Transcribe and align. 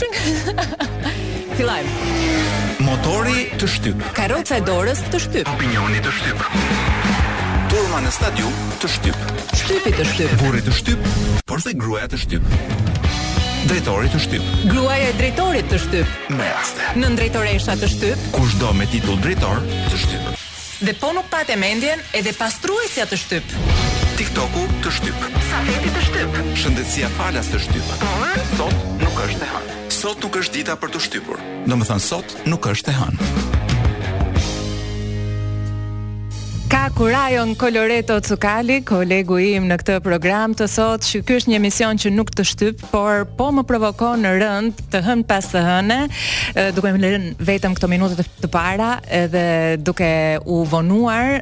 Shpeshën? 0.00 1.88
Motori 2.80 3.44
të 3.60 3.68
shtyp. 3.68 4.04
Karroca 4.16 4.56
e 4.56 4.62
dorës 4.64 5.02
të 5.12 5.20
shtyp. 5.20 5.48
Opinioni 5.52 6.00
të 6.02 6.12
shtyp. 6.16 6.38
Turma 7.70 8.00
në 8.02 8.12
stadium 8.14 8.54
të 8.80 8.88
shtyp. 8.94 9.18
Shtypi 9.60 9.92
të 9.98 10.06
shtyp. 10.08 10.32
Burri 10.40 10.62
të 10.66 10.72
shtyp, 10.78 11.10
por 11.48 11.60
dhe 11.64 11.74
gruaja 11.76 12.08
të 12.10 12.18
shtyp. 12.24 12.54
Drejtori 13.68 14.08
të 14.10 14.20
shtyp. 14.24 14.46
Gruaja 14.72 15.10
e 15.10 15.16
drejtorit 15.18 15.68
të 15.70 15.78
shtyp. 15.84 16.14
Me 16.32 16.46
raste. 16.48 16.88
Në 16.98 17.10
drejtoresha 17.18 17.76
të 17.78 17.90
shtyp. 17.92 18.24
Cudo 18.32 18.72
me 18.78 18.86
titull 18.90 19.20
drejtor 19.20 19.60
të 19.92 20.00
shtyp. 20.06 20.30
Dhe 20.80 20.94
po 20.96 21.12
nuk 21.12 21.28
patë 21.30 21.58
mendjen 21.60 22.00
edhe 22.16 22.32
pastruesja 22.40 23.04
të 23.10 23.20
shtyp. 23.20 23.54
TikToku 24.16 24.64
të 24.82 24.96
shtyp. 24.98 25.28
Safeti 25.52 25.92
të 25.98 26.06
shtyp. 26.08 26.40
Shëndetësia 26.64 27.12
falas 27.20 27.52
të 27.52 27.60
shtyp. 27.66 27.94
Sot 28.56 28.90
nuk 29.04 29.22
është 29.28 29.44
e 29.44 29.52
hanë. 29.54 29.79
Sot 30.00 30.22
nuk 30.24 30.36
është 30.40 30.54
dita 30.62 30.76
për 30.80 30.94
të 30.94 31.00
shtypur. 31.06 31.42
Domethënë 31.68 32.00
sot 32.06 32.32
nuk 32.48 32.70
është 32.72 32.94
e 32.94 33.00
hënë. 33.02 33.28
Kurajon 36.96 37.54
Koloreto 37.54 38.20
Cukali, 38.20 38.80
kolegu 38.84 39.36
im 39.40 39.64
në 39.70 39.76
këtë 39.80 39.94
program 40.04 40.52
të 40.58 40.66
sot, 40.68 41.04
që 41.06 41.20
është 41.22 41.50
një 41.50 41.56
emision 41.60 41.98
që 42.02 42.10
nuk 42.14 42.28
të 42.36 42.44
shtyp, 42.46 42.82
por 42.90 43.22
po 43.38 43.46
më 43.56 43.62
provoko 43.68 44.10
në 44.20 44.32
rënd 44.40 44.80
të 44.92 45.00
hën 45.06 45.22
pas 45.28 45.46
të 45.52 45.62
hëne, 45.66 45.98
duke 46.76 46.90
më 46.92 47.00
lënë 47.04 47.46
vetëm 47.48 47.76
këto 47.78 47.88
minutët 47.90 48.28
të 48.42 48.50
para, 48.52 48.90
dhe 49.32 49.44
duke 49.80 50.10
u 50.44 50.60
vonuar, 50.70 51.38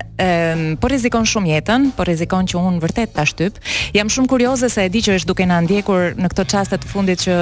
po 0.83 0.93
rizikon 0.93 1.27
shumë 1.29 1.55
jetën, 1.57 1.89
po 1.99 2.07
rizikon 2.09 2.47
që 2.53 2.61
unë 2.63 2.83
vërtet 2.85 3.15
të 3.19 3.27
shtyp. 3.33 3.59
Jam 3.97 4.13
shumë 4.15 4.31
kurioze 4.35 4.71
se 4.73 4.85
e 4.87 4.93
di 4.95 5.03
që 5.09 5.17
është 5.21 5.31
duke 5.33 5.49
në 5.51 5.59
ndjekur 5.67 6.15
në 6.23 6.31
këto 6.37 6.47
qastet 6.55 6.87
fundit 6.93 7.25
që 7.27 7.39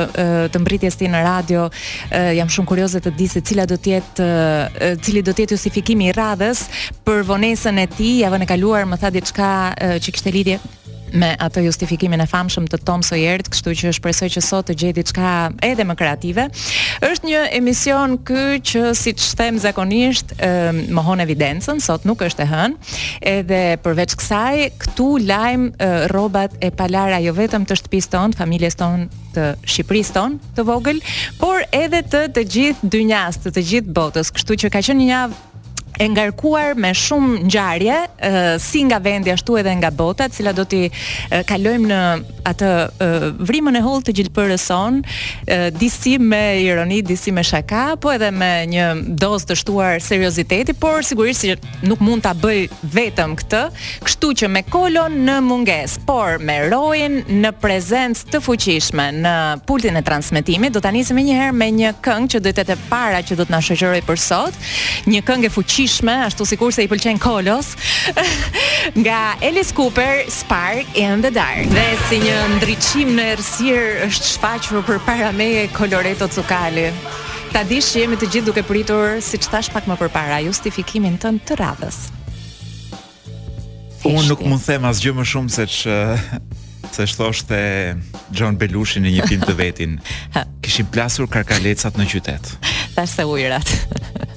të 0.56 0.62
mbritjes 0.64 0.96
ti 1.02 1.10
në 1.12 1.24
radio, 1.26 1.68
jam 2.40 2.48
shumë 2.54 2.70
kurioze 2.72 3.02
të 3.04 3.12
di 3.20 3.28
se 3.32 3.42
cila 3.44 3.66
do 3.68 3.76
jetë 3.76 4.30
cili 5.04 5.20
do 5.24 5.34
jetë 5.36 5.56
justifikimi 5.58 6.08
i 6.10 6.16
radhës, 6.16 6.64
për 7.06 7.26
vonesën 7.28 7.82
e 7.82 7.86
ti 7.96 8.12
javën 8.20 8.44
e 8.44 8.48
kaluar 8.50 8.84
më 8.90 8.98
tha 9.00 9.10
diçka 9.14 9.46
që 10.04 10.12
kishte 10.12 10.32
lidhje 10.34 10.58
me 11.16 11.30
atë 11.40 11.62
justifikimin 11.62 12.20
e 12.20 12.26
famshëm 12.28 12.64
të 12.68 12.80
Tom 12.84 13.00
Sawyerit, 13.06 13.46
kështu 13.48 13.72
që 13.80 13.92
shpresoj 13.96 14.26
që 14.34 14.40
sot 14.42 14.66
të 14.68 14.74
gjej 14.76 14.90
diçka 14.98 15.28
edhe 15.64 15.84
më 15.86 15.94
kreative. 15.96 16.48
Është 17.06 17.28
një 17.30 17.44
emision 17.60 18.16
ky 18.26 18.58
që 18.70 18.82
siç 18.98 19.30
them 19.38 19.56
zakonisht 19.62 20.34
mohon 20.92 21.22
evidencën, 21.24 21.80
sot 21.80 22.04
nuk 22.10 22.26
është 22.26 22.42
e 22.44 22.50
hënë. 22.52 22.92
Edhe 23.32 23.62
përveç 23.86 24.16
kësaj, 24.18 24.66
këtu 24.82 25.08
lajm 25.30 25.68
rrobat 26.10 26.58
e 26.66 26.72
palara 26.76 27.22
jo 27.24 27.32
vetëm 27.38 27.64
të 27.70 27.80
shtëpisë 27.80 28.12
tonë, 28.18 28.40
familjes 28.42 28.76
tonë, 28.82 29.08
të 29.38 29.48
Shqipërisë 29.72 30.16
tonë, 30.18 30.42
të 30.58 30.68
vogël, 30.68 31.00
por 31.40 31.64
edhe 31.72 32.02
të 32.12 32.26
të 32.34 32.46
gjithë 32.52 32.92
dynjas, 32.98 33.40
të 33.46 33.54
të 33.56 33.66
gjithë 33.72 33.96
botës. 34.02 34.34
Kështu 34.36 34.60
që 34.64 34.74
ka 34.74 34.84
qenë 34.90 35.04
një 35.06 35.14
javë 35.14 35.44
e 35.96 36.04
ngarkuar 36.12 36.74
me 36.76 36.90
shumë 36.94 37.28
ngjarje, 37.46 37.96
uh, 38.28 38.54
si 38.60 38.82
nga 38.84 38.98
vendi 39.00 39.30
ashtu 39.32 39.56
edhe 39.62 39.72
nga 39.80 39.90
bota, 39.90 40.26
të 40.28 40.34
cila 40.38 40.52
do 40.56 40.64
ti 40.68 40.82
uh, 40.90 41.38
kalojmë 41.48 41.88
në 41.90 42.00
atë 42.46 42.70
uh, 42.72 43.24
vrimën 43.48 43.78
e 43.80 43.82
holl 43.84 44.02
të 44.04 44.14
gjilpërës 44.20 44.66
son, 44.70 44.98
uh, 45.00 45.68
disi 45.72 46.16
me 46.20 46.42
ironi, 46.60 47.00
disi 47.06 47.32
me 47.32 47.44
shaka, 47.46 47.84
po 48.00 48.12
edhe 48.16 48.28
me 48.34 48.50
një 48.74 48.90
dozë 49.22 49.50
të 49.50 49.56
shtuar 49.62 50.04
serioziteti, 50.04 50.74
por 50.76 51.00
sigurisht 51.06 51.46
si 51.46 51.54
nuk 51.88 52.02
mund 52.04 52.26
ta 52.26 52.34
bëj 52.36 52.60
vetëm 52.92 53.32
këtë, 53.40 53.62
kështu 54.04 54.32
që 54.42 54.50
me 54.52 54.64
kolon 54.68 55.16
në 55.26 55.38
mungesë, 55.48 56.04
por 56.08 56.36
me 56.44 56.58
rojen 56.68 57.22
në 57.40 57.54
prezencë 57.62 58.28
të 58.34 58.42
fuqishme 58.44 59.08
në 59.22 59.34
pultin 59.68 59.96
e 59.96 60.04
transmetimit, 60.04 60.76
do 60.76 60.84
ta 60.84 60.92
nisim 60.92 61.16
një 61.24 61.40
herë 61.40 61.56
me 61.56 61.70
një 61.80 61.94
këngë 62.04 62.32
që 62.36 62.44
do 62.44 62.54
të 62.60 62.78
para 62.92 63.24
që 63.24 63.40
do 63.40 63.48
të 63.48 63.54
na 63.56 63.62
për 64.06 64.18
sot, 64.20 64.56
një 65.08 65.20
këngë 65.26 65.48
fuqishme 65.56 65.84
rëndësishme, 65.86 66.12
ashtu 66.26 66.44
sikur 66.46 66.72
se 66.72 66.82
i 66.84 66.88
pëlqen 66.90 67.18
Kolos, 67.22 67.68
nga 69.00 69.36
Alice 69.42 69.70
Cooper, 69.72 70.24
Spark 70.28 70.86
in 70.98 71.20
the 71.22 71.30
Dark. 71.30 71.66
Dhe 71.68 71.96
si 72.08 72.18
një 72.20 72.36
ndriçim 72.56 73.12
në 73.14 73.26
errësirë 73.36 74.08
është 74.08 74.32
shfaqur 74.34 74.80
përpara 74.88 75.28
meje 75.36 75.68
Coloreto 75.76 76.26
Cukali. 76.32 76.88
Ta 77.52 77.62
dish 77.70 77.92
jemi 78.00 78.16
të 78.18 78.30
gjithë 78.34 78.46
duke 78.48 78.62
pritur, 78.66 79.20
siç 79.22 79.46
thash 79.48 79.70
pak 79.72 79.86
më 79.88 79.96
përpara, 80.00 80.42
justifikimin 80.48 81.18
në 81.22 81.34
të 81.46 81.58
radhës. 81.62 82.02
Unë 84.06 84.26
nuk 84.28 84.42
mund 84.46 84.62
them 84.66 84.84
asgjë 84.90 85.12
më 85.20 85.24
shumë 85.26 85.50
se 85.54 85.66
ç 85.66 85.92
se 86.96 87.04
shtoshte 87.12 87.60
John 88.32 88.56
Belushi 88.60 89.02
në 89.04 89.12
një 89.18 89.26
film 89.28 89.44
të 89.44 89.54
vetin. 89.58 89.96
Kishin 90.64 90.88
plasur 90.94 91.28
karkalecat 91.32 91.98
në 92.00 92.06
qytet. 92.12 92.52
Tash 92.96 93.18
se 93.18 93.26
ujrat. 93.28 93.68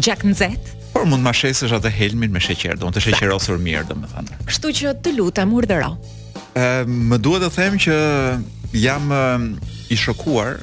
gjak 0.00 0.24
nzet. 0.24 0.74
Por 0.94 1.04
mund 1.06 1.22
ma 1.22 1.34
shesësh 1.36 1.74
atë 1.78 1.92
helmin 1.94 2.32
me 2.34 2.40
sheqer, 2.42 2.78
do 2.80 2.88
të 2.90 3.04
sheqerosur 3.08 3.60
mirë, 3.62 3.84
domethënë. 3.92 4.38
Kështu 4.48 4.72
që 4.80 4.94
të 5.04 5.12
lutem, 5.18 5.52
urdhëro. 5.54 5.92
Ë, 6.56 6.88
më 6.88 7.20
duhet 7.22 7.44
të 7.44 7.52
them 7.54 7.76
që 7.78 8.00
jam 8.74 9.12
i 9.88 9.96
shokuar 10.00 10.56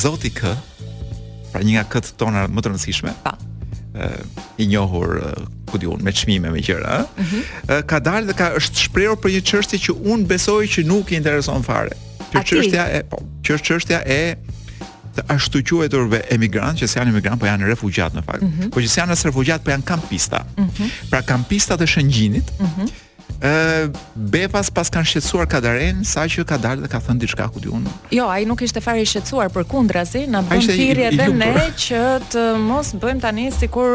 Zoti 0.00 0.30
K, 0.30 0.56
pra 1.52 1.60
një 1.62 1.74
nga 1.76 1.84
këtë 1.92 2.16
tona 2.18 2.48
më 2.48 2.60
të 2.64 2.68
rëndësishme, 2.72 3.12
pa 3.22 3.34
i 4.58 4.66
njohur 4.66 5.20
ku 5.70 5.78
di 5.78 5.86
un 5.86 6.02
me 6.02 6.12
çmime 6.12 6.50
me 6.50 6.60
gjëra 6.62 6.96
ëh 6.98 7.02
mhm. 7.02 7.24
uh 7.28 7.40
-huh. 7.66 7.82
ka 7.90 7.98
dalë 7.98 8.24
dhe 8.28 8.34
ka 8.40 8.46
është 8.58 8.76
shprehur 8.84 9.16
për 9.22 9.30
një 9.34 9.40
çështje 9.50 9.78
që 9.84 9.90
un 10.12 10.26
besoj 10.26 10.62
që 10.74 10.84
nuk 10.86 11.10
i 11.12 11.14
intereson 11.14 11.62
fare. 11.62 11.94
Që 12.32 12.42
çështja 12.50 12.82
e 12.98 13.00
po, 13.10 13.16
që 13.44 13.52
çështja 13.66 13.98
e 14.20 14.36
të 15.18 15.26
ashtu 15.34 15.62
quajturve 15.70 16.20
emigrant 16.34 16.78
që 16.78 16.88
janë 16.98 17.12
emigrant 17.14 17.40
po 17.42 17.48
janë 17.50 17.68
refugjat 17.74 18.14
në 18.16 18.24
fakt. 18.26 18.42
Mm 18.42 18.54
-hmm. 18.54 18.70
Po 18.74 18.80
që 18.84 18.94
janë 19.02 19.12
as 19.16 19.26
refugjat 19.28 19.64
po 19.64 19.70
janë 19.74 19.84
kampista. 19.92 20.44
Mm 20.56 20.68
-hmm. 20.70 21.10
Pra 21.10 21.22
kampista 21.22 21.76
të 21.80 21.86
Shëngjinit. 21.94 22.50
Mm 22.60 22.66
-hmm. 22.74 22.88
Ë 23.28 23.50
befas 24.16 24.70
pas 24.70 24.88
kanë 24.90 25.06
shqetësuar 25.10 25.46
Kadaren 25.46 25.96
saqë 26.04 26.44
ka 26.48 26.56
dalë 26.58 26.80
dhe 26.82 26.88
ka 26.94 26.98
thënë 27.06 27.18
diçka 27.22 27.48
ku 27.52 27.60
diun. 27.60 27.84
Jo, 28.16 28.28
ai 28.28 28.44
nuk 28.44 28.62
ishte 28.62 28.80
fare 28.80 29.00
i 29.02 29.04
shqetësuar 29.06 29.48
për 29.56 29.64
kundrazi, 29.64 30.26
na 30.26 30.42
bën 30.42 30.60
thirrje 30.66 31.06
edhe 31.10 31.26
ne 31.42 31.52
që 31.84 32.00
të 32.32 32.42
mos 32.68 32.88
bëjmë 33.02 33.20
tani 33.20 33.44
sikur 33.60 33.88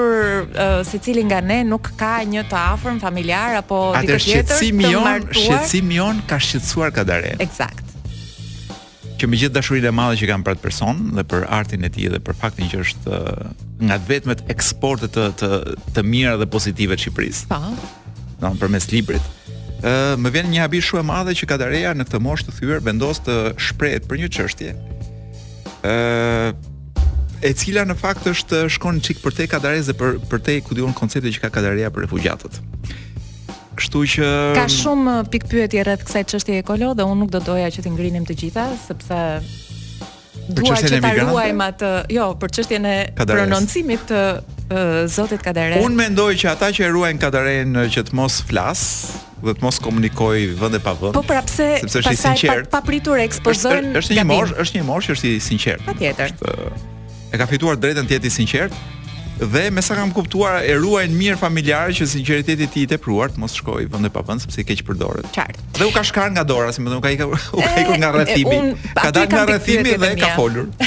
uh, 0.43 0.85
secili 0.91 1.23
nga 1.27 1.41
ne 1.41 1.59
nuk 1.63 1.85
ka 2.01 2.13
një 2.33 2.43
të 2.51 2.57
afërm 2.73 2.99
familjar 3.05 3.55
apo 3.61 3.77
diçka 4.01 4.19
tjetër. 4.19 4.55
Atë 4.55 4.55
shqetësimi 4.57 4.91
jon, 4.93 5.21
shqetësimi 5.41 5.93
jon 5.99 6.15
ka 6.29 6.37
shqetësuar 6.45 6.89
Kadaren. 6.97 7.37
Eksakt 7.39 7.82
që 9.23 9.29
me 9.31 9.37
gjithë 9.39 9.55
dashurinë 9.55 9.87
e 9.87 9.93
madhe 9.95 10.17
që 10.19 10.27
kam 10.27 10.41
për 10.43 10.57
atë 10.57 10.63
person 10.65 10.97
dhe 11.15 11.23
për 11.31 11.45
artin 11.55 11.85
e 11.87 11.89
tij 11.95 12.09
dhe 12.11 12.19
për 12.27 12.35
faktin 12.41 12.67
që 12.67 12.81
është 12.83 13.13
uh, 13.15 13.45
nga 13.87 13.95
të 14.01 14.09
vetmet 14.09 14.41
eksporte 14.51 15.07
të 15.15 15.27
të 15.39 15.49
të 15.95 16.03
mira 16.03 16.33
dhe 16.41 16.47
pozitive 16.51 16.97
të 16.97 17.05
Shqipërisë. 17.05 17.47
Po. 17.47 17.61
Do 18.41 18.49
të 18.51 18.59
përmes 18.59 18.89
librit. 18.91 19.23
Ë, 19.23 19.31
uh, 19.85 20.17
më 20.19 20.33
vjen 20.35 20.51
një 20.51 20.61
habi 20.65 20.81
shumë 20.83 21.05
e 21.05 21.07
madhe 21.07 21.37
që 21.39 21.47
Kadareja 21.53 21.93
në 21.95 22.07
këtë 22.09 22.21
moshë 22.25 22.49
të 22.49 22.57
thyer 22.57 22.83
vendos 22.89 23.23
të 23.23 23.37
shprehet 23.63 24.09
për 24.11 24.21
një 24.25 24.29
çështje. 24.35 24.73
Ë, 25.87 25.95
uh, 25.95 27.39
e 27.47 27.55
cila 27.63 27.87
në 27.87 27.95
fakt 28.03 28.27
është 28.33 28.65
shkon 28.75 28.99
çik 29.07 29.23
për 29.23 29.39
te 29.39 29.47
dhe 29.55 29.97
për 30.03 30.19
për 30.33 30.43
te 30.49 30.59
ku 30.67 30.75
diun 30.75 30.91
koncepti 30.95 31.31
që 31.37 31.45
ka 31.47 31.53
Kadareja 31.61 31.95
për 31.95 32.09
refugjatët. 32.09 32.59
Kështu 33.73 34.01
që 34.15 34.27
ka 34.53 34.65
shumë 34.69 35.13
pikpyetje 35.33 35.83
rreth 35.87 36.03
kësaj 36.05 36.21
çështje 36.33 36.57
ekolo 36.61 36.91
dhe 36.97 37.05
unë 37.09 37.19
nuk 37.23 37.31
do 37.33 37.39
doja 37.47 37.71
që 37.73 37.85
të 37.87 37.93
ngrinim 37.95 38.25
të 38.27 38.35
gjitha 38.43 38.65
sepse 38.85 39.19
dua 40.53 40.77
që 40.77 40.99
ta 41.01 41.11
ruajmë 41.23 41.67
atë, 41.71 41.89
jo, 42.13 42.27
për 42.41 42.53
çështjen 42.57 42.85
e 42.89 42.93
prononcimit 43.23 44.03
të 44.09 44.21
zotit 45.13 45.41
Kadare. 45.45 45.79
Unë 45.85 45.97
mendoj 45.99 46.29
që 46.43 46.49
ata 46.53 46.69
që 46.73 46.85
e 46.85 46.89
ruajnë 46.93 47.21
Kadaren 47.21 47.79
që 47.93 48.03
të 48.11 48.17
mos 48.19 48.37
flas, 48.49 48.81
dhe 49.43 49.53
të 49.57 49.63
mos 49.65 49.77
komunikoj 49.83 50.57
vend 50.59 50.77
e 50.79 50.81
pa 50.83 50.93
vend. 50.99 51.15
Po 51.17 51.23
pra 51.29 51.41
pse? 51.47 51.71
Sepse 51.85 52.01
është 52.03 52.15
i 52.15 52.19
sinqert. 52.21 52.69
Pa, 52.73 52.81
pritur 52.85 53.21
Është, 53.21 54.17
një 54.19 54.27
mosh, 54.29 54.51
është 54.65 54.79
një 54.81 54.85
mosh 54.91 55.07
që 55.09 55.17
është 55.17 55.31
i 55.33 55.39
sinqert. 55.49 55.85
Patjetër. 55.89 56.35
Është 56.41 56.91
e 57.33 57.39
ka 57.41 57.47
fituar 57.49 57.79
drejtën 57.81 58.09
të 58.09 58.17
jetë 58.19 58.29
i 58.29 58.33
sinqert, 58.37 58.81
dhe 59.45 59.69
me 59.71 59.81
sa 59.81 59.95
kam 59.95 60.11
kuptuar 60.13 60.63
e 60.63 60.75
ruajn 60.77 61.13
mirë 61.17 61.37
familjarë 61.39 61.95
që 61.99 62.07
sinqeriteti 62.13 62.65
i 62.67 62.69
tij 62.73 62.83
i 62.83 62.89
tepruar 62.93 63.31
të 63.33 63.41
mos 63.43 63.55
shkojë 63.59 63.89
vende 63.93 64.11
pa 64.13 64.21
vend 64.27 64.43
sepse 64.43 64.61
i 64.61 64.65
keq 64.67 64.83
përdoret. 64.87 65.27
Qartë. 65.35 65.67
Dhe 65.79 65.87
u 65.89 65.93
ka 65.93 66.03
shkar 66.07 66.31
nga 66.35 66.43
dora, 66.47 66.71
si 66.73 66.81
më 66.83 66.91
thon, 66.93 67.01
ka 67.03 67.11
ikur 67.13 67.35
u 67.35 67.61
ka 67.61 67.73
ikur 67.83 67.97
nga 67.99 68.11
eh, 68.11 68.17
rrethimi. 68.17 68.59
Ka 68.97 69.11
dalë 69.13 69.31
nga 69.31 69.43
rrethimi 69.49 69.95
dhe 69.99 70.13
ka 70.19 70.33
folur. 70.37 70.67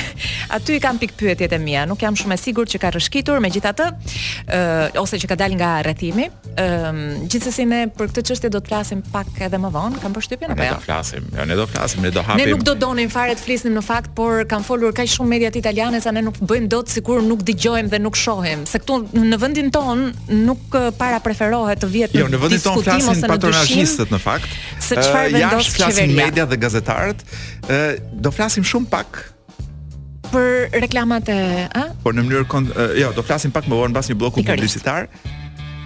Aty 0.56 0.76
i 0.78 0.80
kanë 0.80 1.00
kam 1.00 1.16
pyetjet 1.26 1.52
e 1.52 1.58
mia, 1.60 1.84
nuk 1.90 2.00
jam 2.00 2.14
shumë 2.16 2.36
e 2.36 2.40
sigurt 2.40 2.70
që 2.70 2.78
ka 2.84 2.92
rrëshkitur, 2.94 3.40
megjithatë, 3.42 3.88
ë 3.90 3.94
uh, 3.94 4.50
eh, 4.56 5.00
ose 5.02 5.18
që 5.18 5.28
ka 5.32 5.36
dalë 5.40 5.58
nga 5.58 5.70
rrethimi. 5.88 6.28
ë 6.56 6.64
ehm, 6.64 7.00
uh, 7.02 7.24
Gjithsesi 7.28 7.66
ne 7.68 7.82
për 7.92 8.06
këtë 8.08 8.22
çështje 8.30 8.48
do 8.54 8.60
të 8.64 8.68
flasim 8.70 9.02
pak 9.12 9.26
edhe 9.44 9.58
më 9.60 9.68
vonë, 9.74 9.98
kam 10.00 10.14
përshtypjen 10.16 10.54
apo 10.54 10.62
jo? 10.62 10.68
Ne 10.72 10.76
do 10.76 10.80
flasim, 10.86 11.24
jo, 11.36 11.44
ne 11.44 11.56
do 11.56 11.66
flasim, 11.68 12.00
ne 12.06 12.10
do 12.14 12.22
hapim. 12.24 12.46
Ne 12.46 12.54
nuk 12.54 12.62
do 12.64 12.74
donim 12.74 13.10
fare 13.12 13.34
të 13.36 13.42
flisnim 13.44 13.74
në 13.76 13.82
fakt, 13.84 14.14
por 14.16 14.46
kanë 14.48 14.64
folur 14.64 14.94
kaq 14.96 15.10
shumë 15.18 15.28
mediat 15.34 15.56
italiane 15.58 16.00
sa 16.00 16.14
ne 16.16 16.22
nuk 16.24 16.38
bëjmë 16.38 16.70
dot 16.72 16.88
sikur 16.94 17.20
nuk 17.26 17.42
dëgjojmë 17.44 17.92
dhe 17.92 18.00
nuk 18.00 18.16
shohim 18.16 18.45
se 18.68 18.78
këtu 18.82 18.96
në 19.16 19.38
vendin 19.40 19.70
ton 19.74 20.02
nuk 20.46 20.74
para 21.00 21.18
preferohet 21.24 21.80
të 21.82 21.88
vihet 21.92 22.12
në 22.12 22.18
diskutim. 22.18 22.22
Jo, 22.22 22.28
në 22.32 22.42
vendin 22.42 22.62
ton 22.64 22.82
flasin 22.84 23.32
patronazhistët 23.32 24.12
në 24.14 24.20
fakt. 24.22 24.58
Se 24.82 24.98
çfarë 24.98 25.32
vendos 25.34 25.38
qeveria? 25.38 25.46
Ja, 25.46 25.78
flasin 25.78 26.14
media 26.18 26.46
dhe 26.48 26.58
gazetarët. 26.62 27.24
Ë, 27.68 27.78
do 28.24 28.32
flasim 28.34 28.66
shumë 28.66 28.90
pak 28.92 29.20
për 30.30 30.80
reklamat 30.86 31.30
e, 31.32 31.38
ë? 31.74 31.84
Po 32.04 32.14
në 32.14 32.26
mënyrë 32.28 32.48
kont, 32.50 32.70
jo, 33.00 33.10
do 33.16 33.26
flasim 33.26 33.52
pak 33.54 33.68
më 33.70 33.80
vonë 33.82 33.94
mbas 33.94 34.10
një 34.12 34.18
bloku 34.22 34.44
publicitar. 34.46 35.08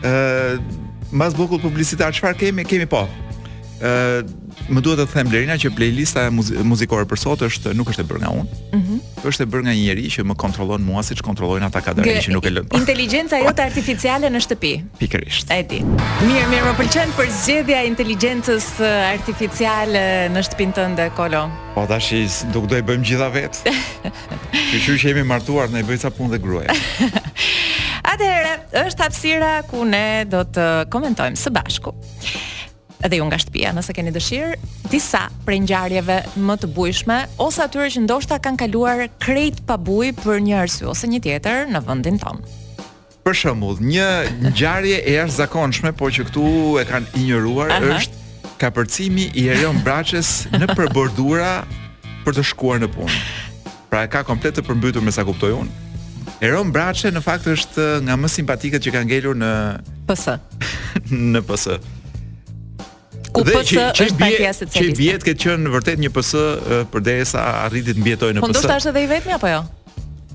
Ë, 0.05 0.61
mbas 1.13 1.37
blokut 1.39 1.63
publicitar 1.65 2.15
çfarë 2.17 2.39
kemi? 2.45 2.69
Kemi 2.69 2.89
po. 2.91 3.07
Ë, 3.81 4.21
më 4.69 4.81
duhet 4.85 5.01
të 5.01 5.07
them 5.15 5.31
Lerina 5.33 5.57
që 5.61 5.71
playlista 5.77 6.27
muzikore 6.33 7.07
për 7.09 7.21
sot 7.21 7.45
është 7.47 7.73
nuk 7.79 7.91
është 7.93 8.05
e 8.05 8.09
bërë 8.11 8.21
nga 8.25 8.33
unë. 8.37 8.49
Ëh. 8.51 8.75
Mm 8.75 8.83
-hmm. 8.85 9.29
Është 9.31 9.43
e 9.43 9.49
bërë 9.53 9.63
nga 9.67 9.73
një 9.77 9.83
njerëz 9.87 10.11
që 10.15 10.23
më 10.31 10.35
kontrollon 10.45 10.83
mua 10.83 11.03
siç 11.05 11.21
kontrollojnë 11.25 11.67
ata 11.67 11.81
kadrin 11.81 12.21
që 12.25 12.33
nuk 12.35 12.47
e 12.47 12.51
lën. 12.51 12.67
Inteligjenca 12.77 13.39
jote 13.39 13.63
artificiale 13.63 14.29
në 14.31 14.41
shtëpi. 14.45 14.75
Pikërisht. 14.99 15.51
E 15.51 15.63
di. 15.63 15.81
Mirë, 16.27 16.47
mirë, 16.53 16.65
më 16.71 16.75
pëlqen 16.81 17.11
për 17.19 17.27
zgjedhja 17.43 17.83
e 17.83 17.87
inteligjencës 17.87 18.67
artificiale 19.15 20.05
në 20.35 20.41
shtëpinë 20.49 20.73
tënde, 20.73 21.11
Kolo. 21.17 21.51
Po 21.75 21.87
tash 21.87 22.13
nuk 22.55 22.67
do 22.71 22.77
e 22.77 22.83
bëjmë 22.83 23.05
gjitha 23.05 23.29
vetë. 23.31 23.59
Kështu 24.73 24.95
që 25.01 25.09
jemi 25.09 25.25
martuar, 25.25 25.71
ne 25.71 25.83
bëj 25.83 25.99
ca 26.03 26.11
punë 26.11 26.31
dhe 26.35 26.39
gruaja. 26.39 26.71
Atëherë, 28.11 28.53
është 28.87 29.03
hapësira 29.05 29.53
ku 29.71 29.85
ne 29.85 30.25
do 30.25 30.41
të 30.43 30.87
komentojmë 30.91 31.37
së 31.37 31.51
bashku 31.51 31.93
edhe 33.07 33.19
ju 33.19 33.25
nga 33.27 33.39
shtëpia 33.41 33.73
nëse 33.77 33.95
keni 33.97 34.13
dëshirë, 34.13 34.59
disa 34.93 35.25
prej 35.47 35.63
ngjarjeve 35.65 36.19
më 36.37 36.57
të 36.63 36.71
bujshme 36.77 37.19
ose 37.41 37.63
atyre 37.65 37.89
që 37.95 38.03
ndoshta 38.05 38.41
kanë 38.43 38.61
kaluar 38.65 39.05
krejt 39.23 39.63
pa 39.69 39.79
bujë 39.81 40.15
për 40.21 40.41
një 40.47 40.57
arsye 40.65 40.89
ose 40.93 41.09
një 41.09 41.21
tjetër 41.25 41.69
në 41.73 41.83
vendin 41.89 42.19
tonë. 42.21 42.57
Për 43.27 43.37
shembull, 43.37 43.81
një 43.85 44.07
ngjarje 44.49 45.01
e 45.05 45.15
jashtëzakonshme, 45.19 45.93
por 45.97 46.13
që 46.13 46.25
këtu 46.31 46.45
e 46.81 46.87
kanë 46.89 47.11
injoruar, 47.21 47.73
është 48.01 48.19
kapërcimi 48.61 49.29
i 49.41 49.45
Erion 49.53 49.77
Braçës 49.85 50.47
në 50.55 50.71
përbordura 50.77 51.61
për 52.25 52.37
të 52.39 52.45
shkuar 52.51 52.81
në 52.83 52.89
punë. 52.95 53.21
Pra 53.93 54.07
e 54.07 54.11
ka 54.13 54.23
komplet 54.25 54.57
të 54.57 54.65
përmbytur 54.69 55.05
me 55.05 55.13
sa 55.13 55.25
kuptoj 55.29 55.53
unë. 55.59 55.87
Eron 56.49 56.71
Braçe 56.73 57.11
në 57.13 57.21
fakt 57.21 57.49
është 57.53 57.87
nga 58.07 58.15
më 58.17 58.29
simpatikët 58.33 58.85
që 58.87 58.93
kanë 58.97 59.09
ngelur 59.11 59.37
në 59.37 59.51
PS. 60.09 60.39
në 61.37 61.43
PS 61.45 61.79
ku 63.35 63.45
PS 63.45 63.73
është 63.75 64.19
partia 64.21 64.53
socialiste. 64.55 64.81
Që 64.81 64.99
vjet 64.99 65.27
ke 65.27 65.35
qenë 65.45 65.71
vërtet 65.75 66.03
një 66.03 66.11
PS 66.15 66.45
përderisa 66.93 67.45
arriti 67.65 67.95
të 67.95 68.03
mbietojë 68.05 68.37
në 68.39 68.43
PS. 68.43 68.45
Po 68.45 68.51
ndoshta 68.53 68.79
është 68.81 68.93
edhe 68.95 69.05
i 69.05 69.09
vetmi 69.13 69.37
apo 69.37 69.51
jo? 69.51 69.63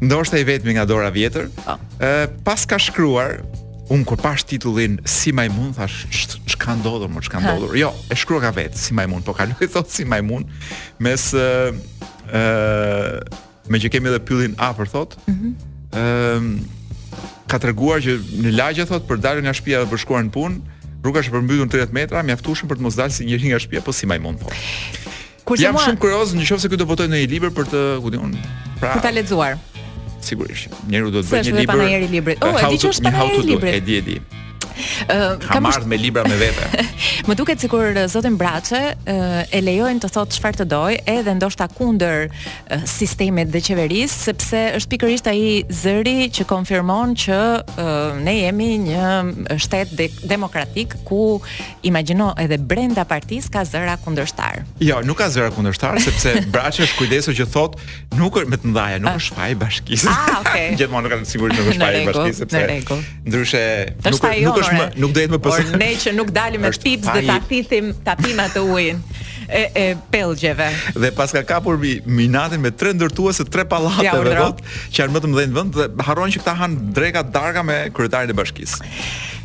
Ndoshta 0.05 0.39
i 0.41 0.47
vetmi 0.47 0.73
nga 0.77 0.85
dora 0.87 1.09
vjetër. 1.15 1.49
Oh. 1.65 1.77
Po. 1.77 2.09
Ë 2.09 2.31
pas 2.47 2.65
ka 2.71 2.79
shkruar 2.81 3.39
Un 3.85 4.01
kur 4.01 4.17
pash 4.17 4.41
titullin 4.49 4.95
Si 5.05 5.29
majmun 5.29 5.69
thash 5.77 6.07
çka 6.49 6.73
ndodhur 6.79 7.11
më 7.13 7.21
çka 7.27 7.37
ndodhur. 7.37 7.75
Jo, 7.77 7.91
e 8.09 8.15
shkrua 8.17 8.39
ka 8.41 8.49
vet 8.57 8.73
Si 8.81 8.95
majmun, 8.97 9.21
po 9.21 9.35
kaloi 9.37 9.67
thot 9.75 9.91
Si 9.93 10.01
majmun 10.09 10.47
mes 11.05 11.25
ë 11.37 11.75
me 13.69 13.77
që 13.81 13.91
kemi 13.93 14.09
edhe 14.11 14.21
pyllin 14.25 14.55
afër 14.69 14.89
thot. 14.93 15.13
Ëm 15.25 15.33
mhm. 15.33 15.35
mm 15.35 15.55
-hmm. 15.55 15.99
uh, 16.01 17.35
ka 17.45 17.59
treguar 17.61 18.01
që 18.01 18.15
në 18.41 18.51
lagje 18.57 18.83
thot 18.89 19.05
për 19.05 19.21
dalën 19.21 19.45
nga 19.45 19.53
shtëpia 19.53 19.83
dhe 19.85 19.89
për 19.91 19.99
shkuar 20.01 20.23
në 20.25 20.31
punë, 20.33 20.57
rruga 21.05 21.21
është 21.21 21.33
përmbytur 21.35 21.69
30 21.71 21.93
metra, 21.95 22.23
mjaftueshëm 22.25 22.69
për 22.71 22.79
të 22.81 22.85
mos 22.87 22.97
dalë 22.97 23.13
si 23.19 23.27
njëri 23.29 23.51
nga 23.53 23.59
shtëpia, 23.61 23.83
po 23.85 23.93
si 23.93 24.09
majmon 24.09 24.39
po. 24.41 24.51
Kur 25.45 25.61
jam 25.61 25.77
shumë 25.77 26.01
kurioz 26.01 26.33
nëse 26.37 26.69
ky 26.71 26.79
do 26.81 26.87
votojë 26.89 27.11
në 27.13 27.23
një 27.23 27.31
libër 27.35 27.53
për 27.59 27.69
të, 27.69 27.83
ku 28.01 28.13
diun, 28.15 28.33
pra 28.81 28.95
për 28.97 29.05
ta 29.05 29.13
lexuar. 29.13 29.59
Sigurisht. 30.25 30.73
Njëri 30.89 31.11
do 31.13 31.21
të 31.21 31.29
bëjë 31.29 31.53
një 31.53 31.61
libër. 31.61 31.69
Sa 31.69 31.69
është 31.69 31.71
panajeri 31.71 32.09
i 32.09 32.13
librit? 32.17 32.45
Oh, 32.45 32.57
e 32.65 32.71
di 32.73 32.81
që 32.81 32.93
është 32.95 33.07
panajeri 33.07 33.55
i 33.55 33.73
E 33.77 33.81
di, 33.89 33.99
e 33.99 34.03
di. 34.09 34.15
Uh, 35.07 35.35
kam 35.39 35.63
marrë 35.65 35.87
me 35.87 35.95
libra 35.99 36.23
me 36.27 36.35
vete. 36.39 36.83
më 37.29 37.35
duket 37.39 37.61
sikur 37.63 37.95
eh, 37.95 38.07
zotin 38.11 38.35
Braçe 38.39 38.75
uh, 38.75 39.47
e 39.47 39.61
lejojnë 39.63 40.03
të 40.03 40.09
thotë 40.11 40.35
çfarë 40.37 40.59
të 40.61 40.65
dojë, 40.71 40.97
edhe 41.13 41.33
ndoshta 41.37 41.69
kundër 41.71 42.25
uh, 42.31 42.83
sistemit 42.89 43.51
dhe 43.53 43.61
qeverisë, 43.63 44.17
sepse 44.29 44.63
është 44.79 44.91
pikërisht 44.91 45.29
ai 45.31 45.63
zëri 45.71 46.27
që 46.35 46.43
konfirmon 46.49 47.15
që 47.19 47.37
uh, 47.63 48.15
ne 48.23 48.35
jemi 48.41 48.69
një 48.89 49.55
shtet 49.63 49.95
de 49.95 50.09
demokratik 50.27 50.97
ku 51.07 51.39
imagjino 51.87 52.33
edhe 52.41 52.59
brenda 52.59 53.07
partisë 53.07 53.53
ka 53.55 53.63
zëra 53.69 53.95
kundërshtar. 54.03 54.65
Jo, 54.83 54.99
nuk 55.07 55.21
ka 55.23 55.29
zëra 55.31 55.53
kundërshtar 55.55 56.01
sepse 56.03 56.35
Braçe 56.55 56.83
është 56.87 56.99
kujdesu 56.99 57.35
që 57.39 57.47
thotë 57.55 58.19
nuk 58.19 58.41
me 58.51 58.59
të 58.59 58.73
ndaja, 58.73 58.99
nuk 58.99 59.13
ah. 59.15 59.19
është 59.21 59.39
faj 59.39 59.51
bashkisë. 59.63 60.11
Ah, 60.11 60.43
okay. 60.43 60.67
Gjithmonë 60.77 61.07
nuk 61.07 61.15
kanë 61.15 61.31
sigurisht 61.31 61.63
nuk 61.63 61.71
është 61.71 61.85
faj 61.85 62.01
bashkisë 62.11 62.39
sepse. 62.43 63.01
Ndryshe 63.23 63.65
nuk 64.09 64.31
është 64.35 64.64
është 64.65 64.79
më 64.79 64.89
nuk 65.01 65.13
dohet 65.15 65.33
më 65.35 65.39
pas. 65.45 65.59
Por 65.59 65.79
ne 65.81 65.89
që 66.01 66.13
nuk 66.17 66.31
dalim 66.35 66.63
me 66.65 66.71
tips 66.75 67.07
dhe 67.15 67.23
ta 67.29 67.37
pithim 67.49 67.91
tapima 68.07 68.47
të 68.53 68.63
ujin 68.73 69.01
e 69.45 69.63
e 69.81 69.85
pelgjeve. 70.13 70.67
Dhe 70.97 71.11
pas 71.17 71.33
ka 71.35 71.43
kapur 71.53 71.77
mi 71.81 71.93
minatin 72.19 72.61
me 72.65 72.71
tre 72.73 72.93
ndërtuese, 72.97 73.45
tre 73.53 73.65
pallateve 73.71 74.33
ja, 74.35 74.45
vetë 74.47 74.75
që 74.95 75.01
janë 75.03 75.15
më 75.15 75.23
të 75.25 75.31
mëdhenj 75.33 75.51
në 75.53 75.59
vend 75.59 75.79
dhe 75.79 76.07
harrojnë 76.09 76.35
që 76.37 76.41
këta 76.43 76.55
han 76.63 76.77
dreka 76.97 77.25
darka 77.35 77.65
me 77.67 77.79
kryetarin 77.95 78.33
e 78.33 78.37
bashkisë. 78.41 78.93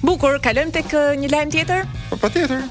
Bukur, 0.04 0.38
kalojmë 0.44 0.72
tek 0.78 0.94
uh, 0.96 1.10
një 1.20 1.32
lajm 1.34 1.52
tjetër? 1.52 1.84
Po 2.12 2.20
po 2.22 2.30
tjetër. 2.32 2.64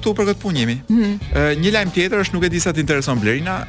Ktu 0.00 0.14
për 0.18 0.30
këtë 0.32 0.40
punë 0.42 0.62
jemi. 0.64 0.78
Mm 0.88 1.02
-hmm. 1.02 1.60
një 1.62 1.74
lajm 1.78 1.90
tjetër 1.94 2.24
është 2.24 2.34
nuk 2.34 2.44
e 2.48 2.50
di 2.56 2.60
sa 2.60 2.70
të 2.72 2.82
intereson 2.82 3.20
Blerina, 3.20 3.62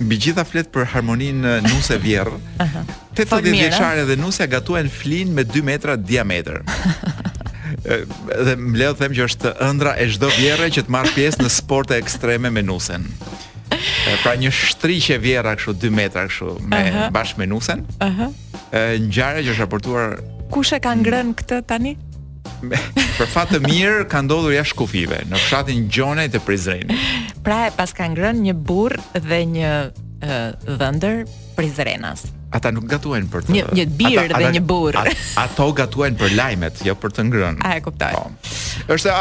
mbi 0.00 0.18
gjitha 0.20 0.44
flet 0.44 0.68
për 0.72 0.86
harmoninë 0.92 1.60
nuse 1.66 1.98
vjerr. 2.02 2.28
Uh 2.28 2.60
-huh. 2.60 2.94
80 3.14 3.52
vjeçare 3.52 4.04
dhe 4.04 4.16
nusja 4.16 4.46
gatuajn 4.46 4.88
flin 4.90 5.28
me 5.34 5.44
2 5.44 5.62
metra 5.62 5.96
diametër. 5.96 6.62
dhe 8.44 8.54
më 8.56 8.94
them 8.96 9.12
që 9.12 9.24
është 9.28 9.52
ëndra 9.68 9.96
e 10.02 10.08
çdo 10.10 10.28
vjerre 10.38 10.68
që 10.70 10.82
të 10.84 10.88
marr 10.90 11.08
pjesë 11.14 11.38
në 11.44 11.48
sporte 11.48 11.94
ekstreme 11.96 12.50
me 12.50 12.62
nusen. 12.62 13.04
Pra 14.22 14.36
një 14.36 14.50
shtriqe 14.50 15.18
vjerra 15.18 15.56
kështu 15.56 15.72
2 15.74 15.90
metra 15.90 16.26
kështu 16.28 16.58
me 16.62 16.76
uh 16.82 16.96
-huh. 16.96 17.10
bashkë 17.10 17.38
me 17.38 17.46
nusen. 17.46 17.86
Ëhë. 18.00 18.20
Uh 18.26 18.32
-huh. 18.72 19.08
që 19.08 19.48
është 19.48 19.58
raportuar 19.58 20.18
Kush 20.50 20.72
e 20.74 20.78
ka 20.80 20.94
mm. 20.94 21.02
ngrënë 21.02 21.34
këtë 21.34 21.66
tani? 21.66 21.96
Për 23.18 23.26
fat 23.26 23.50
të 23.50 23.58
mirë 23.66 24.06
ka 24.08 24.22
ndodhur 24.22 24.52
jashtë 24.52 24.74
kufive 24.74 25.18
në 25.30 25.36
fshatin 25.36 25.88
Gjonaj 25.90 26.28
të 26.28 26.38
Prizrenit. 26.38 26.92
Pra 27.46 27.66
e 27.66 27.70
pas 27.70 27.94
ka 27.94 28.02
ngrën 28.10 28.42
një 28.42 28.52
burr 28.58 28.90
dhe 29.14 29.38
një 29.46 29.68
e, 30.18 30.38
dhëndër 30.66 31.20
Prizrenas. 31.54 32.24
Ata 32.50 32.72
nuk 32.74 32.88
gatuajnë 32.90 33.28
për 33.30 33.44
të. 33.46 33.54
Një, 33.54 33.64
një 33.78 33.84
birë 34.00 34.24
dhe 34.32 34.48
një 34.56 34.62
burr. 34.66 34.98
Ato 35.38 35.68
gatuajnë 35.78 36.18
për 36.18 36.34
lajmet, 36.40 36.82
jo 36.88 36.96
për 36.98 37.14
të 37.14 37.26
ngrënë. 37.28 37.62
A 37.62 37.76
e 37.78 37.84
kuptoj. 37.86 38.10
Po. 38.16 38.24
Është 38.96 39.14
a 39.14 39.20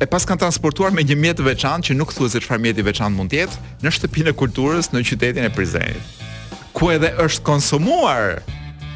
e 0.00 0.08
pas 0.08 0.24
kanë 0.24 0.40
transportuar 0.46 0.96
me 0.96 1.04
një 1.04 1.18
mjet 1.20 1.40
të 1.42 1.46
veçantë 1.50 1.90
që 1.90 1.98
nuk 2.00 2.16
thuhet 2.16 2.38
se 2.38 2.44
çfarë 2.46 2.64
mjeti 2.64 2.86
veçantë 2.88 3.16
mund 3.20 3.28
të 3.34 3.42
jetë 3.42 3.66
në 3.84 3.92
shtëpinë 3.98 4.32
e 4.32 4.38
kulturës 4.40 4.88
në 4.96 5.04
qytetin 5.12 5.44
e 5.44 5.52
Prizrenit. 5.52 6.26
Ku 6.72 6.88
edhe 6.96 7.12
është 7.26 7.44
konsumuar 7.50 8.38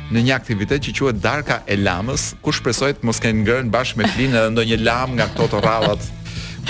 në 0.09 0.25
një 0.25 0.37
aktivitet 0.41 0.89
që 0.89 0.97
quhet 1.03 1.21
Darka 1.25 1.61
e 1.69 1.77
Lamës, 1.85 2.31
ku 2.41 2.55
shpresohet 2.57 3.05
mos 3.05 3.21
kenë 3.21 3.45
ngrënë 3.45 3.73
bashkë 3.77 4.01
me 4.01 4.09
Flinë 4.17 4.41
edhe 4.41 4.57
ndonjë 4.57 4.81
lam 4.89 5.19
nga 5.21 5.29
këto 5.37 5.53
të 5.53 5.63
rradhat 5.69 6.13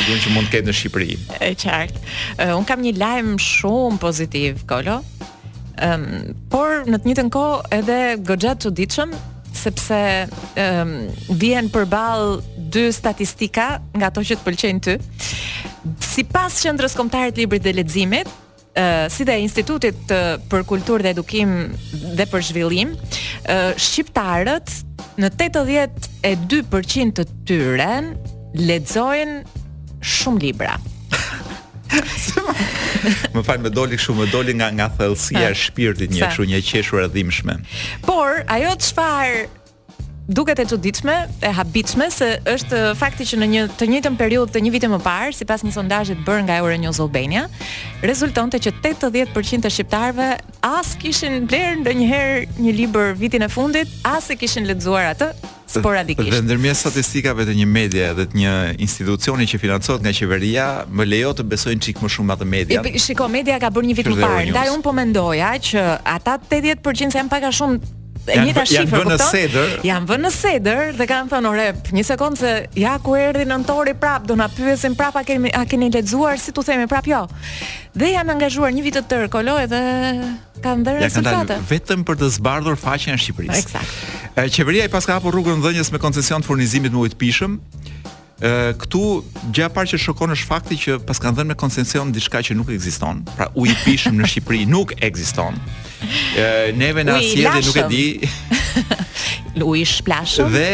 gjën 0.03 0.21
që 0.25 0.31
mund 0.35 0.49
të 0.49 0.57
ketë 0.57 0.71
në 0.71 0.75
Shqipëri. 0.77 1.15
E 1.41 1.53
qartë. 1.61 2.03
Uh, 2.39 2.53
un 2.59 2.67
kam 2.69 2.83
një 2.85 2.95
lajm 3.01 3.35
shumë 3.43 4.01
pozitiv, 4.03 4.65
Kolo. 4.69 4.99
Ëm, 5.75 6.01
um, 6.01 6.35
por 6.53 6.85
në 6.87 7.01
të 7.03 7.11
njëjtën 7.11 7.31
kohë 7.35 7.63
edhe 7.81 7.99
goxha 8.29 8.55
çuditshëm 8.63 9.15
sepse 9.55 10.01
ëm 10.59 10.81
um, 10.83 10.95
vjen 11.41 11.67
përballë 11.73 12.69
dy 12.75 12.89
statistika 12.95 13.67
nga 13.95 14.09
ato 14.11 14.23
që 14.27 14.37
të 14.39 14.47
pëlqejnë 14.47 14.83
ty. 14.83 14.97
Sipas 16.15 16.61
Qendrës 16.63 16.95
Kombëtare 16.99 17.35
të 17.35 17.45
Librit 17.45 17.65
dhe 17.69 17.77
Leximit, 17.81 18.41
Uh, 18.75 19.05
si 19.07 19.23
dhe 19.23 19.37
Institutit 19.39 20.11
uh, 20.11 20.33
për 20.51 20.65
Kulturë 20.67 21.05
dhe 21.05 21.11
Edukim 21.15 21.53
dhe 22.19 22.25
për 22.27 22.41
Zhvillim, 22.43 22.97
uh, 22.99 23.69
shqiptarët 23.79 24.73
në 25.23 25.31
82% 25.47 27.15
të 27.21 27.27
tyre 27.47 27.91
lexojnë 28.59 29.63
shumë 30.04 30.44
libra. 30.49 30.75
më 33.34 33.42
fal, 33.44 33.58
më 33.61 33.70
doli 33.76 33.96
kështu, 33.99 34.14
më 34.20 34.28
doli 34.32 34.54
nga 34.58 34.68
nga 34.73 34.87
thellësia 34.99 35.50
e 35.52 35.58
shpirtit 35.64 36.11
një 36.12 36.23
kështu 36.25 36.46
një 36.52 36.61
qeshur 36.68 37.02
e 37.06 37.11
dhimbshme. 37.12 37.56
Por 38.08 38.40
ajo 38.56 38.73
çfarë 38.80 39.42
duket 40.38 40.58
e 40.58 40.64
çuditshme, 40.70 41.14
e 41.44 41.50
habitshme 41.58 42.06
se 42.11 42.30
është 42.54 42.78
fakti 42.96 43.26
që 43.28 43.38
në 43.42 43.46
një 43.54 43.62
të 43.78 43.88
njëjtën 43.92 44.14
periudhë 44.20 44.54
të 44.54 44.62
një 44.64 44.73
viti 44.78 44.88
më 44.94 44.99
parë, 45.04 45.28
sipas 45.37 45.64
një 45.66 45.75
sondazhi 45.76 46.16
të 46.16 46.25
bërë 46.26 46.46
nga 46.46 46.56
Euronews 46.62 47.00
Albania, 47.04 47.44
rezultonte 48.02 48.56
që 48.64 48.73
80% 48.80 49.68
e 49.68 49.75
shqiptarëve 49.76 50.28
as 50.73 50.94
kishin 51.00 51.44
bler 51.46 51.76
ndonjëherë 51.84 52.56
një 52.64 52.73
libër 52.80 53.12
vitin 53.20 53.44
e 53.44 53.52
fundit, 53.58 53.88
as 54.08 54.30
e 54.32 54.37
kishin 54.40 54.64
lexuar 54.66 55.12
atë, 55.12 55.32
sporadikisht. 55.68 56.33
Dhe 56.33 56.42
ndërmjet 56.44 56.76
statistikave 56.78 57.47
të 57.49 57.54
një 57.62 57.66
media 57.71 58.11
dhe 58.16 58.26
të 58.30 58.38
një 58.40 58.54
institucioni 58.85 59.47
që 59.49 59.61
financohet 59.62 60.04
nga 60.04 60.12
qeveria, 60.16 60.66
më 60.92 61.09
lejo 61.09 61.35
të 61.40 61.47
besojnë 61.54 61.85
çik 61.88 62.02
më 62.04 62.12
shumë 62.18 62.37
atë 62.37 62.49
media. 62.52 62.85
Shikoj, 63.09 63.30
media 63.33 63.59
ka 63.62 63.73
bërë 63.75 63.90
një 63.92 63.99
vit 64.00 64.12
më 64.12 64.16
parë, 64.23 64.47
ndaj 64.52 64.73
un 64.76 64.85
po 64.85 64.94
mendoja 64.97 65.52
që 65.71 65.85
ata 66.16 66.38
80% 66.42 67.18
janë 67.21 67.33
pak 67.37 67.50
a 67.50 67.59
shumë 67.61 68.00
E 68.25 68.38
njëta 68.40 68.62
shifër 68.64 68.87
Janë 68.88 68.94
vënë 68.94 69.16
në 69.21 69.25
sedër, 69.28 69.73
Janë 69.85 70.06
vënë 70.09 70.25
në 70.25 70.28
sedër 70.33 70.94
dhe 70.97 71.06
kanë 71.11 71.28
thënë 71.28 71.50
ore, 71.50 71.66
një 71.92 72.04
sekond 72.09 72.38
se 72.40 72.52
ja 72.80 72.94
ku 73.04 73.18
erdhi 73.21 73.44
nëntori 73.44 73.92
prap 74.00 74.25
do 74.25 74.33
na 74.40 74.47
pyesin 74.49 74.97
prapa 74.97 75.21
kemi 75.28 75.52
a 75.52 75.66
keni 75.68 75.90
lexuar 75.92 76.40
si 76.40 76.54
tu 76.56 76.64
themi 76.64 76.88
prap 76.88 77.04
jo. 77.04 77.21
Dhe 77.92 78.14
janë 78.14 78.33
angazhuar 78.38 78.73
një 78.73 78.87
vit 78.87 78.97
të 78.97 79.04
tërë 79.12 79.28
kolo 79.28 79.59
edhe 79.66 79.76
kanë 80.64 80.87
dhënë 80.88 81.04
ja, 81.04 81.12
Kanë 81.21 81.59
vetëm 81.68 82.06
për 82.09 82.23
të 82.23 82.33
zbardhur 82.38 82.80
faqen 82.80 83.12
e 83.12 83.21
Shqipërisë. 83.21 83.61
Eksakt 83.61 84.24
qeveria 84.50 84.85
i 84.85 84.88
paska 84.91 85.12
hapur 85.17 85.31
rrugën 85.35 85.61
dhënjes 85.62 85.91
me 85.95 85.99
koncesion 86.03 86.43
të 86.43 86.49
furnizimit 86.50 86.93
me 86.93 87.03
ujë 87.05 87.12
të 87.14 87.19
pishëm. 87.23 87.59
Ë 88.45 88.50
këtu 88.83 89.03
gjë 89.55 89.69
parë 89.73 89.93
që 89.93 90.00
shokon 90.05 90.33
është 90.35 90.49
fakti 90.50 90.79
që 90.85 90.97
paska 91.07 91.31
dhënë 91.37 91.53
me 91.53 91.57
koncesion 91.61 92.11
diçka 92.12 92.41
që 92.45 92.57
nuk 92.59 92.73
ekziston. 92.75 93.21
Pra 93.37 93.47
uji 93.55 93.73
i 93.76 93.81
pishëm 93.85 94.19
në 94.19 94.26
Shqipëri 94.33 94.64
nuk 94.71 94.97
ekziston. 95.07 95.59
Ë 96.37 96.75
neve 96.76 97.05
na 97.07 97.21
sjellë 97.23 97.62
nuk 97.69 97.79
e 97.85 97.87
di. 97.91 98.07
uji 99.71 99.87
i 99.87 100.49
Dhe 100.50 100.71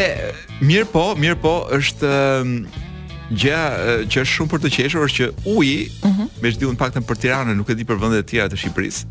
mirë 0.61 0.87
po, 0.91 1.05
mirë 1.21 1.37
po, 1.43 1.53
është 1.77 2.13
gjë 3.29 3.59
që 4.09 4.25
është 4.25 4.33
shumë 4.33 4.51
për 4.55 4.65
të 4.65 4.73
qeshur 4.79 5.05
është 5.05 5.17
që 5.21 5.51
uji, 5.57 5.79
uh 6.01 6.09
mhm. 6.09 6.17
-huh. 6.21 6.41
me 6.41 6.49
zhdiun 6.51 6.75
paktën 6.77 7.03
për 7.05 7.15
Tiranën, 7.21 7.55
nuk 7.55 7.69
e 7.69 7.75
di 7.75 7.85
për 7.85 8.01
vëndet 8.01 8.25
të 8.25 8.29
tjera 8.31 8.49
të 8.49 8.57
Shqipërisë, 8.57 9.05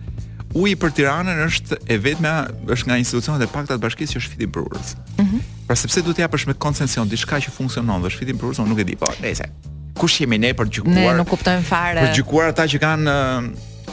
uji 0.55 0.75
për 0.81 0.93
Tiranën 0.99 1.39
është 1.47 1.77
e 1.89 1.97
vetme 2.03 2.31
është 2.75 2.91
nga 2.91 2.97
institucionet 3.01 3.45
e 3.47 3.51
pakta 3.53 3.77
të 3.77 3.83
bashkisë 3.85 4.17
që 4.17 4.23
është 4.23 4.35
fiti 4.35 4.47
Ëh. 4.47 4.63
Mm 4.63 5.25
-hmm. 5.25 5.41
Pra 5.67 5.77
sepse 5.77 6.03
duhet 6.03 6.17
të 6.19 6.23
japësh 6.23 6.47
me 6.49 6.55
konsencion 6.55 7.09
diçka 7.09 7.37
që 7.37 7.51
funksionon 7.51 8.01
dhe 8.03 8.09
është 8.09 8.19
fiti 8.19 8.33
brewers, 8.33 8.59
unë 8.59 8.69
nuk 8.69 8.79
e 8.79 8.85
di, 8.85 8.97
po, 8.97 9.07
nëse. 9.23 9.45
Kush 9.99 10.21
jemi 10.21 10.39
ne 10.39 10.53
për 10.53 10.67
gjykuar? 10.67 10.95
Ne 10.95 11.15
nuk 11.17 11.29
kuptojmë 11.29 11.63
fare. 11.63 12.01
Për 12.03 12.15
gjykuar 12.17 12.49
ata 12.49 12.65
që 12.67 12.79
kanë 12.79 13.07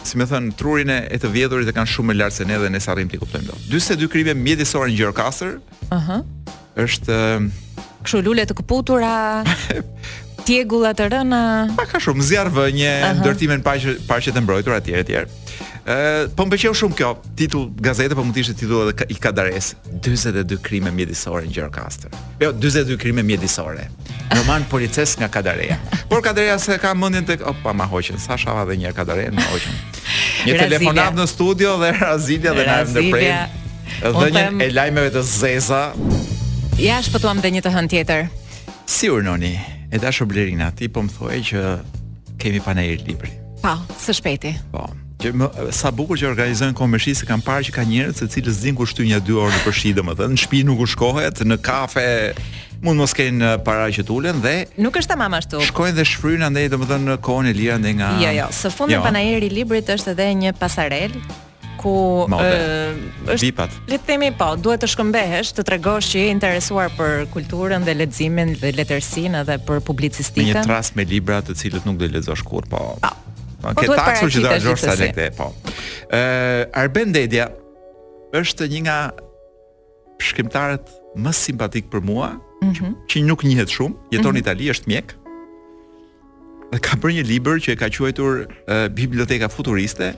si 0.03 0.17
më 0.17 0.25
thën 0.27 0.51
trurin 0.57 0.89
e 0.89 1.17
të 1.21 1.27
vjedhurit 1.31 1.65
dhe 1.67 1.71
kanë 1.73 1.91
shumë 1.93 2.07
më 2.13 2.17
lart 2.17 2.33
se 2.33 2.45
ne 2.45 2.57
dhe 2.57 2.69
ne 2.69 2.79
sa 2.79 2.91
arrim 2.91 3.09
ti 3.09 3.17
kuptojmë 3.17 3.45
dot. 3.45 3.59
42 3.69 4.07
krive 4.07 4.33
mjedisore 4.33 4.89
në 4.89 4.95
Gjirokastër. 4.97 5.59
Ëh. 5.89 6.23
Është 6.75 7.13
kështu 8.03 8.21
lule 8.23 8.45
të 8.45 8.53
kaputura. 8.53 9.43
tjegulla 10.47 10.93
të 10.93 11.09
rëna. 11.11 11.41
Pak 11.75 11.87
ka 11.91 11.97
shumë 11.99 12.21
zjarr 12.23 12.47
uh 12.47 12.53
-huh. 12.69 13.19
ndërtime 13.19 13.55
në 13.57 13.61
paqe 13.63 13.97
paqe 14.07 14.31
të 14.31 14.41
mbrojtura 14.41 14.77
etj 14.77 14.91
etj 14.95 15.13
po 16.35 16.43
më 16.43 16.51
pëlqeu 16.51 16.73
shumë 16.75 16.95
kjo 16.99 17.09
titull 17.39 17.67
gazete, 17.79 18.11
po 18.17 18.23
mund 18.25 18.35
të 18.35 18.41
ishte 18.43 18.55
titull 18.59 18.89
edhe 18.91 19.05
i 19.13 19.15
Kadares. 19.23 19.71
42 20.03 20.57
krime 20.63 20.91
mjedisore 20.91 21.45
në 21.47 21.53
Gjirokastër. 21.55 22.11
Jo, 22.43 22.49
42 22.51 22.97
krime 22.99 23.23
mjedisore. 23.23 23.85
Roman 24.35 24.65
polices 24.69 25.15
nga 25.19 25.29
Kadareja. 25.31 25.77
Por 26.09 26.19
Kadareja 26.25 26.57
se 26.59 26.75
ka 26.81 26.91
mendjen 26.93 27.25
tek 27.29 27.45
opa 27.47 27.71
ma 27.73 27.87
hoqën. 27.87 28.19
Sa 28.19 28.35
shava 28.37 28.65
edhe 28.67 28.75
një 28.83 28.91
kadare 28.91 29.29
Kadareja 29.29 29.31
ma 29.31 29.47
hoqën. 29.47 29.79
Një 30.49 30.57
telefonat 30.65 31.15
në 31.15 31.27
studio 31.31 31.77
dhe 31.79 31.93
Razilia 32.01 32.51
dhe 32.57 32.67
na 32.67 32.77
ndërprer. 32.83 33.55
Dhënien 34.03 34.37
tem... 34.41 34.61
e 34.67 34.69
lajmeve 34.75 35.13
të 35.15 35.23
zeza. 35.39 35.81
Ja 36.83 36.99
shpëtuam 36.99 37.39
po 37.39 37.47
dhe 37.47 37.53
një 37.55 37.63
të 37.63 37.71
hënë 37.77 37.93
tjetër. 37.95 38.27
Si 38.91 39.07
urnoni, 39.11 39.55
e 39.87 39.97
dashur 40.03 40.27
Blerina, 40.27 40.67
ti 40.75 40.91
po 40.91 41.07
më 41.07 41.15
thuaj 41.15 41.39
që 41.53 41.65
kemi 42.37 42.59
panajir 42.67 43.07
libri. 43.07 43.31
Pa, 43.63 43.79
së 44.03 44.19
shpejti. 44.19 44.51
Po. 44.75 44.83
Pa 44.91 45.05
që 45.21 45.31
më, 45.33 45.47
sa 45.73 45.89
bukur 45.93 46.17
që 46.19 46.27
organizojnë 46.29 46.77
komëshi 46.77 47.13
se 47.17 47.25
kanë 47.27 47.45
parë 47.45 47.67
që 47.69 47.75
ka 47.77 47.85
njerëz 47.89 48.19
se 48.21 48.27
cilës 48.35 48.59
zin 48.61 48.75
ku 48.77 48.85
shtyn 48.85 49.09
2 49.17 49.39
orë 49.41 49.55
në 49.55 49.61
përshi 49.65 49.93
domethënë 49.97 50.35
në 50.35 50.41
shtëpi 50.43 50.61
nuk 50.69 50.83
u 50.85 50.87
shkohet 50.91 51.41
në 51.49 51.57
kafe 51.65 52.03
mund 52.85 53.01
mos 53.01 53.15
kanë 53.17 53.41
uh, 53.41 53.57
para 53.65 53.87
që 53.89 54.03
tulen 54.05 54.37
dhe 54.43 54.55
nuk 54.77 54.99
është 55.01 55.15
tamam 55.15 55.33
ashtu 55.39 55.63
shkojnë 55.71 55.97
dhe 55.97 56.05
shfryjnë 56.13 56.47
andaj 56.51 56.67
domethënë 56.75 57.09
në 57.09 57.17
kohën 57.25 57.49
e 57.49 57.55
lirë 57.57 57.79
ndaj 57.81 57.95
nga 58.01 58.11
jo 58.21 58.35
jo 58.37 58.47
së 58.61 58.73
fundi 58.77 58.97
jo. 58.97 59.01
panajeri 59.09 59.49
i 59.49 59.55
librit 59.57 59.89
është 59.97 60.13
edhe 60.13 60.29
një 60.45 60.53
pasarel 60.61 61.17
ku 61.81 61.95
ë 62.29 62.37
uh, 62.37 63.33
është 63.33 63.49
vipat 63.49 63.79
le 63.89 63.97
të 63.97 64.11
themi 64.11 64.29
po 64.37 64.51
duhet 64.61 64.85
të 64.85 64.91
shkëmbehesh 64.93 65.55
të 65.57 65.65
tregosh 65.71 66.11
që 66.13 66.25
je 66.27 66.33
interesuar 66.37 66.93
për 66.97 67.25
kulturën 67.33 67.85
dhe 67.85 67.97
leximin 68.03 68.53
dhe 68.61 68.73
letërsinë 68.77 69.41
edhe 69.41 69.57
për 69.65 69.81
publicistikën 69.89 70.53
një 70.53 70.65
trast 70.69 70.97
me 70.97 71.05
libra 71.09 71.41
të 71.41 71.57
cilët 71.57 71.89
nuk 71.89 71.97
do 72.01 72.05
i 72.09 72.13
lexosh 72.17 72.45
kurrë 72.45 72.69
po 72.75 72.85
Po 73.61 73.73
ke 73.73 73.87
taksur 73.89 74.29
që 74.35 74.43
të 74.45 74.49
arzosh 74.57 74.83
sa 74.85 74.93
lekë 74.99 75.29
po. 75.37 75.47
Ë 76.13 76.21
Arben 76.77 77.13
Dedja 77.15 77.47
është 78.37 78.67
një 78.73 78.81
nga 78.85 78.97
shkrimtarët 80.23 80.91
më 81.17 81.33
simpatik 81.33 81.87
për 81.89 82.03
mua, 82.05 82.35
mm 82.61 82.73
-hmm. 82.73 82.93
që 83.09 83.23
nuk 83.25 83.43
njihet 83.43 83.69
shumë, 83.73 83.95
jeton 84.11 84.11
mm 84.11 84.13
-hmm. 84.13 84.27
në 84.27 84.29
mhm. 84.29 84.37
Itali, 84.45 84.71
është 84.73 84.87
mjek. 84.91 85.07
Dhe 86.73 86.79
ka 86.79 86.93
bërë 87.01 87.13
një 87.17 87.23
libër 87.31 87.57
që 87.63 87.69
e 87.71 87.75
ka 87.75 87.89
quajtur 87.89 88.31
uh, 88.45 88.87
Biblioteka 88.93 89.49
Futuriste, 89.49 90.13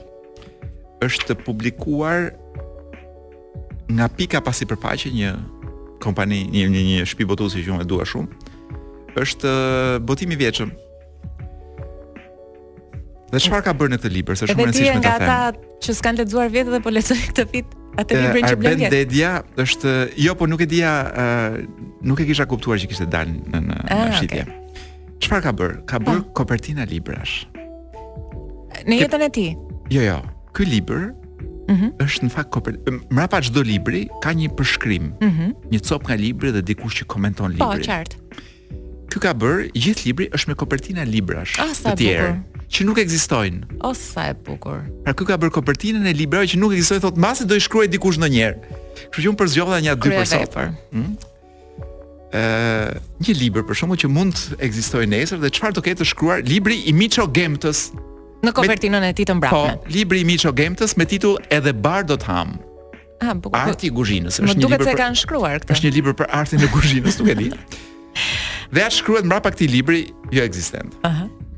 është 1.02 1.36
publikuar 1.46 2.34
nga 3.92 4.06
pika 4.18 4.42
pasi 4.42 4.66
përpaqe 4.66 5.10
një 5.16 5.32
kompani, 6.04 6.50
një 6.52 6.68
një, 6.68 6.82
një 6.92 7.06
shtëpi 7.08 7.26
botuese 7.26 7.64
që 7.64 7.72
unë 7.72 7.82
e 7.82 7.86
dua 7.88 8.04
shumë 8.06 8.28
është 9.20 9.52
botimi 10.06 10.34
i 10.34 10.38
vjetshëm. 10.38 10.70
Dhe 13.30 13.40
çfarë 13.44 13.64
ka 13.70 13.74
bërë 13.78 13.94
në 13.94 13.98
këtë 14.02 14.12
libër? 14.14 14.38
Se 14.40 14.48
shumë 14.50 14.64
e 14.64 14.66
rëndësishme 14.70 15.02
të 15.02 15.02
them. 15.04 15.28
Edhe 15.28 15.36
ata 15.36 15.84
që 15.86 15.94
s'kan 16.00 16.18
lexuar 16.18 16.50
vetë 16.54 16.72
dhe 16.74 16.80
po 16.86 16.94
lexojnë 16.94 17.26
këtë 17.28 17.46
fit 17.52 17.76
atë 18.02 18.18
librin 18.24 18.48
që 18.50 18.58
blen. 18.58 18.82
Arben 18.88 18.94
Dedia 18.94 19.32
është 19.64 19.94
jo, 20.24 20.34
po 20.40 20.48
nuk 20.50 20.64
e 20.66 20.70
dija, 20.72 20.94
nuk 22.10 22.24
e 22.24 22.28
kisha 22.30 22.48
kuptuar 22.50 22.82
që 22.82 22.90
kishte 22.90 23.06
dalë 23.14 23.36
në 23.54 23.62
në 23.68 23.78
ah, 23.94 24.16
shitje. 24.18 24.48
Çfarë 25.22 25.46
ka 25.46 25.54
bërë? 25.62 25.78
Ka 25.92 26.00
ah. 26.00 26.06
bërë 26.10 26.26
kopertina 26.40 26.88
librash. 26.90 27.38
Në 28.90 29.00
jetën 29.04 29.26
e 29.28 29.32
ti. 29.38 29.48
Jo, 29.94 30.06
jo. 30.10 30.20
Ky 30.58 30.70
libër 30.74 31.10
Mm 31.70 31.92
është 32.02 32.26
në 32.26 32.30
fakt 32.34 32.50
kopër. 32.50 32.80
Mrapa 33.14 33.38
çdo 33.46 33.62
libri 33.62 34.08
ka 34.24 34.32
një 34.34 34.48
përshkrim. 34.58 35.12
Mm 35.22 35.52
Një 35.70 35.82
copë 35.86 36.08
nga 36.10 36.16
libri 36.18 36.50
dhe 36.56 36.64
dikush 36.66 37.04
që 37.04 37.06
komenton 37.14 37.54
po, 37.60 37.76
librin. 37.76 37.84
Po, 37.84 37.84
qartë. 37.86 39.12
Ky 39.14 39.22
ka 39.22 39.36
bër, 39.38 39.68
gjithë 39.78 40.08
libri 40.08 40.28
është 40.34 40.50
me 40.50 40.56
kopertina 40.58 41.06
librash. 41.06 41.60
Ah, 41.62 41.70
të 41.70 41.94
sa 42.10 42.26
që 42.70 42.86
nuk 42.86 43.00
ekzistojnë. 43.02 43.80
O 43.86 43.92
sa 43.98 44.30
e 44.32 44.36
bukur. 44.46 44.84
Pra 45.06 45.14
ky 45.18 45.26
ka 45.28 45.38
bër 45.42 45.52
kopertinën 45.54 46.06
e 46.10 46.14
librave 46.16 46.46
që 46.52 46.60
nuk 46.62 46.76
ekzistojnë, 46.78 47.02
thotë 47.08 47.22
mbase 47.22 47.48
do 47.50 47.58
i 47.58 47.64
shkruaj 47.66 47.90
dikush 47.96 48.20
ndonjëherë. 48.22 48.78
Kështu 49.02 49.26
që 49.26 49.32
un 49.32 49.38
për 49.40 49.50
zgjodha 49.56 49.80
nja 49.86 49.96
dy 49.98 50.12
përsa. 50.14 50.68
Hm? 50.94 51.08
Ëh, 52.30 52.94
një 53.26 53.36
libër 53.42 53.66
për 53.66 53.80
shkakun 53.80 54.00
që 54.04 54.12
mund 54.14 54.38
të 54.38 54.60
ekzistojë 54.70 55.10
nesër 55.10 55.42
dhe 55.42 55.50
çfarë 55.56 55.78
do 55.80 55.84
ketë 55.88 56.04
të 56.04 56.10
shkruar 56.12 56.44
libri 56.46 56.78
i 56.86 56.94
Micho 56.94 57.26
Gemtës 57.34 57.88
në 58.46 58.54
kopertinën 58.56 59.04
e 59.04 59.12
tij 59.18 59.26
të 59.28 59.34
mbrapa. 59.36 59.72
Po, 59.82 59.90
libri 59.90 60.22
i 60.22 60.28
Micho 60.30 60.52
Gemtës 60.56 60.94
me 61.02 61.08
titull 61.10 61.40
Edhe 61.52 61.74
bar 61.74 62.06
do 62.08 62.16
të 62.22 62.30
ham. 62.30 62.54
Ah, 63.20 63.34
bukur. 63.36 63.58
Arti 63.58 63.90
i 63.90 63.92
kuzhinës. 63.98 64.38
Është 64.46 64.62
një 64.62 64.70
libër. 64.70 64.78
Duket 64.78 64.88
se 64.88 64.94
kanë 65.02 65.20
shkruar 65.26 65.66
këtë. 65.66 65.74
Është 65.76 65.90
një 65.90 65.92
libër 65.98 66.16
për 66.22 66.30
artin 66.38 66.64
e 66.64 66.70
kuzhinës, 66.72 67.18
nuk 67.20 67.34
e 67.34 67.36
di. 67.42 67.50
Dhe 68.78 68.86
a 68.86 68.94
shkruhet 68.96 69.26
mbrapa 69.28 69.52
këtij 69.56 69.72
libri 69.74 70.04
jo 70.32 70.46
ekzistent. 70.46 70.94
Aha. 71.02 71.26
Uh 71.26 71.26
-huh. 71.26 71.49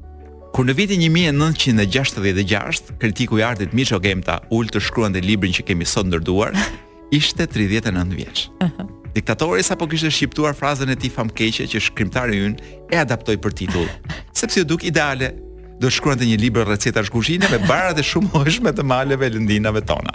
Kur 0.51 0.65
në 0.67 0.73
vitin 0.75 0.99
1966, 1.05 2.89
kritiku 2.99 3.37
i 3.39 3.43
artit 3.47 3.71
Micho 3.77 4.01
Gemta 4.03 4.39
ul 4.51 4.67
të 4.67 4.81
shkruan 4.83 5.13
dhe 5.15 5.21
librin 5.23 5.53
që 5.55 5.63
kemi 5.69 5.85
sot 5.87 6.09
ndërduar, 6.09 6.51
ishte 7.19 7.45
39 7.47 8.15
vjeç. 8.17 8.49
Uh 8.63 8.67
-huh. 8.67 8.89
Diktatori 9.15 9.63
sapo 9.63 9.87
kishte 9.87 10.11
shqiptuar 10.11 10.53
frazën 10.55 10.91
e 10.91 10.95
ti 10.95 11.09
famkeqe 11.09 11.63
që 11.71 11.79
shkrimtari 11.79 12.37
yn 12.47 12.55
e 12.91 12.97
adaptoj 12.97 13.35
për 13.37 13.53
titull, 13.55 13.87
sepse 14.39 14.59
ju 14.59 14.65
duk 14.65 14.83
ideale, 14.83 15.31
do 15.79 15.89
shkruan 15.89 16.19
të 16.19 16.25
një 16.27 16.37
libër 16.41 16.67
receta 16.67 17.03
shkushinë 17.03 17.47
me 17.51 17.59
barat 17.67 17.99
e 17.99 18.03
shumë 18.03 18.71
të 18.73 18.83
maleve 18.83 19.29
lëndinave 19.29 19.81
tona. 19.85 20.13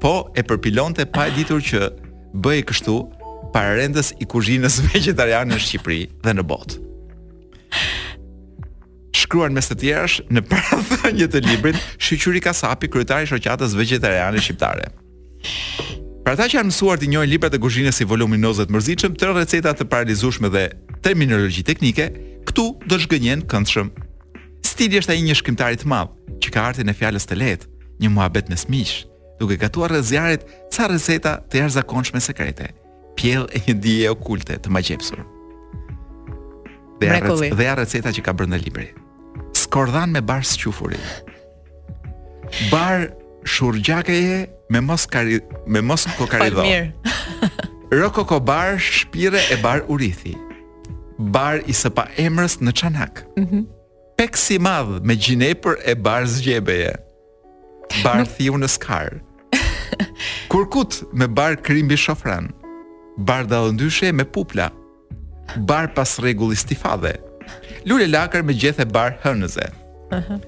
Po 0.00 0.30
e 0.38 0.42
përpilon 0.42 0.94
të 0.94 1.04
pa 1.14 1.26
e 1.26 1.30
ditur 1.36 1.60
që 1.60 1.80
bëi 2.34 2.62
kështu 2.64 2.94
pararendës 3.54 4.12
i 4.22 4.24
kuzhinës 4.26 4.78
vegetariane 4.92 5.54
në 5.54 5.58
Shqipëri 5.58 6.06
dhe 6.24 6.32
në 6.38 6.42
botë 6.42 6.74
shkruar 9.16 9.50
mes 9.54 9.70
të 9.70 9.76
tjerash 9.80 10.18
në 10.32 10.42
parathënie 10.50 11.26
të 11.32 11.40
librit 11.46 11.80
Shqyqyri 12.02 12.42
Kasapi, 12.44 12.90
kryetari 12.92 13.26
i 13.26 13.30
shoqatës 13.30 13.74
vegetariane 13.78 14.42
shqiptare. 14.44 14.90
Për 16.26 16.32
ata 16.34 16.46
që 16.50 16.58
janë 16.58 16.72
mësuar 16.72 16.98
të 17.00 17.08
njohin 17.12 17.30
librat 17.30 17.54
e 17.54 17.60
kuzhinës 17.62 18.00
si 18.00 18.06
voluminozë 18.10 18.66
të 18.66 18.74
mërzitshëm, 18.74 19.16
tre 19.20 19.34
receta 19.36 19.72
të 19.78 19.86
paralizueshme 19.92 20.50
dhe 20.52 20.64
terminologji 21.06 21.62
teknike, 21.68 22.08
këtu 22.50 22.64
do 22.90 22.98
zhgënjen 23.02 23.44
këndshëm. 23.52 23.92
Stili 24.66 24.98
është 25.00 25.14
ai 25.14 25.22
një 25.22 25.36
shkrimtari 25.38 25.78
të 25.80 25.90
madh, 25.92 26.10
që 26.42 26.50
ka 26.52 26.66
artin 26.72 26.90
e 26.90 26.96
fjalës 26.98 27.28
të 27.30 27.38
lehtë, 27.38 27.70
një 28.02 28.10
muhabet 28.16 28.50
mes 28.50 28.66
smiq, 28.66 28.96
duke 29.38 29.56
gatuar 29.62 29.94
rrezjarit 29.94 30.44
ca 30.74 30.90
receta 30.90 31.36
të 31.46 31.62
jashtëzakonshme 31.62 32.20
sekrete, 32.26 32.72
pjellë 33.14 33.48
e 33.56 33.62
një 33.68 33.78
dije 33.86 34.10
okulte 34.18 34.58
të 34.58 34.74
magjepsur. 34.74 35.22
Dhe 36.98 37.68
ja 37.70 37.78
receta 37.78 38.10
që 38.16 38.22
ka 38.26 38.32
brenda 38.34 38.56
librit 38.58 38.98
skordhan 39.66 40.08
me 40.16 40.20
bar 40.28 40.42
squfuri. 40.52 40.98
Bar 42.72 42.98
shurgjakeje 43.54 44.36
me 44.72 44.80
mos 44.80 45.06
kari, 45.06 45.40
me 45.74 45.80
mos 45.88 46.02
kokaridho. 46.18 46.62
Po 46.66 47.92
Rokoko 48.02 48.36
bar 48.50 48.72
shpire 48.78 49.40
e 49.54 49.62
bar 49.64 49.80
urithi. 49.94 50.34
Bar 51.36 51.56
i 51.70 51.74
sepa 51.82 52.04
emrës 52.26 52.58
në 52.64 52.76
çanak. 52.82 53.24
Mhm. 53.42 53.56
Mm 53.58 53.66
Peksi 54.16 54.56
madh 54.64 54.94
me 55.04 55.12
gjinepër 55.24 55.74
e 55.92 55.92
bar 56.06 56.24
zgjebeje. 56.32 56.94
Bar 58.00 58.22
thiu 58.30 58.54
në 58.56 58.68
skar. 58.72 59.18
Kurkut 60.52 61.02
me 61.12 61.28
bar 61.28 61.58
krimbi 61.68 61.98
shofran. 62.00 62.46
Bar 63.28 63.44
dallëndyshe 63.50 64.14
me 64.16 64.24
pupla. 64.24 64.70
Bar 65.68 65.92
pas 65.98 66.16
rregulli 66.24 66.56
stifade 66.56 67.12
lule 67.86 68.06
lakër 68.10 68.42
me 68.44 68.54
gjethe 68.54 68.86
bar 68.90 69.16
hënëze. 69.22 69.66
Uh 70.10 70.18
-huh. 70.18 70.40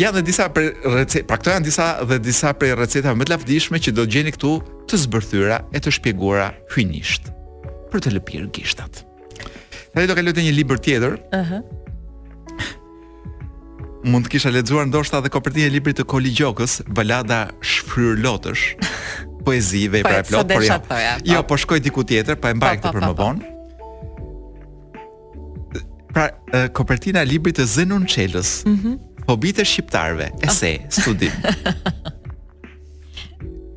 Janë 0.00 0.18
dhe 0.20 0.22
disa 0.28 0.46
për 0.52 0.64
recet, 0.96 1.24
pra 1.28 1.36
këto 1.40 1.52
janë 1.54 1.64
disa 1.68 1.86
dhe 2.08 2.18
disa 2.20 2.50
për 2.52 2.76
receta 2.80 3.14
më 3.16 3.24
të 3.24 3.32
lavdishme 3.32 3.78
që 3.84 3.90
do 3.96 4.04
të 4.04 4.10
gjeni 4.12 4.32
këtu 4.36 4.50
të 4.88 4.94
zbërthyra 5.04 5.58
e 5.72 5.78
të 5.80 5.90
shpjeguara 5.96 6.48
hynisht 6.74 7.30
për 7.92 7.98
të 8.04 8.10
lëpirë 8.16 8.50
gishtat. 8.56 8.92
Tani 9.94 10.06
do 10.08 10.14
kaloj 10.16 10.34
te 10.36 10.44
një 10.44 10.52
libër 10.58 10.78
tjetër. 10.86 11.12
Uh 11.40 11.44
-huh. 11.48 11.62
Mund 14.04 14.24
të 14.26 14.30
kisha 14.36 14.50
lexuar 14.52 14.84
ndoshta 14.86 15.20
dhe 15.24 15.30
kopertinë 15.34 15.66
e 15.66 15.72
librit 15.76 15.96
të 15.98 16.04
Koli 16.04 16.30
Gjokës, 16.38 16.72
Balada 16.96 17.40
shfryr 17.60 18.14
lotësh, 18.24 18.64
poezive 19.44 20.00
i 20.00 20.02
po, 20.04 20.08
pra 20.12 20.22
plot, 20.28 20.46
por 20.56 20.62
jo. 20.64 20.76
Po. 20.88 20.96
Jo, 21.24 21.42
po 21.42 21.56
shkoj 21.56 21.80
diku 21.86 22.02
tjetër, 22.04 22.34
pa 22.36 22.50
e 22.50 22.54
mbaj 22.54 22.76
po, 22.84 22.92
për 22.92 23.02
më 23.02 23.12
pra 26.16 26.32
e, 26.50 26.68
kopertina 26.72 27.20
e 27.20 27.28
librit 27.28 27.58
të 27.60 27.66
Zenon 27.74 28.06
Çelës. 28.08 28.54
Mhm. 28.70 28.94
Mm 28.94 29.02
shqiptarve, 29.28 29.64
shqiptarëve, 29.66 30.26
ese, 30.46 30.68
oh. 30.78 30.92
studim. 31.00 31.32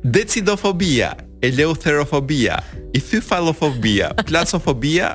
Decidofobia, 0.16 1.08
eleutherofobia, 1.42 2.60
ithyfalofobia, 2.94 4.12
plasofobia, 4.30 5.08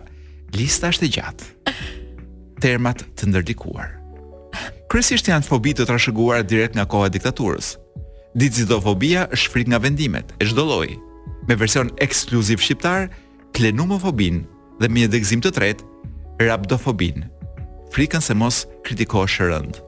lista 0.59 0.91
është 0.91 1.07
e 1.07 1.09
gjatë. 1.15 1.49
Termat 2.63 3.05
të 3.15 3.31
ndërdikuar. 3.31 3.93
Kryesisht 4.91 5.31
janë 5.31 5.47
fobi 5.47 5.71
të 5.75 5.87
trashëguara 5.87 6.43
direkt 6.45 6.75
nga 6.77 6.85
koha 6.91 7.07
e 7.07 7.15
diktaturës. 7.15 7.73
Dizidofobia 8.35 9.29
është 9.33 9.53
frikë 9.55 9.71
nga 9.71 9.79
vendimet, 9.87 10.35
e 10.43 10.51
çdo 10.51 10.67
lloji. 10.67 10.99
Me 11.47 11.55
version 11.55 11.89
ekskluziv 12.03 12.59
shqiptar, 12.67 13.07
klenumofobin 13.55 14.43
dhe 14.83 14.91
me 14.91 15.05
një 15.07 15.13
dëgzim 15.15 15.47
të 15.47 15.55
tretë, 15.57 15.91
rabdofobin, 16.39 17.25
frikën 17.95 18.21
se 18.21 18.33
mos 18.35 18.63
kritikosh 18.83 19.39
rënd. 19.43 19.79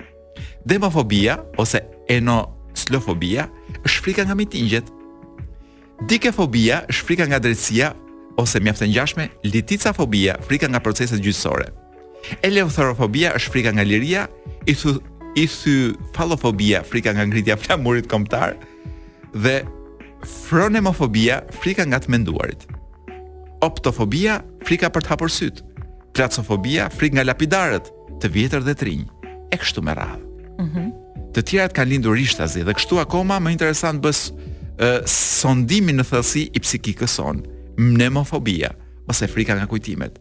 Demofobia 0.67 1.37
ose 1.59 1.81
enoslofobia 2.11 3.47
është 3.87 4.03
frika 4.03 4.25
nga 4.27 4.35
mitingjet. 4.35 4.87
Dikefobia 6.11 6.83
është 6.91 7.07
frika 7.07 7.25
nga 7.29 7.39
drejtësia 7.43 7.93
ose 8.37 8.59
mjaftën 8.61 8.91
gjashme, 8.93 9.25
litica 9.43 9.93
fobia, 9.97 10.35
frika 10.45 10.67
nga 10.69 10.77
proceset 10.79 11.17
gjyqësore. 11.23 11.71
Eleutherofobia 12.45 13.31
është 13.37 13.49
frika 13.53 13.71
nga 13.73 13.81
liria, 13.85 14.27
ithu 14.69 15.77
falofobia, 16.13 16.83
frika 16.85 17.15
nga 17.15 17.25
ngritja 17.25 17.57
flamurit 17.57 18.05
kombëtar 18.11 18.53
dhe 19.33 19.55
fronemofobia, 20.45 21.41
frika 21.61 21.85
nga 21.89 21.97
të 22.03 22.13
menduarit. 22.13 22.67
Optofobia, 23.65 24.41
frika 24.69 24.89
për 24.93 25.01
të 25.07 25.11
hapur 25.15 25.33
klatsofobia, 26.17 26.89
frik 26.93 27.13
nga 27.15 27.21
lapidarët, 27.25 27.91
të 28.21 28.29
vjetër 28.33 28.63
dhe 28.65 28.73
të 28.73 28.85
rinj. 28.89 29.03
E 29.53 29.57
kështu 29.61 29.83
me 29.85 29.93
radhë. 29.97 30.23
Mm 30.65 30.87
Të 31.35 31.43
tjerat 31.45 31.73
kanë 31.77 31.91
lindur 31.91 32.15
rishtazi 32.17 32.63
dhe 32.65 32.73
kështu 32.73 32.97
akoma 32.97 33.35
më 33.43 33.51
interesant 33.53 33.99
bës 34.01 34.21
sondimi 34.23 35.11
sondimin 35.13 35.99
në 36.01 36.05
thelsi 36.09 36.45
i 36.57 36.61
psikikës 36.63 37.13
son, 37.19 37.43
mnemofobia, 37.77 38.71
ose 39.11 39.27
frika 39.29 39.53
nga 39.57 39.67
kujtimet, 39.69 40.15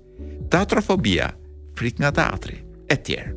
teatrofobia, 0.53 1.31
frik 1.79 2.03
nga 2.03 2.11
teatri, 2.19 2.59
e 2.93 2.97
tjerë. 3.09 3.33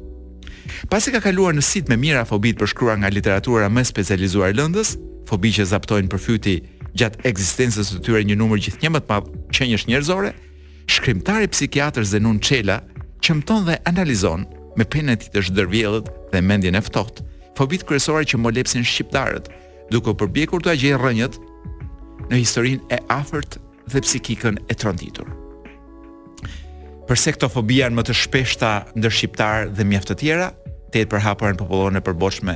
Pasi 0.92 1.14
ka 1.16 1.24
kaluar 1.24 1.56
në 1.56 1.64
sit 1.64 1.88
me 1.88 1.96
mira 1.96 2.26
fobit 2.28 2.60
përshkruar 2.60 3.00
nga 3.00 3.14
literatura 3.16 3.72
më 3.72 3.86
specializuar 3.94 4.52
lëndës, 4.60 4.98
fobi 5.30 5.54
që 5.56 5.70
zaptojnë 5.72 6.12
përfyti 6.12 6.58
gjatë 7.00 7.24
ekzistencës 7.32 7.94
të 7.96 8.04
tyre 8.10 8.26
një 8.28 8.36
numër 8.44 8.60
gjithnjë 8.66 8.92
më 8.96 9.06
të 9.06 9.12
madh 9.14 9.32
qenjesh 9.56 9.88
njerëzore, 9.88 10.36
shkrimtari 10.90 11.48
psikiatër 11.50 12.06
Zenon 12.08 12.40
Çela 12.42 12.80
qëmton 13.24 13.66
dhe 13.68 13.76
analizon 13.90 14.46
me 14.78 14.86
penën 14.90 15.14
e 15.14 15.18
tij 15.22 15.30
të 15.36 15.44
zhdërvjellët 15.50 16.08
dhe 16.32 16.42
mendjen 16.42 16.78
e 16.78 16.82
ftohtë 16.86 17.26
fobit 17.60 17.84
kryesore 17.86 18.26
që 18.32 18.40
molepsin 18.42 18.86
shqiptarët, 18.88 19.50
duke 19.92 20.14
përpjekur 20.18 20.64
të 20.64 20.74
agjëjë 20.74 21.00
rrënjët 21.02 21.38
në 22.32 22.40
historinë 22.42 22.98
e 22.98 23.00
afërt 23.14 23.60
dhe 23.92 24.02
psikikën 24.06 24.58
e 24.72 24.78
tronditur. 24.80 25.28
Përse 27.10 27.34
këto 27.36 27.50
fobi 27.52 27.82
janë 27.84 27.98
më 28.00 28.08
të 28.10 28.16
shpeshta 28.24 28.72
ndër 28.98 29.16
shqiptarë 29.20 29.70
dhe 29.78 29.86
mjaft 29.92 30.14
të 30.14 30.18
tjera, 30.24 30.48
tet 30.96 31.12
për 31.12 31.26
hapurën 31.26 31.60
popullore 31.60 31.98
të 32.00 32.06
përbashkëme. 32.08 32.56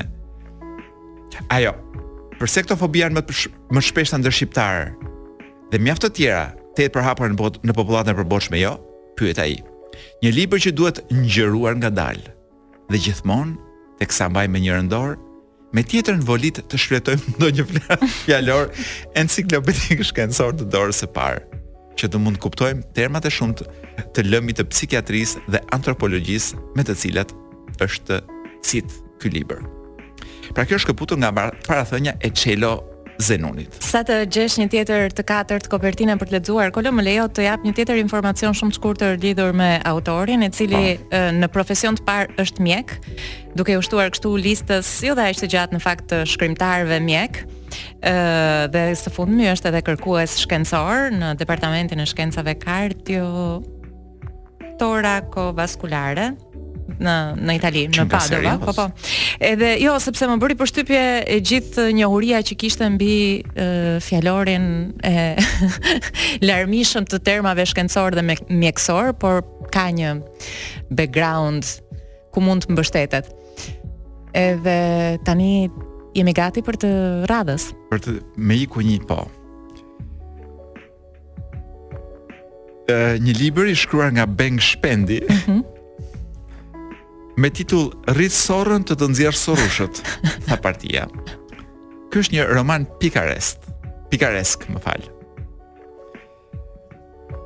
Ajo, 1.53 1.75
përse 2.39 2.63
këto 2.65 2.79
fobi 2.81 3.03
janë 3.03 3.19
më 3.19 3.25
të 3.29 3.39
shpeshta 3.91 4.21
ndër 4.21 4.39
shqiptarë 4.39 4.87
dhe 5.73 5.81
mjaft 5.85 6.07
të 6.07 6.13
tjera, 6.21 6.45
të 6.75 6.88
jetë 6.88 6.95
përhapur 6.97 7.31
në 7.31 7.49
në 7.67 7.75
popullatën 7.77 8.13
e 8.13 8.17
përbotshme, 8.21 8.59
jo? 8.62 8.71
Pyet 9.17 9.39
ai. 9.43 9.55
Një 10.23 10.31
libër 10.39 10.62
që 10.65 10.71
duhet 10.73 11.01
ngjëruar 11.13 11.75
ngadalë. 11.77 12.31
Dhe 12.89 13.01
gjithmonë 13.05 13.57
teksa 14.01 14.25
mbaj 14.33 14.47
me 14.51 14.59
njërën 14.63 14.89
dorë, 14.91 15.19
me 15.73 15.83
tjetër 15.86 16.17
në 16.19 16.25
volit 16.27 16.59
të 16.69 16.79
shkretojmë 16.81 17.33
do 17.41 17.51
një 17.55 17.65
fjallor 18.23 18.71
enciklopedik 19.21 20.01
shkencor 20.09 20.57
të 20.59 20.67
dorës 20.73 21.03
e 21.05 21.09
parë, 21.13 21.43
që 21.97 22.09
të 22.09 22.21
mund 22.23 22.41
kuptojmë 22.41 22.81
termat 22.97 23.29
e 23.29 23.31
të 24.13 24.25
lëmit 24.25 24.57
të 24.59 24.65
psikiatris 24.73 25.38
dhe 25.53 25.62
antropologjis 25.77 26.51
me 26.75 26.83
të 26.86 26.97
cilat 27.03 27.36
është 27.81 28.21
cit 28.65 28.97
kë 29.21 29.45
Pra 30.53 30.65
kjo 30.67 30.75
është 30.75 30.89
këputur 30.89 31.17
nga 31.21 31.29
parathënja 31.65 32.17
e 32.19 32.29
qelo 32.36 32.73
Zenonit. 33.21 33.76
Sa 33.84 34.02
të 34.06 34.21
gjesh 34.34 34.58
një 34.62 34.65
tjetër 34.73 35.13
të 35.17 35.26
katërt 35.28 35.67
kopertinën 35.71 36.19
për 36.21 36.30
të 36.32 36.38
lexuar, 36.38 36.71
Kolo 36.73 36.91
më 36.95 37.06
lejo 37.06 37.28
të 37.30 37.45
jap 37.45 37.65
një 37.65 37.73
tjetër 37.78 37.99
informacion 38.02 38.56
shumë 38.58 38.73
të 38.73 38.80
shkurtër 38.80 39.17
lidhur 39.23 39.54
me 39.54 39.71
autorin, 39.88 40.45
i 40.45 40.49
cili 40.54 40.95
pa. 41.12 41.23
në 41.36 41.49
profesion 41.54 41.97
të 41.99 42.06
parë 42.08 42.38
është 42.43 42.65
mjek, 42.65 42.95
duke 43.58 43.78
u 43.78 43.84
shtuar 43.86 44.12
këtu 44.15 44.34
listës, 44.41 44.89
jo 45.06 45.15
dhe 45.17 45.28
aq 45.30 45.41
të 45.43 45.52
gjatë 45.54 45.76
në 45.78 45.84
fakt 45.84 46.10
të 46.12 46.23
shkrimtarëve 46.34 47.02
mjek 47.04 47.43
ë 48.06 48.71
dhe 48.73 48.84
së 48.97 49.12
fundmi 49.15 49.47
është 49.54 49.71
edhe 49.71 49.84
kërkues 49.88 50.38
shkencor 50.43 51.13
në 51.15 51.34
departamentin 51.39 52.04
e 52.04 52.10
shkencave 52.10 52.58
kardio 52.62 53.60
torakovaskulare 54.80 56.32
në 56.99 57.13
në 57.47 57.53
Itali, 57.57 57.83
në 57.91 58.05
Padova, 58.11 58.53
po 58.61 58.73
po. 58.75 58.85
Edhe 59.43 59.73
jo 59.81 59.93
sepse 60.03 60.27
më 60.29 60.35
bëri 60.41 60.55
përshtypje 60.59 61.01
e 61.31 61.37
gjithë 61.49 61.85
njohuria 61.97 62.41
që 62.45 62.57
kishte 62.59 62.89
mbi 62.93 63.15
fjalorin 64.03 64.65
e 65.05 65.23
larmishëm 66.47 67.07
të 67.09 67.21
termave 67.27 67.65
shkencor 67.69 68.17
dhe 68.17 68.25
mjekësor, 68.49 69.13
por 69.19 69.41
ka 69.73 69.87
një 69.93 70.17
background 70.91 71.67
ku 72.33 72.41
mund 72.43 72.65
të 72.67 72.73
mbështetet. 72.75 73.31
Edhe 74.33 74.77
tani 75.25 75.69
jemi 76.17 76.33
gati 76.33 76.63
për 76.65 76.77
të 76.81 76.91
radhës. 77.29 77.71
Për 77.93 78.03
të 78.07 78.17
me 78.37 78.57
iku 78.65 78.83
një 78.85 78.99
po. 79.09 79.23
Ë 82.89 83.15
një 83.23 83.37
libër 83.39 83.69
i 83.71 83.77
shkruar 83.79 84.11
nga 84.13 84.25
Beng 84.27 84.59
Shpendi. 84.61 85.21
Mhm 85.23 85.61
me 87.35 87.49
titull 87.49 87.89
Rrit 88.13 88.33
sorrën 88.35 88.83
të 88.85 88.95
të 88.99 89.07
nxjerrë 89.11 89.39
sorrushët, 89.39 90.01
tha 90.47 90.57
partia. 90.61 91.07
Ky 92.11 92.21
është 92.21 92.35
një 92.37 92.47
roman 92.53 92.85
pikaresk. 93.01 93.63
Pikaresk, 94.11 94.67
më 94.69 94.81
fal. 94.83 95.05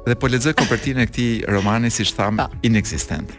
Dhe 0.07 0.15
po 0.19 0.29
lexoj 0.31 0.53
kopertinën 0.59 1.03
e 1.03 1.07
këtij 1.09 1.31
romani 1.51 1.89
siç 1.91 2.13
tham 2.15 2.39
po. 2.39 2.47
inexistent. 2.67 3.31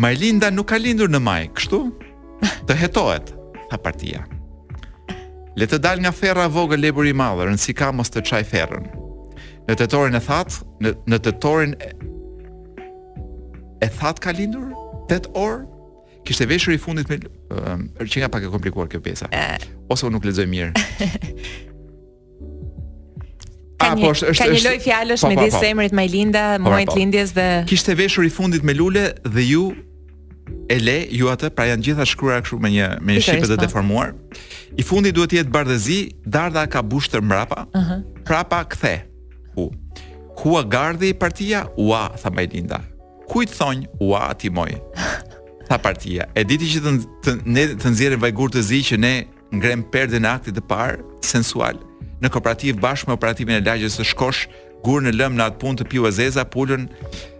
Majlinda 0.00 0.50
nuk 0.50 0.68
ka 0.70 0.78
lindur 0.78 1.10
në 1.10 1.20
maj, 1.22 1.42
kështu? 1.58 1.80
Të 2.66 2.76
hetohet, 2.80 3.32
tha 3.70 3.78
partia. 3.82 4.22
Le 5.58 5.66
të 5.66 5.80
dal 5.82 5.98
nga 6.00 6.14
ferra 6.14 6.46
vogël 6.48 6.80
lebur 6.80 7.06
i 7.06 7.12
madh, 7.12 7.42
si 7.58 7.74
ka 7.74 7.90
mos 7.92 8.08
të 8.10 8.22
çaj 8.24 8.44
ferrën. 8.52 8.86
Në 9.66 9.74
tetorin 9.78 10.14
e 10.14 10.22
that, 10.24 10.60
në 10.80 10.94
në 11.10 11.18
tetorin 11.26 11.74
e, 11.78 11.90
e 13.82 13.88
that 13.98 14.22
ka 14.22 14.30
lindur? 14.30 14.70
8 15.10 15.26
orë 15.38 15.60
kishte 16.28 16.46
veshur 16.50 16.72
i 16.74 16.78
fundit 16.78 17.08
me 17.10 17.16
uh, 17.16 17.22
që 17.98 18.22
nga 18.22 18.28
pak 18.32 18.42
e 18.46 18.48
komplikuar 18.52 18.86
kjo 18.92 19.00
pjesa. 19.02 19.26
Ose 19.90 20.06
unë 20.06 20.14
nuk 20.18 20.24
lexoj 20.28 20.44
mirë. 20.50 20.72
ka 23.80 23.86
një, 23.90 23.96
A, 23.96 23.96
po, 23.96 24.06
është, 24.12 24.24
është, 24.34 24.42
ka 24.42 24.44
një 24.50 24.64
loj 24.66 24.78
fjallësh 24.86 25.20
po, 25.20 25.22
po, 25.26 25.30
po. 25.30 25.30
me 25.34 25.38
disë 25.48 25.64
emrit 25.72 25.94
Majlinda, 25.96 26.44
muajt 26.62 26.94
lindjes 26.94 27.30
dhe... 27.38 27.48
Kishte 27.70 27.92
veshur 27.98 28.24
i 28.28 28.32
fundit 28.32 28.62
me 28.68 28.72
lule 28.76 29.04
dhe 29.24 29.42
ju 29.48 29.64
e 30.70 30.76
le 30.82 30.98
ju 31.18 31.26
atë, 31.32 31.46
pra 31.56 31.64
janë 31.72 31.82
gjitha 31.88 32.04
shkruar 32.12 32.40
kështu 32.44 32.58
me 32.62 32.68
një 32.76 32.88
me 33.00 33.08
një 33.16 33.22
shipë 33.26 33.46
të 33.54 33.58
deformuar. 33.64 34.08
I 34.78 34.82
fundi 34.86 35.10
duhet 35.16 35.30
të 35.32 35.36
jetë 35.40 35.52
bardhëzi, 35.56 35.98
dardha 36.36 36.62
ka 36.70 36.80
bushtër 36.86 37.20
mbrapa. 37.26 37.60
Ëh. 37.64 37.70
Uh 37.74 37.78
-huh. 37.80 38.00
Prapa 38.28 38.60
kthe. 38.74 38.94
U. 39.58 39.60
Hua 40.42 40.62
gardhi 40.62 41.10
partia, 41.16 41.60
ua, 41.80 42.02
tha 42.22 42.30
Majlinda 42.30 42.78
kujt 43.30 43.50
thonj 43.54 43.86
ua 44.02 44.30
ti 44.34 44.50
moj. 44.50 44.74
Tha 45.68 45.78
partia. 45.78 46.26
E 46.34 46.42
diti 46.44 46.66
që 46.72 46.82
të, 46.82 46.94
të 47.24 47.34
ne 47.46 47.66
të 47.78 47.92
nxjerrim 47.94 48.22
vajgur 48.24 48.52
të 48.56 48.64
zi 48.70 48.80
që 48.90 48.98
ne 49.00 49.12
ngrem 49.56 49.84
perden 49.92 50.26
e 50.26 50.30
aktit 50.34 50.58
të 50.58 50.64
parë 50.70 51.00
sensual 51.26 51.78
në 52.20 52.28
kooperativ 52.32 52.78
bashkë 52.82 53.08
me 53.08 53.16
operativin 53.16 53.56
e 53.56 53.62
lagjes 53.64 53.94
së 53.96 54.04
Shkosh, 54.10 54.40
gurë 54.84 55.06
në 55.06 55.12
lëm 55.16 55.38
në 55.38 55.44
atë 55.50 55.56
punë 55.62 55.78
të 55.80 55.84
piu 55.88 56.04
e 56.04 56.10
zeza, 56.12 56.42
pulën 56.44 56.82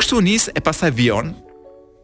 Kështu 0.00 0.22
nis 0.24 0.48
e 0.48 0.62
pastaj 0.64 0.94
vion, 0.96 1.34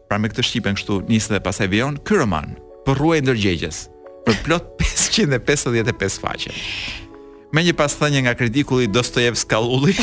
pra 0.05 0.21
me 0.21 0.29
këtë 0.29 0.45
shqipen 0.51 0.77
kështu 0.77 0.99
nis 1.09 1.31
dhe 1.33 1.41
pastaj 1.47 1.67
vion 1.73 1.97
ky 2.05 2.21
roman 2.21 2.53
për 2.85 3.01
ruaj 3.01 3.23
ndërgjegjes 3.25 3.81
për 4.27 4.37
plot 4.45 4.69
555 4.85 6.21
faqe 6.21 6.53
me 7.53 7.61
një 7.63 7.75
pas 7.77 7.93
thënje 7.97 8.23
nga 8.25 8.33
kritikulli 8.37 8.87
Dostojev 8.91 9.35
Skalulli, 9.37 9.93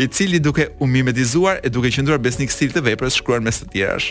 i 0.00 0.06
cili 0.08 0.40
duke 0.40 0.68
u 0.80 0.86
mimetizuar 0.86 1.58
e 1.64 1.72
duke 1.72 1.90
qëndruar 1.92 2.20
besnik 2.22 2.52
stil 2.52 2.70
të 2.72 2.82
veprës 2.84 3.16
shkruar 3.20 3.42
mes 3.44 3.60
të 3.62 3.68
tjerash. 3.72 4.10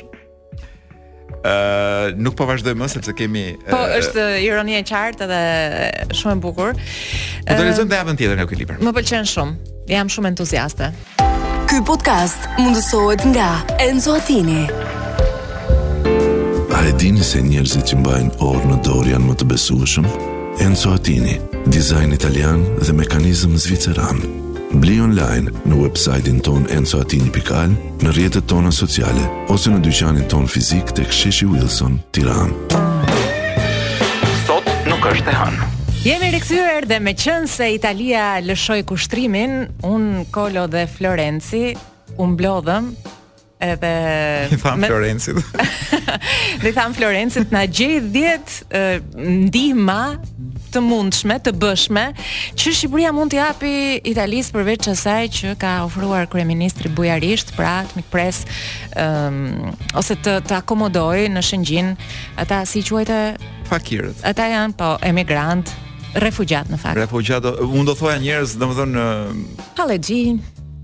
Ë, 1.39 1.49
uh, 1.49 2.05
nuk 2.19 2.35
po 2.37 2.45
vazhdoj 2.49 2.75
më 2.75 2.87
sepse 2.91 3.13
kemi 3.15 3.45
uh, 3.53 3.67
Po, 3.69 3.77
është 3.95 4.23
ironi 4.43 4.75
e 4.75 4.79
qartë 4.85 5.27
dhe 5.29 5.41
shumë 6.19 6.35
e 6.35 6.39
bukur. 6.43 6.73
Po 6.75 7.43
do 7.47 7.53
të 7.55 7.67
lexojmë 7.69 7.95
edhe 8.01 8.15
tjetër 8.19 8.41
nga 8.41 8.47
ky 8.49 8.59
libër. 8.59 8.81
Më 8.85 8.95
pëlqen 8.97 9.29
shumë. 9.33 9.69
Jam 9.89 10.09
shumë 10.13 10.33
entuziastë. 10.33 10.89
Ky 11.69 11.83
podcast 11.87 12.49
mundësohet 12.59 13.23
nga 13.31 13.49
Enzo 13.87 14.17
Atini. 14.19 14.65
A 16.69 16.81
e 16.87 16.91
dini 16.99 17.23
se 17.25 17.41
njerëzit 17.43 17.91
që 17.93 18.01
mbajnë 18.03 18.35
orë 18.43 18.67
në 18.73 18.81
dorë 18.89 19.15
janë 19.15 19.29
më 19.31 19.39
të 19.41 19.49
besuëshëm? 19.53 20.09
Enzo 20.59 20.89
Atini, 20.91 21.37
dizajn 21.71 22.11
italian 22.13 22.63
dhe 22.83 22.93
mekanizm 22.93 23.53
zviceran. 23.63 24.17
Bli 24.83 24.97
online 24.99 25.53
në 25.63 25.77
website-in 25.79 26.41
ton 26.43 26.65
Enzo 26.75 26.99
Atini 26.99 27.31
Pikal, 27.31 27.71
në 28.03 28.11
rjetët 28.17 28.49
tona 28.51 28.73
sociale, 28.75 29.23
ose 29.53 29.71
në 29.71 29.79
dyqanin 29.85 30.27
ton 30.29 30.49
fizik 30.51 30.91
të 30.99 31.05
ksheshi 31.13 31.47
Wilson, 31.47 31.95
Tiran. 32.11 32.51
Sot 34.51 34.67
nuk 34.91 35.07
është 35.13 35.31
e 35.31 35.37
hanë. 35.39 35.69
Jemi 36.03 36.33
rikëthyrë 36.35 36.89
dhe 36.91 36.97
me 37.07 37.13
qënë 37.23 37.47
se 37.55 37.69
Italia 37.77 38.25
lëshoj 38.43 38.81
kushtrimin, 38.91 39.55
unë 39.87 40.25
Kolo 40.35 40.67
dhe 40.75 40.83
Florenci, 40.91 41.69
unë 42.19 42.37
blodhëm, 42.41 42.91
edhe 43.59 43.95
i 44.51 44.55
tham 44.55 44.79
me... 44.79 44.87
Florencit. 44.87 45.35
dhe 46.63 46.71
tham 46.73 46.93
Florencit 46.95 47.51
na 47.51 47.65
gjej 47.67 47.99
10 48.07 49.09
ndihma 49.47 50.01
të 50.69 50.81
mundshme, 50.85 51.39
të 51.41 51.51
bëshme, 51.57 52.03
që 52.59 52.73
Shqipëria 52.77 53.09
mund 53.15 53.31
të 53.33 53.39
japi 53.39 53.71
Italisë 54.11 54.53
përveç 54.53 54.89
asaj 54.91 55.23
që 55.33 55.53
ka 55.59 55.71
ofruar 55.87 56.27
kryeministri 56.29 56.91
Bujarisht, 56.93 57.55
pra 57.57 57.79
të 57.89 57.97
mikpres 58.03 58.43
um, 58.93 59.39
ose 59.97 60.13
të 60.19 60.35
të 60.45 60.59
akomodoj 60.61 61.23
në 61.33 61.43
Shëngjin 61.47 61.89
ata 62.39 62.61
si 62.69 62.85
quajtë 62.85 63.17
fakirët. 63.71 64.21
Ata 64.29 64.45
janë 64.53 64.77
po 64.77 64.91
emigrant, 65.09 65.73
refugjat 66.21 66.69
në 66.69 66.77
fakt. 66.83 67.01
Refugjat, 67.01 67.49
unë 67.65 67.85
do 67.89 67.97
thoja 68.03 68.21
njerëz, 68.21 68.53
domethënë 68.61 69.03
Hallexhi, 69.81 70.23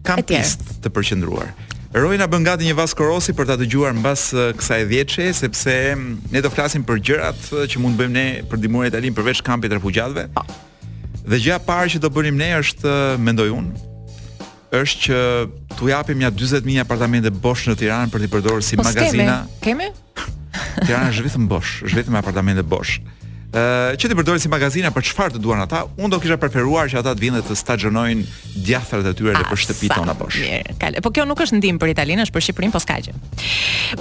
kampist 0.05 0.79
të 0.85 0.91
përqendruar. 0.97 1.53
Roy 1.95 2.19
bën 2.27 2.43
gati 2.43 2.65
një 2.67 2.73
vas 2.75 2.91
korosi 2.91 3.31
për 3.31 3.47
ta 3.47 3.55
dëgjuar 3.55 3.93
mbas 3.95 4.25
kësaj 4.59 4.79
dhjetëshe 4.89 5.29
sepse 5.37 5.75
ne 5.95 6.41
do 6.43 6.49
flasim 6.51 6.83
për 6.83 6.99
gjërat 7.07 7.45
që 7.71 7.79
mund 7.79 7.95
bëjmë 7.95 8.11
ne 8.17 8.25
për 8.51 8.59
ndihmën 8.59 8.83
e 8.83 8.89
Italin 8.89 9.15
përveç 9.15 9.39
kampit 9.47 9.71
të 9.71 9.77
refugjatëve. 9.79 10.25
Dhe 11.23 11.39
gjëja 11.39 11.61
e 11.61 11.63
parë 11.69 11.93
që 11.93 12.01
do 12.03 12.11
bënim 12.11 12.35
ne 12.35 12.49
është, 12.57 12.97
mendoj 13.29 13.47
unë, 13.55 13.85
është 14.81 15.05
që 15.05 15.21
t'u 15.77 15.93
japim 15.93 16.25
ja 16.25 16.33
40000 16.43 16.83
apartamente 16.83 17.31
bosh 17.31 17.63
në 17.71 17.77
Tiranë 17.79 18.11
për 18.11 18.25
t'i 18.25 18.31
përdorur 18.35 18.59
si 18.67 18.75
po, 18.75 18.83
magazina. 18.89 19.39
Kemi? 19.63 19.87
Tirana 20.81 21.13
është 21.13 21.29
vetëm 21.29 21.47
bosh, 21.55 21.77
është 21.87 22.01
vetëm 22.01 22.19
apartamente 22.19 22.67
bosh 22.75 22.99
që 23.55 24.09
të 24.11 24.15
përdorin 24.19 24.41
si 24.43 24.49
magazina 24.51 24.89
për 24.91 25.03
çfarë 25.09 25.35
të 25.35 25.39
duan 25.39 25.61
ata, 25.63 25.85
unë 25.97 26.09
do 26.11 26.17
kisha 26.19 26.35
preferuar 26.41 26.89
që 26.91 26.99
ata 26.99 27.13
të 27.15 27.29
dhe 27.37 27.43
të 27.47 27.55
stagjonojnë 27.55 28.23
djathrat 28.65 29.05
e 29.07 29.13
tyre 29.15 29.33
dhe 29.37 29.45
për 29.47 29.59
shtëpi 29.63 29.89
tona 29.95 30.15
bosh. 30.19 30.41
Mirë, 30.43 30.75
kale. 30.81 30.99
Po 31.05 31.11
kjo 31.15 31.23
nuk 31.29 31.39
është 31.45 31.59
ndim 31.61 31.77
për 31.79 31.93
Italinë, 31.93 32.25
është 32.27 32.35
për 32.35 32.43
Shqipërinë, 32.47 32.73
po 32.75 32.81
s'ka 32.83 32.97
gjë. 33.05 33.13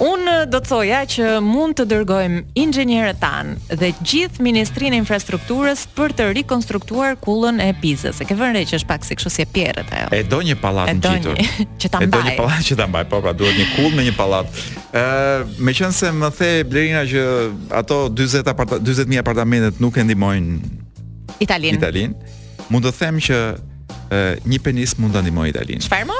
Unë 0.03 0.35
do 0.51 0.59
të 0.59 0.71
thoja 0.73 0.99
që 1.15 1.29
mund 1.45 1.77
të 1.79 1.85
dërgojmë 1.93 2.43
inxhinierët 2.65 3.21
tan 3.23 3.53
dhe 3.71 3.93
gjithë 4.03 4.43
Ministrinë 4.43 4.99
e 4.99 5.03
Infrastrukturës 5.05 5.85
për 5.95 6.15
të 6.19 6.27
rikonstruktuar 6.41 7.15
kullën 7.23 7.61
e 7.63 7.69
Pizës. 7.79 8.19
E 8.23 8.27
ke 8.27 8.35
vënë 8.39 8.57
re 8.59 8.65
që 8.73 8.79
është 8.81 8.91
pak 8.91 9.07
si 9.07 9.15
kështu 9.15 9.31
si 9.31 9.47
e 9.47 9.69
ajo. 9.85 10.07
E 10.11 10.23
do 10.27 10.41
një 10.43 10.55
pallat 10.59 10.91
ngjitur. 10.93 11.39
që 11.81 11.89
ta 11.93 12.01
mbaj. 12.03 12.07
E 12.07 12.15
do 12.17 12.23
një 12.27 12.35
pallat 12.41 12.65
që 12.71 12.75
ta 12.81 12.87
mbaj, 12.91 13.05
po 13.09 13.21
pra 13.23 13.31
duhet 13.33 13.55
një 13.61 13.69
kullë 13.77 13.95
me 13.99 14.03
një 14.09 14.15
pallat 14.19 14.63
ë 14.95 15.43
me 15.65 15.73
qenë 15.75 15.93
se 15.95 16.11
më 16.15 16.29
the 16.37 16.51
Blerina 16.69 17.01
që 17.07 17.23
ato 17.75 17.97
40 18.15 18.53
40000 18.55 19.19
apartamentet 19.21 19.79
nuk 19.83 19.97
e 19.99 20.03
ndihmojnë 20.03 20.83
Italin. 21.43 21.75
Italin. 21.75 22.13
Mund 22.71 22.85
të 22.87 22.91
them 22.99 23.17
që 23.21 23.39
ë 24.11 24.45
një 24.47 24.59
penis 24.63 24.93
mund 25.01 25.13
ta 25.17 25.21
ndihmojë 25.25 25.51
Italin. 25.51 25.81
Çfarë 25.83 26.07
më? 26.13 26.19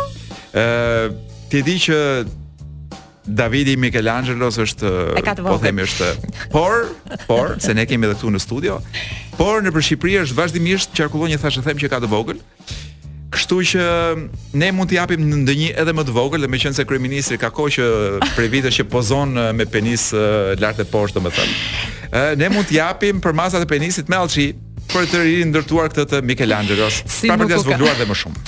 ë 0.56 1.14
ti 1.52 1.60
e 1.60 1.64
di 1.68 1.78
që 1.80 2.00
Davidi 3.26 3.74
Michelangelo 3.82 4.52
është 4.52 4.90
po 5.42 5.56
themi 5.64 5.82
është 5.88 6.12
por 6.54 6.92
por 7.26 7.56
se 7.64 7.74
ne 7.74 7.86
kemi 7.90 8.06
edhe 8.06 8.18
këtu 8.20 8.30
në 8.36 8.42
studio 8.44 8.78
por 9.40 9.64
nëpër 9.66 9.84
Shqipëri 9.88 10.20
është 10.24 10.38
vazhdimisht 10.38 10.94
qarkullon 10.96 11.32
një 11.34 11.40
thashë 11.42 11.64
them 11.66 11.80
që 11.82 11.90
ka 11.90 12.04
të 12.06 12.12
vogël 12.12 12.44
Kështu 13.36 13.56
që 13.67 13.86
ne 14.56 14.67
mund 14.71 14.88
t'i 14.89 14.95
japim 14.95 15.24
në 15.28 15.54
edhe 15.82 15.91
më 15.95 16.04
të 16.08 16.13
vogël 16.15 16.45
dhe 16.45 16.50
me 16.50 16.58
qënë 16.62 16.78
se 16.78 16.86
kohë 16.88 17.39
ka 17.41 17.50
koqë 17.52 17.88
vitesh 18.24 18.54
vite 18.54 18.71
që 18.78 18.86
pozon 18.93 19.36
me 19.58 19.65
penis 19.67 20.06
lartë 20.63 20.86
e 20.86 20.88
poshtë 20.91 21.19
domethënë. 21.19 21.56
Ne 22.39 22.50
mund 22.54 22.69
t'i 22.69 22.78
japim 22.80 23.19
për 23.19 23.36
masat 23.36 23.65
e 23.65 23.67
penisit 23.67 24.08
me 24.08 24.15
alëqi 24.21 24.45
për 24.93 25.10
të 25.12 25.24
rinë 25.26 25.50
ndërtuar 25.52 25.91
këtë 25.91 26.06
të 26.13 26.21
Michelangelo's. 26.30 27.02
Si 27.12 27.28
pra 27.28 27.36
për 27.41 27.52
t'ja 27.52 27.60
zvogluar 27.65 28.00
dhe 28.00 28.08
më 28.08 28.17
shumë. 28.21 28.45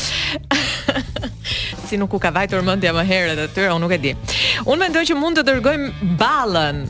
si 1.89 1.99
nuk 1.99 2.15
u 2.15 2.21
ka 2.23 2.31
vajtur 2.39 2.63
mëndja 2.63 2.95
më 2.95 3.05
herë 3.11 3.35
dhe 3.41 3.49
të 3.51 3.55
tërë, 3.59 3.75
unë 3.75 3.83
nuk 3.87 3.97
e 3.97 4.01
di. 4.07 4.15
Unë 4.63 4.81
me 4.85 4.93
ndoj 4.93 5.03
që 5.11 5.19
mund 5.19 5.41
të 5.41 5.47
dërgojmë 5.51 6.15
balën 6.23 6.83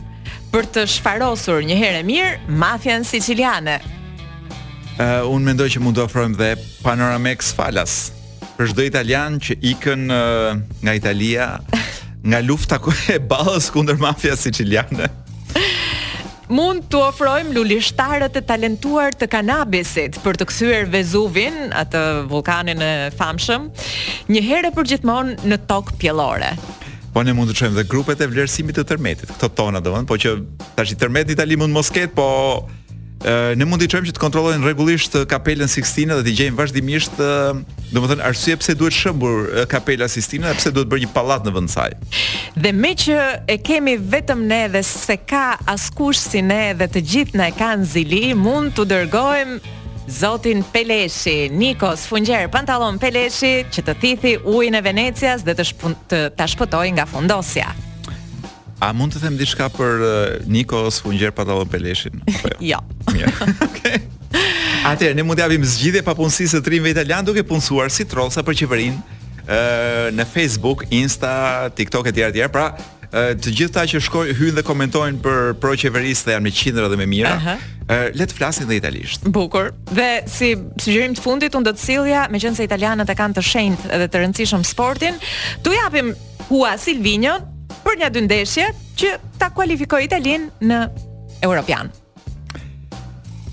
për 0.54 0.70
të 0.76 0.86
shfarosur 1.00 1.66
një 1.70 1.82
herë 1.86 2.04
e 2.06 2.10
mirë 2.14 2.38
mafjan 2.62 3.08
siciliane 3.10 3.80
uh, 5.02 5.26
unë 5.30 5.48
mendoj 5.54 5.68
që 5.76 5.82
mund 5.84 5.98
të 5.98 6.06
ofrojmë 6.08 6.40
dhe 6.40 6.52
Panoramex 6.86 7.52
Falas 7.58 7.98
për 8.58 8.72
çdo 8.72 8.88
italian 8.90 9.36
që 9.44 9.58
ikën 9.74 10.08
uh, 10.10 10.58
nga 10.84 10.96
Italia 10.98 11.50
nga 12.28 12.40
lufta 12.42 12.80
ku 12.82 12.94
e 13.14 13.20
ballës 13.22 13.70
kundër 13.74 14.00
mafias 14.02 14.42
siciliane. 14.48 15.08
mund 16.50 16.88
të 16.90 16.98
ofrojmë 17.12 17.54
lulishtarët 17.56 18.38
e 18.40 18.42
talentuar 18.48 19.14
të 19.20 19.28
kanabisit 19.30 20.18
për 20.24 20.40
të 20.42 20.48
kthyer 20.50 20.90
Vezuvin, 20.90 21.72
atë 21.76 22.04
vulkanin 22.32 22.82
e 22.82 22.92
famshëm, 23.20 23.70
një 24.32 24.42
herë 24.50 24.74
për 24.76 24.88
gjithmonë 24.92 25.36
në 25.44 25.60
tokë 25.68 25.98
pjellore. 26.02 26.54
Po 27.14 27.22
ne 27.24 27.34
mund 27.36 27.52
të 27.52 27.58
çojmë 27.60 27.78
dhe 27.80 27.86
grupet 27.92 28.22
e 28.22 28.28
vlerësimit 28.32 28.80
të 28.80 28.88
tërmetit, 28.90 29.32
këto 29.36 29.50
tona 29.60 29.82
domethënë, 29.84 30.08
po 30.08 30.18
që 30.18 30.36
tash 30.80 30.96
i 30.96 31.00
tërmetit 31.00 31.36
i 31.36 31.38
Itali 31.38 31.58
mund 31.60 31.74
mos 31.76 31.90
ketë, 31.92 32.16
po 32.16 32.30
ë 33.26 33.56
ne 33.58 33.66
mund 33.66 33.82
të 33.82 33.88
çojmë 33.92 34.08
që 34.08 34.14
të 34.16 34.22
kontrollojnë 34.22 34.66
rregullisht 34.66 35.16
kapelën 35.32 35.70
Sistine 35.72 36.18
dhe 36.20 36.26
të 36.28 36.34
gjejmë 36.38 36.58
vazhdimisht 36.60 37.18
domethënë 37.94 38.24
arsye 38.28 38.58
pse 38.62 38.76
duhet 38.78 38.94
shëmbur 38.94 39.66
kapela 39.72 40.06
Sixtine 40.12 40.50
dhe 40.52 40.58
pse 40.60 40.74
duhet 40.76 40.90
bërë 40.92 41.06
një 41.06 41.10
pallat 41.16 41.48
në 41.48 41.54
vend 41.56 41.72
të 41.72 41.74
saj. 41.74 41.90
Dhe 42.62 42.74
me 42.76 42.92
që 42.94 43.18
e 43.50 43.58
kemi 43.66 43.96
vetëm 43.98 44.44
ne 44.50 44.62
dhe 44.76 44.84
se 44.86 45.18
ka 45.18 45.56
askush 45.72 46.20
si 46.28 46.44
ne 46.46 46.62
dhe 46.78 46.86
të 46.92 47.02
gjithë 47.12 47.42
na 47.42 47.50
e 47.50 47.58
kanë 47.58 47.90
zili, 47.96 48.30
mund 48.38 48.76
t'u 48.78 48.86
dërgojmë 48.92 49.76
Zotin 50.08 50.62
Peleshi, 50.72 51.50
Nikos 51.52 52.06
Fungjer, 52.08 52.46
pantalon 52.48 52.96
Peleshi, 53.02 53.66
që 53.68 53.82
të 53.90 53.96
thithi 54.02 54.38
ujin 54.48 54.78
e 54.80 54.82
Venecias 54.86 55.44
dhe 55.44 55.52
të 55.58 55.66
shpun, 55.74 55.96
të, 56.08 56.84
nga 56.96 57.06
fundosja. 57.06 57.74
A 58.82 58.92
mund 58.94 59.16
të 59.16 59.22
them 59.24 59.38
diçka 59.40 59.70
për 59.74 60.02
Nikos 60.54 61.00
Fungjer 61.02 61.32
Patallon 61.34 61.70
Peleshin? 61.72 62.20
Apo 62.30 62.52
jo. 62.62 62.66
jo. 62.76 62.82
Mirë. 63.16 63.54
Okej. 63.70 64.04
Atëherë 64.86 65.18
ne 65.18 65.24
mund 65.26 65.40
të 65.40 65.44
japim 65.48 65.66
zgjidhje 65.66 66.04
pa 66.06 66.14
punësisë 66.18 66.60
të 66.60 66.68
trimëve 66.68 66.94
italian 66.94 67.26
duke 67.26 67.42
punësuar 67.48 67.90
si 67.94 68.06
trollsa 68.08 68.44
për 68.46 68.60
qeverinë 68.62 70.14
në 70.14 70.26
Facebook, 70.28 70.82
Insta, 70.92 71.34
TikTok 71.76 72.10
e 72.12 72.14
tjera 72.14 72.34
tjera. 72.36 72.50
Pra, 72.52 72.66
të 73.40 73.54
gjithë 73.62 73.76
ta 73.80 73.86
që 73.88 74.02
shkojnë, 74.04 74.36
hynë 74.38 74.58
dhe 74.60 74.64
komentojnë 74.68 75.22
për 75.24 75.38
pro 75.64 75.72
dhe 75.74 75.88
janë 75.88 76.42
me 76.44 76.52
qindra 76.54 76.90
dhe 76.92 76.98
me 77.00 77.08
mira, 77.08 77.34
uh 77.40 77.46
-huh. 77.48 78.12
le 78.14 78.26
të 78.26 78.34
flasin 78.38 78.68
dhe 78.68 78.76
italisht. 78.78 79.24
Bukur. 79.26 79.72
Dhe 79.92 80.22
si 80.28 80.56
sugjerim 80.78 81.16
të 81.16 81.22
fundit, 81.22 81.56
unë 81.56 81.64
do 81.64 81.72
të 81.72 81.86
cilja, 81.86 82.28
me 82.30 82.38
qënë 82.40 82.56
se 82.56 82.64
italianët 82.64 83.10
e 83.10 83.16
kanë 83.16 83.34
të 83.34 83.42
shendë 83.42 83.98
dhe 83.98 84.08
të 84.12 84.18
rëndësishëm 84.24 84.64
sportin, 84.64 85.16
tu 85.64 85.72
japim 85.72 86.14
hua 86.50 86.78
Silvinion 86.78 87.57
për 87.88 87.98
një 88.04 88.08
dy 88.12 88.22
ndeshje 88.26 88.66
që 89.00 89.10
ta 89.40 89.48
kualifikoi 89.56 90.02
Italinë 90.08 90.46
në 90.68 90.80
European. 91.48 91.88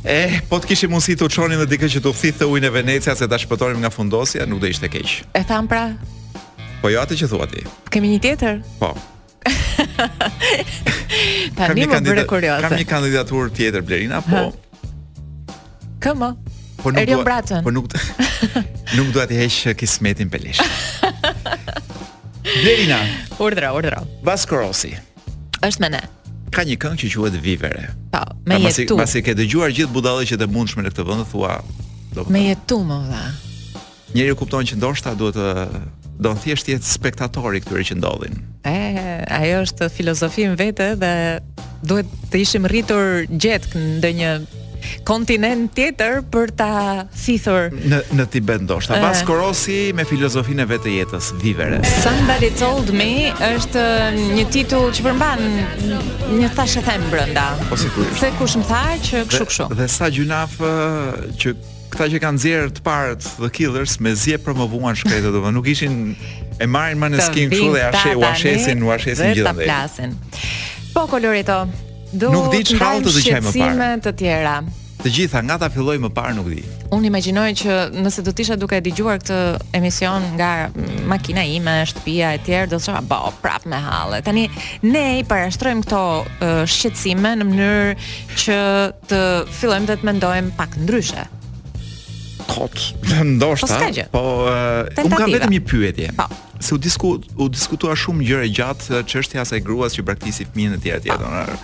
Eh, 0.05 0.41
po 0.51 0.59
të 0.61 0.67
kishim 0.73 0.91
mundësi 0.93 1.15
të 1.21 1.27
çonim 1.33 1.61
edhe 1.63 1.71
dikë 1.75 1.89
që 1.95 2.01
të 2.05 2.11
thithë 2.21 2.45
ujin 2.51 2.65
e 2.69 2.71
Venecias 2.75 3.19
se 3.23 3.27
ta 3.31 3.37
shpëtonim 3.41 3.79
nga 3.81 3.91
fundosja, 3.95 4.43
nuk 4.51 4.59
do 4.61 4.67
ishte 4.69 4.87
keq. 4.93 5.09
E 5.39 5.43
tham 5.49 5.65
pra. 5.71 5.85
Po 6.83 6.87
jo 6.93 6.99
atë 7.01 7.15
që 7.23 7.27
thua 7.31 7.47
ti. 7.49 7.63
Kemë 7.95 8.09
një 8.11 8.19
tjetër? 8.27 8.55
Po. 8.83 8.91
Ta 11.55 11.71
nimë 11.73 11.93
më 11.93 11.95
bërë 12.05 12.27
kurioze. 12.29 12.63
Kam 12.67 12.71
një 12.77 12.87
kandidaturë 12.89 13.51
tjetër 13.57 13.81
Blerina, 13.85 14.19
po. 14.25 14.43
Këmo. 16.05 16.31
Po 16.83 16.89
nuk 16.93 17.07
do. 17.07 17.17
Po 17.65 17.71
nuk 17.73 17.87
do 17.89 17.97
të 19.25 19.35
heq 19.41 19.65
kismetin 19.81 20.29
pelesh. 20.33 20.61
Delina. 22.63 22.99
Urdhra, 23.43 23.73
urdhra. 23.75 24.03
Vasco 24.23 24.55
Rossi. 24.57 24.95
Është 25.67 25.81
me 25.83 25.89
ne. 25.97 26.01
Ka 26.55 26.63
një 26.63 26.77
këngë 26.79 27.01
që 27.03 27.09
quhet 27.17 27.39
Vivere. 27.43 27.89
Po, 28.15 28.21
me 28.47 28.61
jetë 28.63 28.85
tu. 28.91 28.99
Pasi 29.01 29.25
ke 29.27 29.35
dëgjuar 29.35 29.73
gjithë 29.75 29.91
budallët 29.95 30.31
që 30.31 30.39
të 30.39 30.47
mundshme 30.55 30.85
në 30.87 30.93
këtë 30.95 31.07
vend, 31.09 31.25
thua, 31.33 31.57
do 32.15 32.23
të. 32.23 32.31
Me 32.31 32.45
jetë 32.53 32.67
tu, 32.71 32.79
më 32.87 33.01
vë. 33.11 33.25
Njeri 34.15 34.37
kupton 34.39 34.71
që 34.71 34.79
ndoshta 34.79 35.17
duhet 35.19 35.35
të 35.35 35.49
do 36.23 36.31
të 36.37 36.45
thjesht 36.45 36.69
jetë 36.71 36.87
spektatori 36.93 37.63
këtyre 37.65 37.89
që 37.89 37.99
ndodhin. 37.99 38.39
E, 38.71 38.79
ajo 39.35 39.65
është 39.67 39.91
filozofia 39.91 40.53
e 40.55 40.59
vetë 40.63 40.93
dhe 41.03 41.13
duhet 41.91 42.13
të 42.31 42.45
ishim 42.47 42.69
rritur 42.71 43.25
Gjetë 43.35 43.83
ndër 43.99 44.15
një 44.21 44.35
kontinent 45.05 45.73
tjetër 45.77 46.21
për 46.33 46.53
ta 46.59 46.69
thithur 47.17 47.71
në 47.75 48.01
në 48.19 48.27
Tibet 48.33 48.65
ndoshta. 48.67 48.99
pas 49.03 49.21
eh. 49.23 49.27
Korosi 49.29 49.79
me 49.97 50.05
filozofinë 50.09 50.65
e 50.67 50.71
vetë 50.75 50.95
jetës, 50.99 51.33
vivere. 51.43 51.81
Somebody 52.05 52.51
told 52.59 52.93
me 52.97 53.31
është 53.51 53.85
eh, 53.85 54.19
një 54.39 54.47
titull 54.55 54.91
që 54.95 55.07
përmban 55.09 55.45
një 56.41 56.53
thashë 56.57 56.85
them 56.89 57.07
brenda. 57.13 57.49
Po 57.71 57.77
sigurisht. 57.81 58.21
Se 58.21 58.33
kush 58.41 58.57
më 58.61 58.67
tha 58.71 58.83
që 59.09 59.25
kështu 59.31 59.49
kështu. 59.51 59.69
Dhe 59.79 59.89
sa 59.91 60.11
gjynaf 60.13 60.59
eh, 60.61 61.23
që 61.43 61.55
këta 61.95 62.09
që 62.11 62.23
kanë 62.25 62.39
nxjerrë 62.41 62.71
të 62.79 62.83
parë 62.83 63.17
The 63.39 63.51
Killers 63.55 63.99
me 64.03 64.15
zje 64.19 64.41
promovuan 64.43 64.97
shkretë 64.99 65.31
domo, 65.35 65.53
nuk 65.55 65.69
ishin 65.71 66.17
e 66.59 66.67
marrin 66.71 66.99
më 66.99 67.13
në 67.15 67.23
skin 67.31 67.51
kështu 67.53 67.71
dhe 67.77 67.85
ashe 67.93 68.15
u 68.19 68.27
ashesin, 68.27 68.83
u 68.83 68.91
ashesin 68.95 69.35
gjithë 69.37 69.57
dhe 69.63 70.13
Po 70.95 71.07
koloreto, 71.11 71.63
do 72.15 72.31
nuk 72.35 72.51
di 72.55 72.63
çfarë 72.75 73.03
të 73.05 73.13
dëgjoj 73.15 73.41
më 73.43 73.53
parë. 73.59 73.93
Të 74.07 74.13
tjera. 74.23 74.57
Të 75.05 75.11
gjitha 75.13 75.41
nga 75.45 75.57
ta 75.61 75.67
filloj 75.73 75.99
më 76.01 76.09
parë 76.17 76.35
nuk 76.39 76.47
di. 76.53 76.63
Unë 76.97 77.09
imagjinoj 77.11 77.49
që 77.61 77.75
nëse 78.01 78.23
do 78.25 78.33
të 78.33 78.45
isha 78.47 78.57
duke 78.61 78.79
dëgjuar 78.87 79.19
këtë 79.21 79.39
emision 79.77 80.25
nga 80.39 80.51
makina 81.11 81.43
ime, 81.45 81.75
shtëpia 81.91 82.31
e 82.39 82.43
tjerë, 82.47 82.71
do 82.73 82.79
të 82.81 82.87
thosha, 82.87 83.03
"Po, 83.11 83.35
prap 83.43 83.67
me 83.69 83.77
hallë." 83.89 84.23
Tani 84.25 84.47
ne 84.83 85.05
i 85.21 85.25
parashtrojmë 85.29 85.85
këto 85.85 86.03
uh, 86.03 86.65
shqetësime 86.65 87.35
në 87.43 87.49
mënyrë 87.51 87.95
që 88.41 88.59
të 89.11 89.21
fillojmë 89.59 89.91
të, 89.91 89.99
të 90.01 90.09
mendojmë 90.11 90.57
pak 90.57 90.79
ndryshe. 90.87 91.27
Kot, 92.45 92.77
ndoshta, 93.35 93.79
po, 94.13 94.21
po, 94.21 94.25
uh, 94.47 95.03
unë 95.05 95.17
kam 95.21 95.33
vetëm 95.37 95.53
një 95.53 95.63
pyetje. 95.69 96.09
Po. 96.17 96.29
Se 96.65 96.73
u, 96.77 96.79
disku, 96.81 97.19
u 97.41 97.47
diskutua 97.53 97.93
shumë 97.99 98.25
gjëre 98.25 98.49
gjatë 98.57 99.05
që 99.09 99.21
është 99.25 99.61
gruas 99.65 99.97
që 99.99 100.03
praktisi 100.05 100.45
fëmijën 100.49 100.77
e 100.77 100.83
tjera 100.85 101.01
tjera 101.05 101.57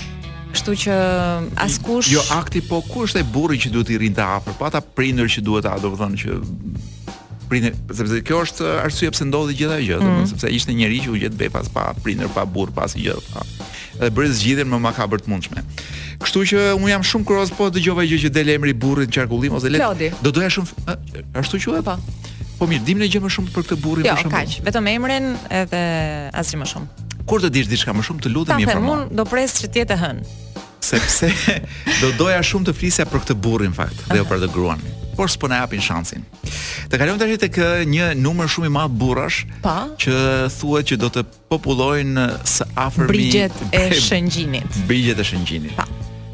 Kështu 0.52 0.74
që 0.84 0.94
askush 1.60 2.08
Jo 2.12 2.22
akti, 2.38 2.62
po 2.64 2.80
ku 2.88 3.04
është 3.06 3.20
ai 3.20 3.26
burri 3.34 3.58
që 3.60 3.72
duhet 3.74 3.92
i 3.94 3.98
rinë 4.00 4.16
të 4.16 4.24
afër? 4.38 4.56
Po 4.58 4.66
ata 4.68 4.80
prindër 4.82 5.28
që 5.34 5.44
duhet 5.44 5.66
ta, 5.68 5.74
do 5.82 5.92
të 5.92 5.98
thonë 6.02 6.20
që 6.24 6.38
prindër, 7.48 7.76
sepse 7.96 8.20
kjo 8.26 8.42
është 8.44 8.68
arsye 8.82 9.10
pse 9.14 9.26
ndodhi 9.28 9.54
gjithë 9.60 9.76
ajo 9.76 9.86
gjë, 9.88 10.00
do 10.02 10.12
mm. 10.22 10.26
sepse 10.32 10.50
ishte 10.58 10.74
një 10.74 10.82
njerëz 10.82 11.04
që 11.06 11.12
u 11.14 11.20
gjet 11.22 11.36
bepas 11.44 11.68
pa 11.72 11.90
prindër, 12.04 12.32
pa 12.34 12.44
burr, 12.44 12.72
pa 12.76 12.88
asgjë. 12.88 13.16
Dhe 14.00 14.10
bëri 14.14 14.34
zgjidhjen 14.36 14.68
më 14.72 14.80
makabër 14.84 15.22
të 15.24 15.32
mundshme. 15.32 15.62
Kështu 16.18 16.40
që 16.50 16.62
un 16.74 16.88
jam 16.90 17.04
shumë 17.06 17.26
kuroz 17.28 17.52
po 17.54 17.68
dëgjova 17.70 18.02
gjë 18.08 18.18
që 18.24 18.30
del 18.34 18.50
emri 18.56 18.72
burrit 18.74 19.10
në 19.10 19.14
qarkullim 19.14 19.54
ose 19.54 19.70
le. 19.70 19.78
Do 20.24 20.32
doja 20.34 20.50
shumë 20.56 20.96
ashtu 21.38 21.60
quhet? 21.62 21.86
Po. 21.86 21.94
Po 22.58 22.66
mirë, 22.66 22.82
dimë 22.88 23.04
ne 23.04 23.10
gjë 23.12 23.20
më 23.22 23.30
shumë 23.36 23.52
për 23.54 23.66
këtë 23.68 23.76
burrin 23.84 24.02
jo, 24.08 24.16
për 24.16 24.24
shkak. 24.24 24.26
Jo, 24.26 24.50
kaq, 24.50 24.66
vetëm 24.66 24.88
emrin 24.90 25.28
edhe 25.60 25.82
asgjë 26.42 26.58
më 26.58 26.66
shumë. 26.74 27.06
Kur 27.30 27.44
të 27.44 27.52
dish 27.54 27.68
diçka 27.70 27.94
më 27.94 28.02
shumë, 28.08 28.24
të 28.24 28.32
lutem 28.34 28.64
informo. 28.64 28.64
Ta 28.66 28.82
them 28.82 29.06
unë 29.12 29.20
do 29.20 29.26
pres 29.30 29.54
që 29.60 29.70
ti 29.76 29.84
të 29.86 29.98
hën. 30.00 30.18
Sepse 30.88 31.30
do 32.02 32.10
doja 32.18 32.40
shumë 32.50 32.66
të 32.72 32.74
flisja 32.80 33.06
për 33.12 33.22
këtë 33.22 33.38
burrin 33.46 33.76
fakt, 33.78 34.02
dhe 34.10 34.18
jo 34.18 34.26
për 34.26 34.42
të 34.42 34.50
gruan. 34.56 34.82
Por 35.18 35.30
s'po 35.30 35.46
na 35.50 35.60
japin 35.62 35.82
shansin. 35.82 36.26
Të 36.90 36.98
kalojmë 36.98 37.22
tash 37.22 37.38
tek 37.44 37.56
një 37.90 38.10
numër 38.18 38.50
shumë 38.54 38.70
i 38.70 38.74
madh 38.74 38.98
burrash, 39.04 39.40
pa? 39.62 39.80
që 39.98 40.18
thuhet 40.58 40.90
që 40.94 40.98
do 41.04 41.10
të 41.14 41.24
popullojnë 41.50 42.26
së 42.46 42.66
afërmi 42.74 43.12
brigjet 43.14 43.62
e 43.70 43.86
shëngjinit. 44.08 44.82
Brigjet 44.90 45.18
e 45.22 45.26
shëngjinit. 45.30 45.74
Pa 45.78 45.86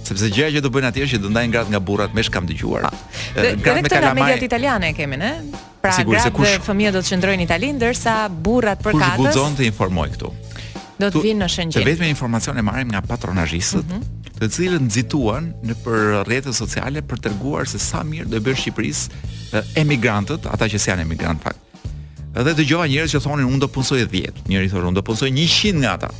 sepse 0.08 0.28
gjëja 0.30 0.58
që 0.60 0.64
do 0.66 0.70
bëjnë 0.74 0.88
atje 0.92 1.06
është 1.06 1.16
që 1.16 1.20
do 1.24 1.30
ndajnë 1.32 1.54
gratë 1.54 1.72
nga 1.72 1.80
burrat 1.80 2.14
mesh 2.16 2.30
kam 2.34 2.46
dëgjuar. 2.48 2.86
Eh, 2.86 3.54
gratë 3.64 3.82
me 3.86 3.90
kalamaj. 3.90 4.26
Mediat 4.26 4.46
italiane 4.46 4.90
kemi, 4.96 5.18
ne? 5.20 5.30
Pra 5.84 5.94
Sigur, 5.96 6.18
gratë 6.18 6.32
kush... 6.36 6.54
fëmijët 6.66 6.96
do 6.98 7.02
të 7.04 7.10
qëndrojnë 7.14 7.44
në 7.44 7.48
Itali 7.48 7.72
ndërsa 7.78 8.16
burrat 8.30 8.84
për 8.84 8.98
katës. 8.98 9.16
Kush 9.16 9.32
guxon 9.32 9.56
të 9.58 9.66
informoj 9.70 10.06
këtu? 10.16 10.32
Do 11.00 11.10
të 11.10 11.24
vinë 11.24 11.42
në 11.44 11.48
Shëngjin. 11.50 11.80
Të 11.80 11.86
vetme 11.88 12.10
informacione 12.12 12.62
marrim 12.64 12.92
nga 12.94 13.02
patronazhistët, 13.04 13.86
mm 13.88 14.00
-hmm. 14.00 14.38
të 14.38 14.50
cilët 14.56 14.82
nxituan 14.84 15.52
nëpër 15.68 16.00
rrjetet 16.26 16.54
sociale 16.54 17.02
për 17.10 17.18
t'rëguar 17.24 17.64
se 17.66 17.78
sa 17.78 18.04
mirë 18.04 18.28
do 18.28 18.38
bësh 18.40 18.60
Shqipërisë 18.60 19.10
eh, 19.56 19.80
emigrantët, 19.82 20.46
ata 20.54 20.64
që 20.72 20.78
janë 20.88 21.02
emigrant 21.08 21.40
fakt. 21.42 21.60
Edhe 22.38 22.50
dëgjova 22.58 22.86
njerëz 22.90 23.14
që 23.14 23.20
thonin 23.22 23.46
unë 23.46 23.58
do 23.64 23.68
punsoj 23.68 24.06
10, 24.10 24.46
njëri 24.50 24.68
thonë 24.70 24.86
unë 24.90 24.98
do 24.98 25.02
punsoj 25.02 25.30
100 25.30 25.76
nga 25.82 25.90
ata. 25.96 26.10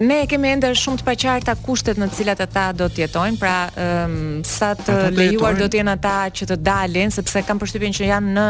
Ne 0.00 0.22
kemi 0.28 0.48
ende 0.48 0.68
shumë 0.80 1.02
të 1.02 1.04
paqarta 1.04 1.52
kushtet 1.60 1.98
në 2.00 2.06
të 2.08 2.16
cilat 2.16 2.38
ata 2.40 2.62
do 2.72 2.86
të 2.88 3.02
jetojnë, 3.02 3.36
pra 3.40 3.56
um, 3.68 4.14
sa 4.48 4.70
të, 4.72 4.86
të 4.86 5.10
lejuar 5.18 5.52
jetojnë. 5.52 5.60
do 5.60 5.66
të 5.74 5.78
jenë 5.82 5.92
ata 5.98 6.12
që 6.40 6.46
të 6.48 6.56
dalin, 6.70 7.12
sepse 7.12 7.42
kam 7.44 7.60
përshtypjen 7.60 7.92
që 7.98 8.06
janë 8.08 8.30
në 8.38 8.46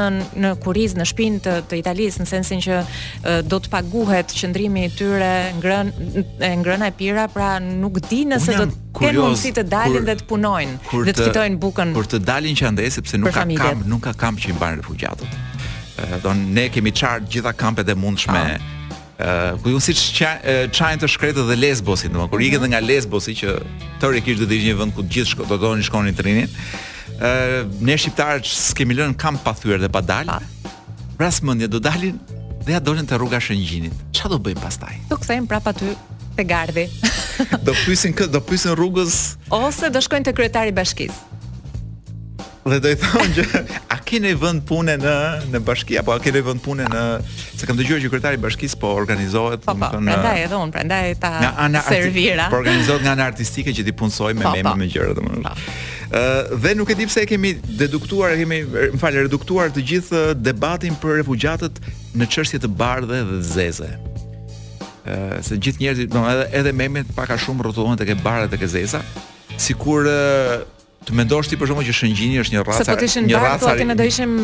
në 0.46 0.52
kuriz 0.62 0.94
në 0.94 1.08
shpinë 1.10 1.40
të, 1.48 1.56
të 1.72 1.80
Italisë 1.82 2.22
në 2.22 2.28
sensin 2.30 2.62
që 2.68 2.78
uh, 2.84 3.28
do 3.50 3.58
të 3.64 3.72
paguhet 3.74 4.36
qëndrimi 4.38 4.84
i 4.86 4.92
tyre 5.00 5.32
ngrën 5.58 5.92
e 6.38 6.54
ngrëna 6.62 6.92
e 6.94 6.98
pira, 7.02 7.26
pra 7.34 7.50
nuk 7.66 7.98
di 8.06 8.22
nëse 8.30 8.54
do 8.60 8.68
të 8.70 8.82
kenë 9.02 9.14
mundësi 9.18 9.52
të 9.58 9.66
dalin 9.74 9.98
kur, 9.98 10.06
dhe 10.06 10.18
të 10.22 10.28
punojnë, 10.30 10.78
dhe 10.92 11.12
të 11.18 11.26
fitojnë 11.30 11.60
bukën. 11.66 11.96
Për 12.02 12.12
të 12.14 12.22
dalin 12.30 12.54
që 12.62 12.70
ande 12.74 12.86
sepse 12.94 13.18
nuk 13.18 13.34
ka 13.34 13.42
kamp, 13.64 13.82
nuk 13.90 14.06
ka 14.06 14.14
kamp 14.26 14.38
që 14.38 14.54
i 14.54 14.60
mbajnë 14.60 14.84
refugjatët. 14.84 15.38
Do 16.22 16.30
ne 16.46 16.68
kemi 16.70 16.94
çart 16.96 17.26
gjitha 17.28 17.52
kampet 17.58 17.90
e 17.92 17.96
mundshme 17.98 18.44
ku 19.62 19.68
ju 19.70 19.80
si 19.82 19.94
çajin 20.72 21.00
të 21.00 21.08
shkretë 21.10 21.44
dhe 21.48 21.56
Lesbosit, 21.58 22.12
domethënë 22.12 22.32
kur 22.32 22.44
ikën 22.44 22.64
nga 22.72 22.80
Lesbosi 22.82 23.34
që 23.40 23.56
teorikisht 24.02 24.42
do 24.42 24.48
të 24.48 24.56
ishte 24.56 24.70
një 24.70 24.78
vend 24.80 24.94
ku 24.96 25.04
të 25.04 25.14
gjithë 25.14 25.32
shkojnë, 25.34 25.50
do 25.50 25.58
të 25.66 25.88
shkonin 25.88 26.14
të 26.16 26.16
në 26.16 26.20
trenin. 26.20 26.54
Ë 27.18 27.62
ne 27.84 27.96
shqiptarët 28.00 28.46
s'kemi 28.48 28.96
lënë 28.98 29.18
kam 29.20 29.36
pa 29.44 29.52
thyer 29.56 29.82
dhe 29.82 29.90
pa 29.92 30.00
dal. 30.00 30.30
Pras 31.18 31.42
mendje 31.44 31.68
do 31.68 31.80
dalin 31.84 32.16
dhe 32.64 32.72
ja 32.76 32.80
dolën 32.80 33.08
te 33.08 33.18
rruga 33.20 33.40
Shëngjinit. 33.40 33.92
Ça 34.16 34.28
do 34.28 34.38
bëjmë 34.40 34.60
pastaj? 34.62 34.96
Do 35.10 35.18
kthehen 35.20 35.46
prapa 35.48 35.74
aty 35.74 35.92
te 36.36 36.44
gardhi. 36.48 36.86
do 37.66 37.74
pyesin 37.84 38.16
kë, 38.16 38.30
do 38.32 38.40
pyesin 38.44 38.76
rrugës 38.78 39.18
ose 39.52 39.92
do 39.92 40.00
shkojnë 40.00 40.30
te 40.30 40.36
kryetari 40.36 40.72
i 40.72 40.76
bashkisë 40.76 41.26
dhe 42.64 42.76
do 42.78 42.88
i 42.92 42.96
thon 42.98 43.28
që 43.36 43.42
a 43.94 43.96
keni 44.04 44.32
vend 44.36 44.62
pune 44.68 44.92
në 45.00 45.14
në 45.52 45.60
bashki 45.64 45.96
apo 46.00 46.12
a 46.12 46.18
keni 46.20 46.42
vend 46.44 46.60
pune 46.62 46.84
në 46.90 47.02
se 47.56 47.66
kam 47.68 47.78
dëgjuar 47.78 48.02
që 48.02 48.10
kryetari 48.12 48.36
i 48.36 48.40
bashkisë 48.42 48.76
po 48.82 48.90
organizohet 49.00 49.62
po, 49.64 49.72
po, 49.72 49.78
do 49.94 50.00
të 50.00 50.00
prandaj 50.04 50.40
edhe 50.44 50.58
un 50.60 50.72
prandaj 50.74 51.02
ta 51.22 51.30
na, 51.70 51.80
servira 51.86 52.50
po 52.52 52.58
organizohet 52.60 53.06
nga 53.06 53.14
ana 53.16 53.28
artistike 53.32 53.72
që 53.76 53.84
ti 53.88 53.94
punsoj 53.96 54.34
me 54.36 54.44
po, 54.44 54.52
meme 54.58 54.76
me 54.84 54.90
gjëra 54.92 55.16
domun 55.16 55.48
Uh, 56.10 56.56
dhe 56.58 56.72
nuk 56.74 56.88
e 56.90 56.94
di 56.98 57.04
pse 57.06 57.22
e 57.22 57.26
kemi 57.30 57.52
deduktuar, 57.78 58.32
kemi, 58.34 58.56
më 58.66 58.98
falë, 58.98 59.20
reduktuar 59.28 59.68
të 59.70 59.84
gjithë 59.92 60.22
debatin 60.42 60.96
për 60.98 61.20
refugjatët 61.20 61.76
në 62.18 62.26
çështje 62.34 62.58
të 62.64 62.70
bardhë 62.80 63.12
dhe 63.28 63.36
të 63.36 63.38
zeze. 63.52 63.92
Ëh, 63.94 64.10
uh, 65.06 65.36
se 65.46 65.54
gjithë 65.62 65.84
njerëzit, 65.84 66.10
domethënë, 66.10 66.48
edhe, 66.48 66.48
edhe 66.64 66.72
memet 66.80 67.14
pak 67.14 67.30
a 67.30 67.38
shumë 67.38 67.62
rrotullohen 67.62 68.00
tek 68.02 68.10
e 68.10 68.18
bardhe 68.26 68.50
dhe 68.50 68.56
tek 68.56 68.66
e 68.66 68.72
zeza, 68.74 69.04
sikur 69.68 70.10
uh, 70.10 70.66
të 71.08 71.14
mendosh 71.16 71.48
ti 71.48 71.56
për 71.56 71.70
shkakun 71.70 71.86
që 71.86 71.94
shëngjini 71.96 72.40
është 72.42 72.54
një 72.54 72.62
racë, 72.66 72.84
një 72.84 72.84
racë. 72.84 72.88
Sa 72.88 72.96
po 72.96 73.00
të 73.00 73.10
shëngjat, 73.14 73.64
po 73.64 73.74
ti 73.78 73.86
do 73.96 74.06
ishim 74.08 74.36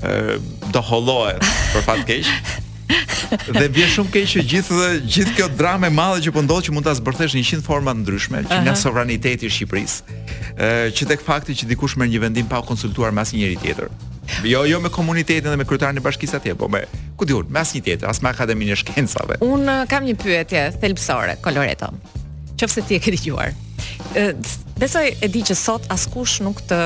ë 0.00 0.40
do 0.76 0.82
hollohet 0.90 1.44
për 1.74 1.84
fat 1.84 2.06
keq. 2.08 2.30
dhe 3.54 3.66
bie 3.74 3.84
shumë 3.90 4.10
keq 4.14 4.24
që 4.26 4.46
gjithë 4.50 4.78
dhe 4.78 4.88
gjithë 5.06 5.34
kjo 5.36 5.48
dramë 5.58 5.90
e 5.90 5.94
madhe 5.98 6.22
që 6.24 6.32
po 6.34 6.42
ndodh 6.46 6.62
që 6.66 6.72
mund 6.76 6.86
ta 6.88 6.94
zbërthesh 6.98 7.34
në 7.38 7.42
100 7.46 7.66
forma 7.66 7.92
të 7.94 8.04
ndryshme, 8.06 8.40
që 8.50 8.62
nga 8.64 8.72
sovraniteti 8.78 9.46
i 9.50 9.52
Shqipërisë, 9.54 10.16
ë 10.58 10.70
që 10.98 11.06
tek 11.12 11.22
fakti 11.26 11.54
që 11.60 11.68
dikush 11.74 11.98
merr 12.00 12.10
një 12.10 12.24
vendim 12.24 12.48
pa 12.50 12.62
konsultuar 12.66 13.12
me 13.14 13.20
asnjëri 13.26 13.60
tjetër. 13.62 13.92
Jo, 14.44 14.64
jo 14.64 14.80
me 14.80 14.88
komunitetin 14.90 15.50
dhe 15.50 15.56
me 15.58 15.64
kryetarin 15.68 15.98
e 15.98 16.04
bashkisë 16.04 16.38
atje, 16.40 16.54
po 16.58 16.68
me 16.70 16.84
ku 17.18 17.26
diun, 17.28 17.48
me 17.52 17.60
asnjë 17.62 17.82
tjetër, 17.88 18.08
as 18.10 18.22
me 18.24 18.30
akademinë 18.32 18.74
e 18.76 18.78
shkencave. 18.82 19.36
Un 19.44 19.66
uh, 19.68 19.82
kam 19.90 20.06
një 20.06 20.14
pyetje 20.22 20.62
thelpsore, 20.82 21.38
Coloreto. 21.44 21.90
Qofse 22.60 22.84
ti 22.88 22.96
e 22.96 23.00
ke 23.02 23.12
dëgjuar. 23.16 23.52
Besoj 24.80 25.10
e 25.22 25.28
di 25.28 25.42
që 25.50 25.56
sot 25.58 25.88
askush 25.92 26.40
nuk 26.46 26.62
të 26.70 26.78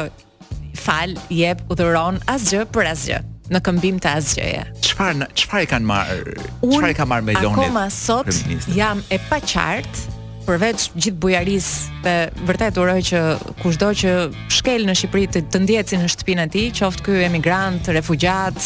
fal, 0.78 1.14
jep, 1.32 1.62
udhëron 1.70 2.18
asgjë 2.30 2.64
për 2.74 2.92
asgjë 2.94 3.20
në 3.54 3.60
këmbim 3.64 3.98
të 4.02 4.14
asgjëje. 4.18 4.64
Çfarë 4.88 5.28
çfarë 5.38 5.68
kanë 5.74 5.90
marr? 5.90 6.32
Çfarë 6.64 6.96
ka 6.98 7.06
marr 7.10 7.24
Melonit? 7.26 7.66
Akoma 7.66 7.86
sot 7.92 8.30
jam 8.74 9.02
e 9.14 9.18
paqartë 9.30 10.13
përveç 10.44 10.84
gjithë 10.94 11.20
bujarisë 11.22 12.00
dhe 12.04 12.14
vërtet 12.48 12.76
uroj 12.80 12.98
që 13.10 13.20
kushdo 13.62 13.88
që 14.00 14.12
shkel 14.52 14.84
në 14.88 14.94
Shqipëri 14.98 15.28
të, 15.32 15.42
të 15.52 15.60
ndjeci 15.64 15.98
në 16.00 16.08
shtëpinë 16.14 16.44
e 16.46 16.50
tij, 16.52 16.66
qoftë 16.80 17.04
ky 17.06 17.14
emigrant, 17.28 17.88
refugjat, 17.96 18.60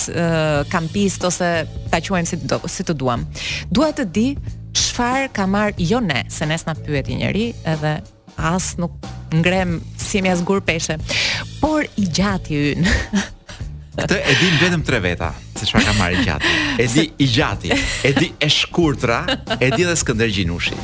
kampist 0.73 1.27
ose 1.29 1.51
ta 1.93 2.01
quajmë 2.05 2.33
si 2.33 2.41
do, 2.51 2.59
si 2.69 2.87
të 2.89 2.97
duam. 3.01 3.25
Dua 3.71 3.93
të 3.95 4.09
di 4.15 4.27
çfarë 4.79 5.31
ka 5.39 5.47
marr 5.51 5.75
jo 5.81 6.03
ne, 6.05 6.25
se 6.33 6.49
nes 6.51 6.67
na 6.69 6.75
pyeti 6.79 7.17
njëri 7.21 7.49
edhe 7.75 7.97
as 8.39 8.73
nuk 8.79 8.95
ngrem 9.35 9.79
si 9.99 10.23
mjas 10.25 10.43
gur 10.47 10.63
peshe. 10.65 10.99
Por 11.63 11.87
i 11.99 12.07
gjati 12.09 12.65
yn. 12.75 12.91
Këtë 13.99 14.15
e 14.31 14.35
di 14.39 14.49
vetëm 14.61 14.85
tre 14.87 15.01
veta 15.03 15.33
se 15.59 15.67
çfarë 15.67 15.89
ka 15.89 15.95
marrë 15.99 16.21
i 16.21 16.27
gjati. 16.27 16.53
E 16.79 16.85
di 16.93 17.03
i 17.19 17.27
gjati, 17.35 17.73
e 18.07 18.13
di 18.15 18.29
e 18.39 18.49
shkurtra, 18.55 19.25
e 19.59 19.73
di 19.75 19.83
edhe 19.83 19.97
Skënder 19.99 20.31
Gjinushi 20.31 20.79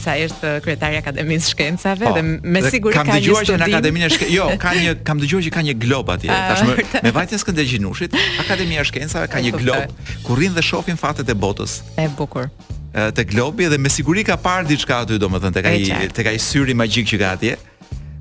sa 0.00 0.16
është 0.18 0.52
kryetari 0.64 0.96
i 0.98 1.00
Akademisë 1.00 1.52
Shkencave 1.54 2.08
po, 2.08 2.14
dhe 2.16 2.22
me 2.54 2.62
siguri 2.70 2.96
ka 2.96 3.04
një 3.06 3.20
studim. 3.20 3.22
Kam 3.22 3.24
dëgjuar 3.24 3.48
që 3.50 3.56
në 3.60 3.66
Akademinë 3.68 4.04
e 4.08 4.12
Shkencave, 4.14 4.36
jo, 4.36 4.48
ka 4.64 4.72
një 4.78 4.94
kam 5.06 5.20
dëgjuar 5.22 5.44
që 5.46 5.52
ka 5.58 5.64
një 5.68 5.76
glob 5.84 6.12
atje. 6.14 6.32
Ah, 6.34 6.44
tashmë 6.54 7.04
me 7.06 7.12
vajtë 7.16 7.40
Skënderjinushit, 7.44 8.16
Akademia 8.42 8.82
e 8.82 8.86
Shkencave 8.90 9.30
ka 9.34 9.42
një 9.44 9.54
glob 9.56 10.12
ku 10.26 10.36
rrin 10.38 10.54
dhe 10.56 10.64
shohin 10.64 11.00
fatet 11.00 11.28
e 11.30 11.34
botës. 11.46 11.80
e 11.98 12.06
bukur 12.18 12.46
eh, 12.48 13.10
te 13.14 13.24
globi 13.24 13.66
dhe 13.70 13.78
me 13.78 13.88
siguri 13.90 14.24
ka 14.24 14.36
parë 14.40 14.66
diçka 14.68 15.02
aty 15.04 15.18
domethënë 15.20 15.54
tek 15.58 15.66
ai 15.70 16.08
tek 16.14 16.26
ai 16.32 16.38
syri 16.38 16.74
magjik 16.74 17.08
që 17.12 17.18
ka 17.22 17.34
atje. 17.38 17.58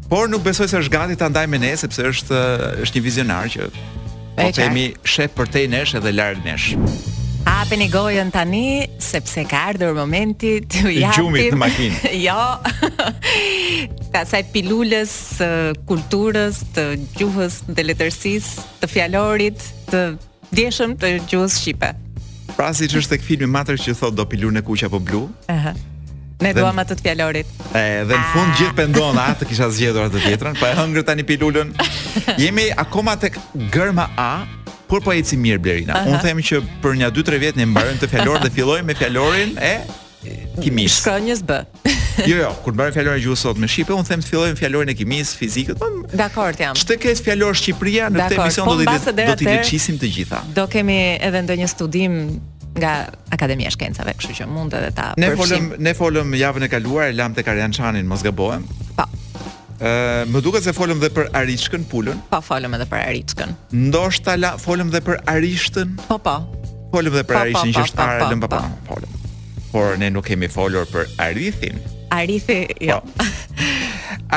Por 0.10 0.28
nuk 0.30 0.42
besoj 0.44 0.68
se 0.70 0.80
është 0.82 0.94
gati 0.94 1.16
ta 1.18 1.30
ndaj 1.30 1.48
me 1.48 1.58
ne 1.62 1.70
sepse 1.78 2.02
është 2.12 2.38
eh, 2.42 2.84
është 2.86 2.98
një 3.00 3.06
vizionar 3.08 3.46
që 3.56 3.70
po 4.40 4.52
themi 4.58 4.88
shep 5.04 5.38
për 5.38 5.54
te 5.56 5.66
nesh 5.70 5.96
edhe 6.00 6.12
larg 6.16 6.44
nesh. 6.46 6.74
A 7.50 7.64
peni 7.70 7.88
gojën 7.92 8.30
tani 8.34 8.86
sepse 9.10 9.42
ka 9.50 9.60
ardhur 9.72 9.94
momenti 9.98 10.50
ju 10.70 10.92
ja 10.94 11.10
gjumit 11.16 11.54
në 11.56 11.60
makinë. 11.60 12.12
jo. 12.28 12.44
Ka 14.14 14.22
sa 14.30 14.40
pilulës 14.54 15.10
së 15.40 15.50
kulturës, 15.90 16.60
të 16.76 16.86
gjuhës, 17.18 17.58
të 17.74 17.86
letërsisë, 17.90 18.66
të 18.84 18.90
fjalorit, 18.94 19.66
të 19.90 20.04
dieshëm 20.60 20.94
të 21.02 21.12
gjuhës 21.32 21.58
shqipe. 21.64 21.90
Pra 22.56 22.70
siç 22.78 22.96
është 23.02 23.16
tek 23.16 23.26
filmi 23.26 23.50
Matër 23.50 23.80
që 23.82 23.98
thotë 24.04 24.20
do 24.22 24.26
pilulën 24.30 24.62
e 24.62 24.66
kuq 24.70 24.86
apo 24.90 25.02
blu. 25.10 25.26
Ëhë. 25.52 25.74
Ne 26.46 26.54
duam 26.56 26.78
atë 26.80 26.96
të 26.96 27.04
fjalorit. 27.04 27.48
e, 27.76 27.86
dhe 28.08 28.14
në 28.14 28.30
fund 28.36 28.54
ah. 28.54 28.60
gjithë 28.62 28.76
pendon 28.84 29.18
atë 29.26 29.44
ah, 29.44 29.50
kisha 29.50 29.68
zgjedhur 29.76 30.06
atë 30.08 30.22
tjetrën, 30.24 30.56
pa 30.62 30.70
e 30.72 30.78
hëngrë 30.80 31.04
tani 31.10 31.26
pilulën. 31.28 31.74
Jemi 32.40 32.70
akoma 32.86 33.18
tek 33.20 33.36
gërma 33.74 34.08
A, 34.16 34.32
por 34.90 35.06
po 35.06 35.14
eci 35.14 35.38
mirë 35.40 35.62
Blerina. 35.62 36.00
Uh 36.02 36.14
Unë 36.16 36.24
them 36.26 36.40
që 36.44 36.60
për 36.82 36.96
nja 37.04 37.12
2-3 37.14 37.40
vjet 37.46 37.58
ne 37.60 37.68
mbarojm 37.70 38.00
të 38.02 38.10
fjalor 38.12 38.42
dhe 38.44 38.52
fillojmë 38.56 38.90
me 38.90 38.96
fjalorin 38.98 39.54
e 39.62 39.74
kimis. 40.64 40.98
Shkronjës 41.04 41.44
B. 41.48 41.60
jo, 42.28 42.40
jo, 42.42 42.50
kur 42.66 42.74
mbaroj 42.76 42.96
fjalorin 42.98 43.22
e 43.22 43.24
gjuhës 43.24 43.44
sot 43.46 43.60
me 43.62 43.70
shqipe, 43.70 43.94
unë 43.96 44.10
them 44.10 44.24
të 44.26 44.32
fillojmë 44.34 44.60
fjalorin 44.60 44.92
e 44.94 44.98
kimis, 45.00 45.36
fizikët. 45.40 45.80
Po, 45.80 45.92
Dakor, 46.20 46.58
jam. 46.60 46.76
Ç'të 46.80 46.98
ke 47.04 47.14
fjalor 47.22 47.56
Shqipëria 47.62 48.10
në 48.12 48.26
këtë 48.26 48.40
emision 48.42 48.68
po 48.70 48.76
do 48.80 48.88
të 49.06 49.14
do 49.22 49.38
të 49.38 49.56
liçisim 49.60 50.02
të 50.02 50.10
gjitha. 50.18 50.42
Do 50.58 50.66
kemi 50.74 50.98
edhe 51.30 51.46
ndonjë 51.46 51.70
studim 51.76 52.18
nga 52.80 52.96
Akademia 53.34 53.70
e 53.70 53.74
Shkencave, 53.74 54.18
kështu 54.20 54.40
që 54.42 54.50
mund 54.50 54.74
edhe 54.78 54.90
ta 54.98 55.12
përfshijmë. 55.16 55.30
Ne 55.78 55.94
folëm, 55.94 55.94
ne 55.94 55.96
folëm 55.98 56.38
javën 56.42 56.66
e 56.68 56.74
kaluar 56.74 57.14
e 57.14 57.16
lam 57.22 58.08
mos 58.14 58.24
gabojem. 58.26 58.66
Po 58.98 59.06
më 59.82 60.40
duket 60.44 60.64
se 60.64 60.74
folëm 60.76 61.00
dhe 61.00 61.10
për 61.16 61.30
Arishkën 61.36 61.86
pulën. 61.88 62.18
Po 62.30 62.40
folëm 62.44 62.74
edhe 62.76 62.86
për 62.92 63.00
Arishkën. 63.00 63.54
Ndoshta 63.74 64.36
la 64.38 64.54
folëm 64.60 64.92
dhe 64.92 65.00
për 65.02 65.22
Arishtën. 65.30 65.96
Po 66.08 66.18
po. 66.18 66.38
Folëm 66.94 67.14
dhe 67.14 67.24
për 67.24 67.34
pa, 67.34 67.46
po, 67.46 67.52
po, 67.52 67.60
Arishtën 67.60 67.70
që 67.70 67.80
po, 67.80 67.86
është 67.88 67.98
para 68.00 68.30
lëm 68.32 68.44
pa 68.44 68.50
pa. 68.56 68.62
Folëm. 68.90 69.16
Por 69.72 69.96
ne 70.02 70.10
nuk 70.10 70.26
kemi 70.26 70.48
folur 70.50 70.88
për 70.90 71.08
Arithin. 71.22 71.78
Arithi, 72.10 72.64
jo. 72.90 72.98
Pa. 73.20 73.28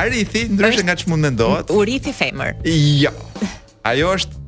Arithi 0.04 0.44
ndryshe 0.52 0.82
është, 0.82 0.86
nga 0.90 0.96
ç'mund 1.00 1.24
mendohet. 1.24 1.72
Urithi 1.72 2.12
femër. 2.12 2.52
Jo. 3.00 3.12
Ajo 3.88 4.10
është 4.18 4.42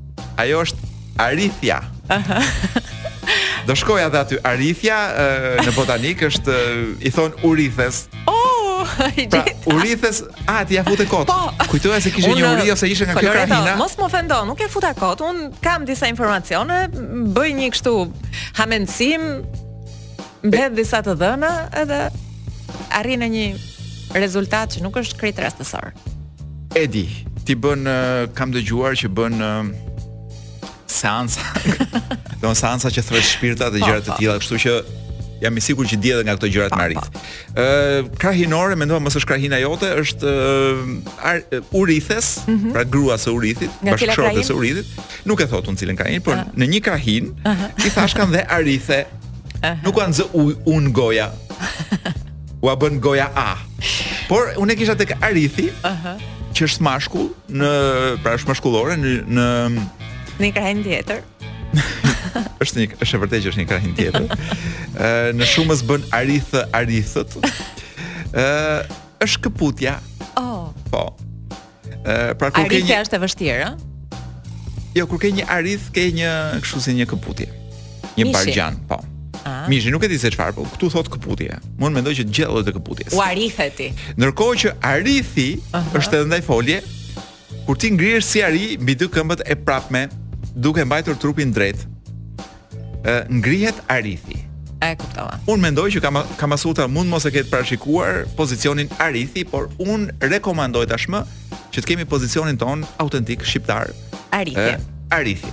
ajo 0.44 0.60
është 0.66 0.92
Arithja. 1.24 1.80
Do 3.64 3.74
shkoja 3.80 4.10
dhe 4.12 4.20
aty 4.26 4.38
Arithja 4.50 4.98
në 5.64 5.74
botanik 5.76 6.26
është 6.28 6.58
i 7.02 7.10
thon 7.16 7.32
Urithes. 7.48 8.04
Pra, 9.30 9.42
urithes, 9.72 10.22
a 10.46 10.62
ti 10.64 10.74
ja 10.76 10.84
fute 10.84 11.06
kot. 11.08 11.26
Po. 11.28 11.66
Kujtoja 11.70 12.00
se 12.04 12.10
kishte 12.12 12.32
një 12.36 12.50
uri 12.54 12.70
ose 12.72 12.88
ishe 12.90 13.06
nga 13.08 13.16
kjo 13.18 13.32
krahina. 13.32 13.74
Mos 13.80 13.96
më 13.98 14.06
ofendo, 14.06 14.40
nuk 14.48 14.60
e 14.60 14.68
futa 14.70 14.92
kot. 14.98 15.22
Un 15.24 15.48
kam 15.64 15.86
disa 15.88 16.08
informacione, 16.10 16.84
bëj 16.92 17.52
një 17.58 17.70
kështu 17.74 17.94
hamendsim, 18.60 19.24
mbled 20.44 20.76
disa 20.78 21.02
të 21.04 21.16
dhëna 21.20 21.52
edhe 21.82 22.00
arrin 23.00 23.24
në 23.24 23.30
një 23.34 23.46
rezultat 24.18 24.74
që 24.76 24.84
nuk 24.84 25.00
është 25.00 25.18
krejt 25.22 25.40
rastësor. 25.48 25.90
Edi, 26.76 27.06
ti 27.46 27.56
bën 27.56 27.86
kam 28.36 28.52
dëgjuar 28.54 28.96
që 29.00 29.10
bën 29.14 29.40
seansa. 30.90 31.44
Don 32.44 32.54
seansa 32.58 32.90
që 32.92 33.02
thresh 33.08 33.32
shpirtat 33.38 33.72
Dhe 33.74 33.80
gjëra 33.80 34.02
të 34.04 34.10
po, 34.10 34.16
po. 34.18 34.20
tilla, 34.20 34.34
kështu 34.42 34.58
që 34.66 34.72
jam 35.44 35.56
i 35.56 35.64
sigurt 35.64 35.90
që 35.92 35.98
di 36.00 36.12
edhe 36.16 36.24
nga 36.26 36.34
këto 36.38 36.48
gjëra 36.48 36.70
të 36.72 36.80
Arith. 36.84 37.32
Ë 37.54 37.64
ka 38.20 38.32
hinore, 38.34 38.76
mendova 38.80 39.00
mos 39.04 39.16
është 39.18 39.28
krahina 39.30 39.58
jote, 39.62 39.90
është 40.02 40.32
urithes, 41.78 42.30
mm 42.46 42.58
-hmm. 42.58 42.72
pra 42.72 42.82
grua 42.96 43.16
së 43.20 43.30
urithit, 43.36 43.70
bashkëshortë 43.84 44.42
së 44.48 44.56
urithit. 44.56 44.88
Nuk 45.24 45.40
e 45.40 45.46
thotun 45.52 45.74
cilën 45.78 45.96
kanë, 46.00 46.20
por 46.24 46.34
uh 46.36 46.42
në 46.58 46.64
një 46.72 46.80
krahin, 46.80 47.24
uh 47.42 47.56
-huh. 47.56 47.86
i 47.86 47.90
thash 47.96 48.14
kanë 48.18 48.32
dhe 48.36 48.42
arithe. 48.56 48.98
Uh 49.08 49.62
-huh. 49.62 49.78
Nuk 49.84 49.94
kanë 50.00 50.14
zë 50.18 50.24
un 50.74 50.84
goja. 51.00 51.26
Ua 52.64 52.74
bën 52.80 52.94
goja 53.06 53.26
a. 53.34 53.58
Por 54.28 54.44
unë 54.62 54.72
e 54.72 54.76
kisha 54.80 54.94
tek 55.00 55.10
arithi, 55.28 55.66
uh 55.84 55.90
-huh. 56.02 56.16
që 56.56 56.60
është 56.68 56.80
mashkull 56.90 57.28
në 57.60 57.70
pra 58.22 58.30
është 58.36 58.48
mashkullore 58.52 58.94
në 59.02 59.12
në 59.36 59.46
Në 60.38 60.42
një 60.46 60.52
krahin 60.56 60.82
tjetër. 60.84 61.20
është 62.64 62.80
një 62.80 62.86
është 63.04 63.20
vërtet 63.22 63.44
që 63.44 63.52
është 63.52 63.60
një 63.62 63.66
krahin 63.70 63.94
tjetër. 63.98 64.26
Ë 65.06 65.34
në 65.38 65.48
shumës 65.48 65.82
bën 65.88 66.04
arith 66.20 66.52
arithët. 66.76 67.34
Ë 68.32 68.46
është 69.24 69.42
këputja. 69.46 69.96
Oh. 70.40 70.70
Po. 70.90 71.04
Ë 72.04 72.34
pra 72.38 72.52
kur 72.54 72.68
ke 72.70 72.80
një 72.82 72.94
arith 73.00 73.08
është 73.08 73.18
e 73.20 73.24
vështirë, 73.24 73.70
ë? 73.70 74.22
Jo, 74.94 75.08
kur 75.10 75.18
ke 75.22 75.32
një 75.34 75.48
arith 75.52 75.88
ke 75.94 76.08
një 76.16 76.34
kështu 76.64 76.84
si 76.86 76.94
një 77.00 77.08
këputje. 77.14 77.48
Një 78.14 78.28
bargjan, 78.34 78.76
po. 78.90 79.00
Ah. 79.44 79.66
Mishi 79.68 79.90
nuk 79.92 80.06
e 80.06 80.08
di 80.08 80.16
se 80.16 80.30
çfarë, 80.32 80.54
po 80.56 80.64
këtu 80.74 80.88
thot 80.94 81.08
këputje. 81.12 81.58
Mund 81.82 81.96
mendoj 81.98 82.14
që 82.20 82.28
gjellët 82.32 82.68
e 82.70 82.74
këputjes. 82.78 83.16
U 83.16 83.24
ti 83.24 83.90
Ndërkohë 84.16 84.60
që 84.62 84.70
arithi 84.90 85.48
uh 85.58 85.80
-huh. 85.80 85.96
është 86.00 86.16
edhe 86.20 86.28
ndaj 86.30 86.42
folje, 86.46 86.78
kur 87.66 87.76
ti 87.76 87.90
ngrihesh 87.90 88.24
si 88.26 88.42
ari 88.42 88.76
mbi 88.80 88.94
dy 88.94 89.04
këmbët 89.08 89.42
e 89.44 89.54
prapme, 89.56 90.08
duke 90.54 90.84
mbajtur 90.86 91.14
trupin 91.18 91.50
drejt, 91.52 91.84
ë 93.02 93.14
ngrihet 93.28 93.82
Arithi. 93.90 94.44
A 94.80 94.92
e 94.92 94.96
kuptova. 95.00 95.38
Un 95.50 95.60
mendoj 95.62 95.88
që 95.96 96.02
kam 96.04 96.18
kam 96.38 96.52
asuta 96.54 96.86
mund 96.90 97.10
mos 97.10 97.26
e 97.26 97.32
ketë 97.34 97.50
parashikuar 97.52 98.22
pozicionin 98.38 98.88
Arithi, 99.02 99.44
por 99.46 99.68
un 99.82 100.06
rekomandoj 100.22 100.86
tashmë 100.92 101.20
që 101.74 101.82
të 101.84 101.90
kemi 101.90 102.06
pozicionin 102.06 102.58
ton 102.60 102.86
autentik 103.02 103.42
shqiptar. 103.44 103.90
Arithi. 104.30 104.70
E, 104.76 104.78
arithi. 105.10 105.50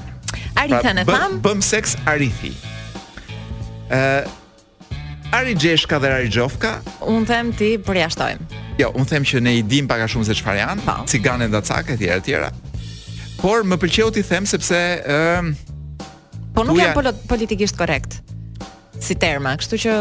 Arithi 0.54 0.84
pra, 0.84 0.93
ne 0.93 1.06
tham. 1.08 1.39
Bëm 1.45 1.64
seks 1.66 1.97
Arithi. 2.06 2.54
ë 3.91 4.38
Ari 5.32 5.54
Gjeshka 5.56 5.95
dhe 6.04 6.10
Ari 6.12 6.28
Gjofka 6.28 6.74
Unë 7.08 7.28
them 7.30 7.52
ti 7.56 7.70
përjashtojmë 7.80 8.58
Jo, 8.82 8.89
unë 8.99 9.08
them 9.08 9.24
që 9.28 9.39
ne 9.43 9.54
i 9.62 9.62
dim 9.64 9.88
paka 9.88 10.10
shumë 10.12 10.28
se 10.28 10.36
qëfar 10.36 10.58
janë 10.60 10.74
janë 10.74 10.84
po. 10.88 10.95
Cigane 11.08 11.47
dhe 11.47 11.60
e 11.60 11.95
tjera, 11.95 12.18
tjera 12.26 12.49
Por 13.41 13.65
më 13.65 13.77
pëlqeu 13.81 14.11
ti 14.13 14.21
them 14.25 14.45
sepse 14.49 14.77
ë 14.79 15.21
uh, 15.41 15.45
Po 16.53 16.63
nuk 16.67 16.77
janë 16.77 17.13
politikisht 17.29 17.77
korrekt 17.79 18.19
si 19.01 19.15
terma, 19.17 19.55
kështu 19.57 19.77
që 19.81 19.93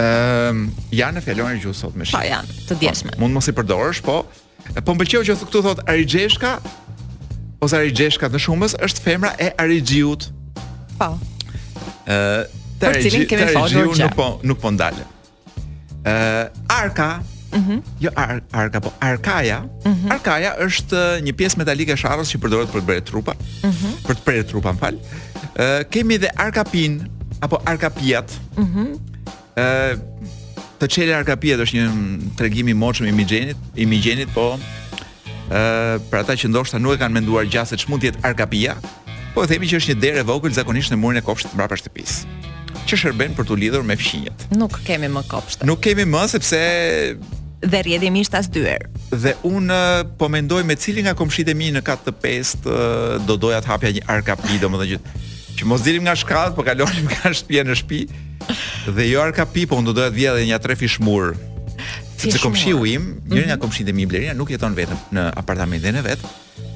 ë 0.00 0.04
uh, 0.04 0.60
janë 0.96 1.20
e 1.28 1.34
gjuhë 1.36 1.74
sot 1.76 1.94
me 1.98 2.06
shi. 2.08 2.14
Po 2.14 2.22
janë, 2.24 2.54
të 2.70 2.78
djeshme. 2.80 3.12
Po, 3.12 3.20
mund 3.20 3.36
mos 3.36 3.50
i 3.50 3.52
përdorësh, 3.52 4.00
po 4.06 4.22
po 4.86 4.94
mëlqeu 4.96 5.20
që 5.28 5.34
këtu 5.42 5.60
thot 5.66 5.82
Arigjeshka 5.90 6.54
ose 7.62 7.76
Arigjeshka 7.82 8.30
në 8.32 8.40
shumës 8.46 8.78
është 8.86 9.04
femra 9.04 9.34
e 9.36 9.50
Arigjiut. 9.60 10.30
Po. 10.96 11.10
ë 12.08 12.16
uh, 12.16 12.60
Tarigjiu 12.82 13.92
nuk 14.06 14.16
po 14.16 14.26
nuk 14.52 14.58
po 14.64 14.72
ndalen. 14.74 15.06
Ë 16.02 16.16
uh, 16.16 16.78
Arka 16.80 17.10
Mhm. 17.52 17.82
Jo 17.98 18.10
ar 18.14 18.42
arka 18.50 18.78
po 18.80 18.92
arkaja. 19.00 19.64
Mhm. 19.84 20.10
Arkaja 20.12 20.54
është 20.64 20.96
uh, 21.00 21.16
një 21.26 21.34
pjesë 21.38 21.60
metalike 21.60 21.96
sharrës 22.00 22.30
që 22.32 22.40
përdoret 22.44 22.72
për 22.72 22.84
të 22.84 22.88
bërë 22.90 23.04
trupa. 23.10 23.34
Mhm. 23.64 23.92
Për 24.06 24.20
të 24.20 24.26
prerë 24.26 24.46
trupa, 24.52 24.72
fal. 24.80 24.96
Ë 24.96 25.66
uh, 25.66 25.82
kemi 25.92 26.18
edhe 26.20 26.32
arkapin 26.46 27.00
apo 27.42 27.60
arkapiat. 27.68 28.32
Ë 28.56 28.68
uh, 29.60 29.98
të 30.82 30.88
çelë 30.96 31.16
arkapiat 31.20 31.60
është 31.62 31.78
një 31.78 31.90
mm, 31.90 32.30
tregim 32.40 32.70
i 32.72 32.74
moshëm 32.74 33.06
i 33.06 33.12
migjenit, 33.14 33.58
i 33.78 33.86
migjenit 33.86 34.30
po. 34.34 34.48
Ë 35.52 36.00
për 36.10 36.18
ata 36.22 36.34
që 36.40 36.48
ndoshta 36.50 36.80
nuk 36.80 36.96
e 36.96 36.98
kanë 37.04 37.14
menduar 37.20 37.44
gjatë 37.46 37.70
se 37.74 37.78
ç'mund 37.84 38.02
të 38.02 38.08
jetë 38.12 38.24
arkapia. 38.26 38.74
Po 39.36 39.44
e 39.44 39.48
themi 39.50 39.68
që 39.70 39.78
është 39.78 39.92
një 39.94 40.02
derë 40.02 40.24
e 40.24 40.24
vogël 40.28 40.52
zakonisht 40.56 40.90
në 40.92 40.98
murin 41.00 41.20
e 41.20 41.24
kopshtit 41.26 41.54
mbrapa 41.56 41.76
shtëpisë 41.78 42.48
që 42.88 42.96
shërben 42.98 43.34
për 43.36 43.46
të 43.46 43.56
lidhur 43.60 43.84
me 43.86 43.94
fshinjët. 43.96 44.42
Nuk 44.58 44.74
kemi 44.84 45.06
më 45.12 45.20
kopshtë. 45.30 45.68
Nuk 45.68 45.78
kemi 45.84 46.02
më 46.08 46.22
sepse 46.32 46.58
dhe 47.62 47.82
rjedhimisht 47.86 48.34
as 48.34 48.46
dyer. 48.52 48.88
Dhe 49.10 49.34
un 49.46 49.70
po 50.18 50.28
mendoj 50.32 50.62
me 50.66 50.74
cilin 50.78 51.06
nga 51.06 51.14
komshitë 51.18 51.52
e 51.54 51.58
mi 51.58 51.70
në 51.74 51.82
kat 51.86 52.02
të 52.06 52.14
pestë 52.22 52.78
do 53.28 53.36
doja 53.38 53.62
të 53.62 53.70
hapja 53.70 53.90
një 53.96 54.06
arkapi 54.16 54.58
domethënë 54.62 54.90
që 54.90 55.30
që 55.52 55.66
mos 55.68 55.82
dilim 55.84 56.06
nga 56.06 56.14
shkallët, 56.16 56.54
po 56.56 56.64
kalonim 56.66 57.06
nga 57.12 57.30
shpje 57.36 57.64
në 57.68 57.74
shtëpi. 57.82 58.00
Dhe 58.96 59.04
jo 59.10 59.20
arkapi, 59.22 59.66
po 59.68 59.76
un 59.78 59.84
do 59.86 59.92
doja 59.94 60.10
të 60.10 60.16
vija 60.16 60.32
dhe 60.38 60.46
një 60.48 60.58
tre 60.64 60.76
fishmur. 60.80 61.34
Sepse 62.22 62.40
komshiu 62.42 62.86
im, 62.88 63.04
njëri 63.30 63.46
nga 63.48 63.56
mhm. 63.56 63.62
komshitë 63.64 63.90
e 63.92 63.96
mi 63.98 64.06
Blerina 64.10 64.34
nuk 64.38 64.50
jeton 64.54 64.74
vetëm 64.78 64.98
në 65.16 65.28
apartamentin 65.40 65.98
e 65.98 66.02
vet, 66.06 66.22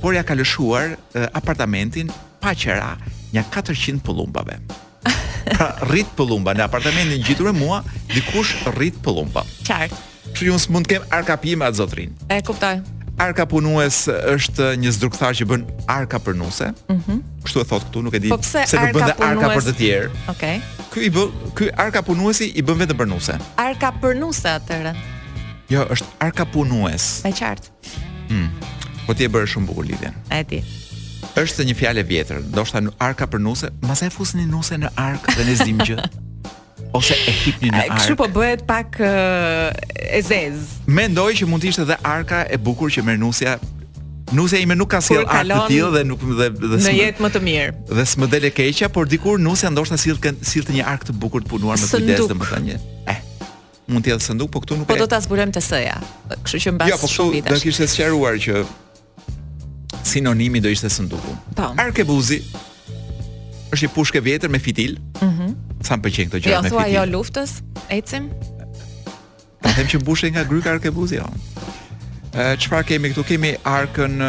por 0.03 0.15
ja 0.15 0.23
ka 0.27 0.35
lëshuar 0.39 0.95
apartamentin 1.39 2.11
pa 2.43 2.55
qera, 2.55 2.95
një 3.35 3.43
400 3.55 4.03
pëllumbave. 4.07 4.59
Pra, 5.57 5.69
rrit 5.87 6.09
pëllumba, 6.19 6.55
në 6.59 6.65
apartamentin 6.67 7.23
gjithur 7.25 7.51
e 7.53 7.57
mua, 7.57 7.79
dikush 8.13 8.57
rrit 8.75 8.99
pëllumba. 9.05 9.47
Qartë. 9.67 10.15
Trius 10.37 10.69
mund 10.69 10.85
të 10.87 10.97
kem 10.99 11.05
arka 11.17 11.37
pime 11.41 11.65
atë 11.67 11.79
zotrin. 11.81 12.11
E 12.33 12.39
kuptoj. 12.45 12.75
Arka 13.25 13.47
punues 13.49 14.03
është 14.13 14.75
një 14.77 14.91
zdrukthar 14.93 15.33
që 15.39 15.47
bën 15.49 15.63
arka 15.89 16.19
për 16.21 16.37
nuse. 16.43 16.69
Mhm. 16.93 17.05
Mm 17.13 17.23
Kështu 17.47 17.63
e 17.63 17.67
thot 17.71 17.85
këtu, 17.87 18.01
nuk 18.03 18.15
e 18.19 18.21
di 18.21 18.29
po 18.29 18.37
se 18.43 18.65
nuk 18.75 18.91
bën 18.97 19.05
dhe 19.07 19.15
arka 19.25 19.51
për 19.53 19.65
të 19.69 19.73
tjerë. 19.79 20.09
Okej. 20.33 20.57
Okay. 20.61 20.89
Ky 20.91 21.05
i 21.07 21.13
bën 21.15 21.37
ky 21.57 21.69
arka 21.87 22.03
punuesi 22.05 22.49
i 22.59 22.63
bën 22.67 22.81
vetëm 22.83 22.99
për 23.01 23.07
nuse. 23.09 23.37
Arka 23.63 23.93
për 24.03 24.19
nuse 24.21 24.51
atëre. 24.53 24.91
Jo, 25.73 25.85
është 25.95 26.11
arka 26.27 26.45
punues. 26.53 27.07
Me 27.25 27.31
qartë. 27.33 27.73
Mhm. 28.29 28.51
Po 29.07 29.15
ti 29.15 29.25
e 29.25 29.31
bërë 29.33 29.49
shumë 29.55 29.71
bukur 29.71 29.87
lidhjen. 29.89 30.13
E 30.35 30.43
di. 30.45 30.59
Është 31.39 31.65
një 31.71 31.75
fjalë 31.79 32.05
vjetër, 32.11 32.43
ndoshta 32.51 32.83
arka 32.99 33.27
për 33.31 33.41
nuse, 33.47 33.71
mase 33.87 34.07
e 34.07 34.13
fusni 34.19 34.43
nuse 34.51 34.77
në 34.83 34.91
ark 34.99 35.31
dhe 35.39 35.45
ne 35.47 35.57
zim 35.63 35.81
gjë. 35.87 36.03
ose 36.97 37.15
e 37.29 37.33
hipni 37.45 37.71
në 37.73 37.85
ark. 37.87 37.95
Kështu 37.99 38.17
po 38.21 38.27
bëhet 38.33 38.65
pak 38.69 38.99
e 39.05 40.21
zez. 40.25 40.77
Mendoj 40.89 41.33
që 41.41 41.49
mund 41.51 41.65
të 41.65 41.73
ishte 41.73 41.85
edhe 41.87 41.99
arka 42.07 42.45
e 42.49 42.59
bukur 42.61 42.93
që 42.95 43.05
merr 43.07 43.21
nusja. 43.23 43.57
Nusja 44.37 44.59
ime 44.59 44.75
nuk 44.75 44.91
ka 44.91 44.99
sjell 45.07 45.23
si 45.23 45.37
arkë 45.37 45.55
të 45.55 45.59
tillë 45.71 45.91
dhe 45.95 46.01
nuk 46.09 46.23
dhe 46.41 46.49
dhe 46.57 46.79
në 46.83 46.95
jetë 46.97 47.23
më 47.25 47.29
të 47.37 47.43
mirë. 47.47 47.75
Dhe 47.95 48.05
s'mdel 48.11 48.49
e 48.49 48.51
keqja, 48.57 48.89
por 48.93 49.07
dikur 49.13 49.39
nusja 49.43 49.71
ndoshta 49.71 49.99
sill 50.03 50.19
si 50.43 50.65
të 50.67 50.75
një 50.81 50.87
ark 50.95 51.07
të 51.11 51.15
bukur 51.23 51.45
të 51.47 51.53
punuar 51.53 51.79
me 51.79 51.87
kujdes 51.87 52.27
dhe 52.33 52.39
më 52.41 52.49
ka 52.51 52.59
një. 52.65 52.81
Eh, 53.15 53.21
mund 53.87 54.03
të 54.03 54.17
jetë 54.17 54.27
sanduk, 54.27 54.51
po 54.51 54.65
këtu 54.65 54.81
nuk 54.81 54.89
po 54.89 54.97
e. 54.97 54.99
Po 54.99 55.05
do 55.05 55.07
ta 55.15 55.21
zbulojmë 55.23 55.55
të 55.55 55.63
s'ja. 55.63 55.95
Kështu 56.43 56.63
që 56.67 56.75
mbas. 56.75 56.91
Ja, 56.91 56.99
po 56.99 57.31
do 57.37 57.61
kishte 57.63 57.87
sqaruar 57.93 58.35
që 58.43 58.65
sinonimi 60.11 60.59
do 60.65 60.75
ishte 60.75 60.91
sanduku. 60.91 61.39
Po. 61.55 61.71
Arkebuzi 61.87 62.41
është 63.71 63.85
një 63.87 63.95
pushkë 63.95 64.25
e 64.25 64.27
vjetër 64.27 64.51
me 64.51 64.63
fitil. 64.67 64.99
Mhm. 65.23 65.55
Mm 65.55 65.66
Sa 65.85 65.97
më 65.99 66.07
pëlqen 66.07 66.31
këtë 66.31 66.41
jo, 66.41 66.51
gjë 66.51 66.61
me 66.61 66.71
fitim. 66.71 66.71
Ja 66.71 66.71
thua 66.73 66.87
jo 66.91 67.05
luftës, 67.13 67.57
ecim. 67.93 68.31
Ta 69.65 69.73
them 69.77 69.89
që 69.93 70.01
mbushë 70.03 70.31
nga 70.35 70.45
gryka 70.49 70.73
arkebuzi 70.77 71.21
jo. 71.21 71.27
Ë 72.37 72.57
çfarë 72.65 72.89
kemi 72.93 73.11
këtu? 73.13 73.25
Kemi 73.29 73.55
arkën 73.61 74.25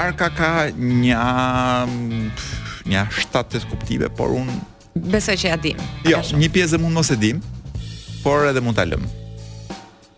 arka 0.00 0.28
ka 0.36 0.50
një 0.74 1.22
një 2.90 3.02
shtatë 3.18 3.62
skuptive, 3.64 4.10
por 4.10 4.32
un 4.38 4.48
besoj 5.10 5.36
që 5.38 5.50
ja 5.52 5.56
dim. 5.58 5.80
Jo, 6.06 6.20
një 6.34 6.48
pjesë 6.54 6.78
mund 6.82 6.96
mos 6.96 7.10
e 7.14 7.16
dim, 7.18 7.42
por 8.24 8.46
edhe 8.50 8.62
mund 8.62 8.78
ta 8.78 8.86
lëm. 8.86 9.04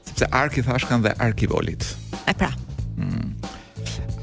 Sepse 0.08 0.28
arki 0.36 0.64
thash 0.64 0.86
kanë 0.88 1.06
dhe 1.08 1.16
arki 1.24 1.48
volit. 1.50 1.86
E 2.28 2.34
pra. 2.36 2.48
Mm. 2.96 3.34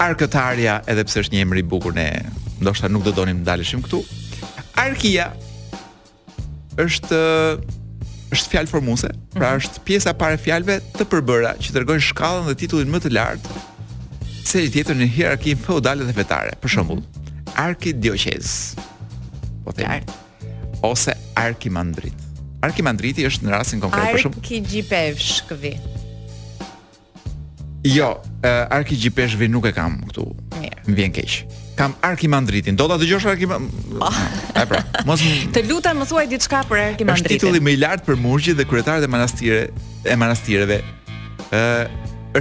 Arkëtarja 0.02 0.80
edhe 0.90 1.04
pse 1.06 1.26
është 1.26 1.36
një 1.36 1.46
emër 1.46 1.62
i 1.64 1.68
bukur 1.70 1.94
ne 1.98 2.08
ndoshta 2.60 2.90
nuk 2.92 3.06
do 3.06 3.12
donim 3.16 3.42
të 3.44 3.48
dalëshim 3.52 3.82
këtu. 3.86 4.00
Arkia, 4.80 5.30
është 6.80 7.20
është 8.36 8.52
fjalë 8.54 8.70
formuese, 8.70 9.10
pra 9.34 9.56
mhm. 9.56 9.64
është 9.64 9.82
pjesa 9.88 10.14
para 10.18 10.38
fjalëve 10.40 10.76
të 11.00 11.08
përbëra 11.12 11.56
që 11.60 11.74
tregojnë 11.76 12.04
shkallën 12.12 12.50
dhe 12.52 12.58
titullin 12.62 12.92
më 12.94 13.02
të 13.08 13.12
lartë 13.16 13.66
se 14.50 14.62
i 14.66 14.70
tjetër 14.74 14.98
në 14.98 15.08
hierarki 15.16 15.54
feudale 15.62 16.06
dhe 16.08 16.16
fetare. 16.18 16.54
Për 16.62 16.70
mhm. 16.70 16.74
shembull, 16.74 17.02
arkidioqez. 17.68 18.54
Po 19.66 19.74
the 19.78 19.86
art 19.90 20.18
ose 20.86 21.12
arkimandrit. 21.38 22.16
Arkimandriti 22.66 23.26
është 23.28 23.46
në 23.48 23.52
rastin 23.54 23.82
konkret 23.84 24.14
për 24.14 24.22
shembull 24.24 24.42
arkigjipesh 24.46 25.32
këvi. 25.50 25.74
Jo, 27.90 28.14
arkigjipeshvi 28.46 29.48
nuk 29.54 29.68
e 29.68 29.74
kam 29.78 30.00
këtu. 30.12 30.26
Mirë. 30.60 30.82
vjen 30.98 31.14
keq 31.18 31.38
kam 31.80 31.94
Arkimandritin. 32.04 32.76
Do 32.78 32.88
ta 32.92 32.98
dëgjosh 33.00 33.30
Arkimandritin? 33.32 33.98
Ah. 34.04 34.20
Ai 34.60 34.66
pra, 34.68 34.82
mos 35.08 35.24
Të 35.56 35.62
lutem 35.70 36.02
më 36.04 36.08
thuaj 36.12 36.26
diçka 36.34 36.60
për 36.68 36.82
Arkimandritin. 36.84 37.24
Është 37.24 37.40
titulli 37.40 37.62
më 37.64 37.76
i 37.78 37.82
lartë 37.86 38.06
për 38.10 38.18
murgjit 38.20 38.58
dhe 38.60 38.66
kryetarët 38.68 39.06
e 39.08 39.12
manastirit 39.12 39.90
e 40.12 40.18
manastireve. 40.20 40.82
Ë, 41.56 41.88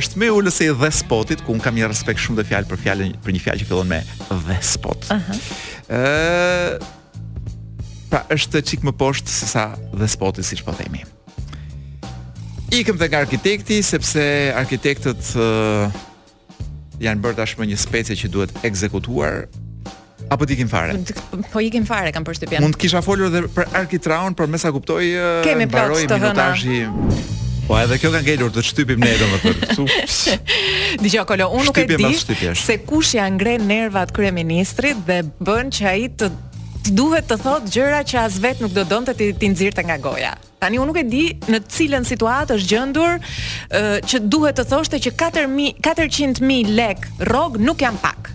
është 0.00 0.22
me 0.24 0.32
ulës 0.34 0.58
e 0.66 0.72
dhe 0.80 0.90
spotit 0.92 1.44
ku 1.46 1.54
un 1.54 1.62
kam 1.62 1.78
një 1.78 1.86
respekt 1.92 2.18
shumë 2.24 2.40
të 2.42 2.46
fjalë 2.50 2.70
për 2.72 2.82
fjalën 2.86 3.14
për 3.28 3.36
një 3.36 3.44
fjalë 3.44 3.62
që 3.62 3.68
fillon 3.70 3.92
me 3.94 4.02
dhe 4.48 4.58
spot. 4.72 5.06
Ëh. 5.06 5.14
uh 5.14 5.22
-huh. 5.22 6.90
pra, 8.10 8.24
është 8.34 8.58
çik 8.72 8.80
më 8.90 8.96
poshtë 9.02 9.30
se 9.38 9.46
sa 9.54 9.64
dhe 10.00 10.08
spoti 10.16 10.42
siç 10.50 10.66
po 10.66 10.74
themi. 10.82 11.04
Ikëm 12.80 12.98
të 12.98 13.06
nga 13.08 13.22
arkitekti, 13.24 13.80
sepse 13.82 14.28
arkitektët 14.62 15.22
janë 17.02 17.22
bërë 17.24 17.38
tashmë 17.42 17.66
një 17.70 17.78
specie 17.80 18.16
që 18.18 18.30
duhet 18.34 18.56
ekzekutuar 18.66 19.42
apo 20.28 20.44
ti 20.44 20.58
ikim 20.58 20.68
fare. 20.68 20.92
Po 21.54 21.60
ikim 21.64 21.86
fare, 21.88 22.10
kam 22.12 22.24
përshtypjen. 22.26 22.60
Mund 22.64 22.74
të 22.76 22.82
kisha 22.82 23.00
folur 23.04 23.30
edhe 23.30 23.46
për 23.52 23.70
Arkitraun, 23.78 24.34
por 24.36 24.50
mesa 24.52 24.68
kuptoj 24.74 24.98
kemi 25.46 25.64
plot 25.72 26.02
të 26.10 26.18
hëna. 26.20 26.48
Po 27.68 27.78
edhe 27.80 27.96
kjo 28.00 28.10
kanë 28.12 28.26
gjetur 28.26 28.52
të 28.56 28.62
shtypim 28.64 29.00
ne 29.00 29.12
domethënë. 29.20 29.70
Ktu. 29.70 29.86
Dije 31.04 31.24
kolo, 31.28 31.48
unë 31.56 31.68
nuk 31.70 31.80
e 31.80 31.86
di 31.88 32.52
se 32.60 32.76
kush 32.88 33.14
ia 33.16 33.24
ngren 33.32 33.64
nervat 33.68 34.12
kryeministrit 34.16 35.00
dhe 35.08 35.22
bën 35.40 35.72
që 35.78 35.88
ai 35.94 36.06
të 36.20 36.28
duhet 36.92 37.28
të 37.28 37.40
thotë 37.46 37.72
gjëra 37.72 38.04
që 38.12 38.20
as 38.26 38.38
vet 38.44 38.60
nuk 38.64 38.76
do 38.76 38.84
donte 38.88 39.16
ti 39.16 39.32
nxirte 39.32 39.84
nga 39.84 39.96
goja 40.02 40.36
tani 40.62 40.78
unë 40.82 40.90
nuk 40.90 40.98
e 40.98 41.04
di 41.12 41.24
në 41.52 41.60
cilën 41.70 42.06
situatë 42.08 42.56
është 42.58 42.72
gjendur 42.72 43.22
që 44.12 44.22
duhet 44.34 44.58
të 44.58 44.66
thoshte 44.72 45.02
që 45.06 45.14
4400000 45.24 46.74
lekë 46.80 47.26
rrog 47.30 47.60
nuk 47.68 47.86
janë 47.86 48.02
pak 48.04 48.34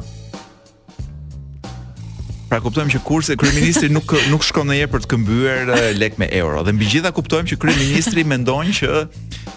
Pra 2.53 2.59
kuptojmë 2.61 2.91
që 2.93 2.99
kurse 3.01 3.33
kryeministri 3.41 3.87
nuk 3.89 4.11
nuk 4.29 4.43
shkon 4.45 4.67
ndonjëherë 4.69 4.89
për 4.93 5.01
të 5.01 5.07
këmbyer 5.09 5.69
lek 5.97 6.19
me 6.21 6.27
euro 6.37 6.61
dhe 6.67 6.75
mbi 6.77 6.85
gjitha 6.91 7.09
kuptojmë 7.17 7.49
që 7.49 7.57
kryeministri 7.63 8.21
mendon 8.31 8.69
që 8.77 8.89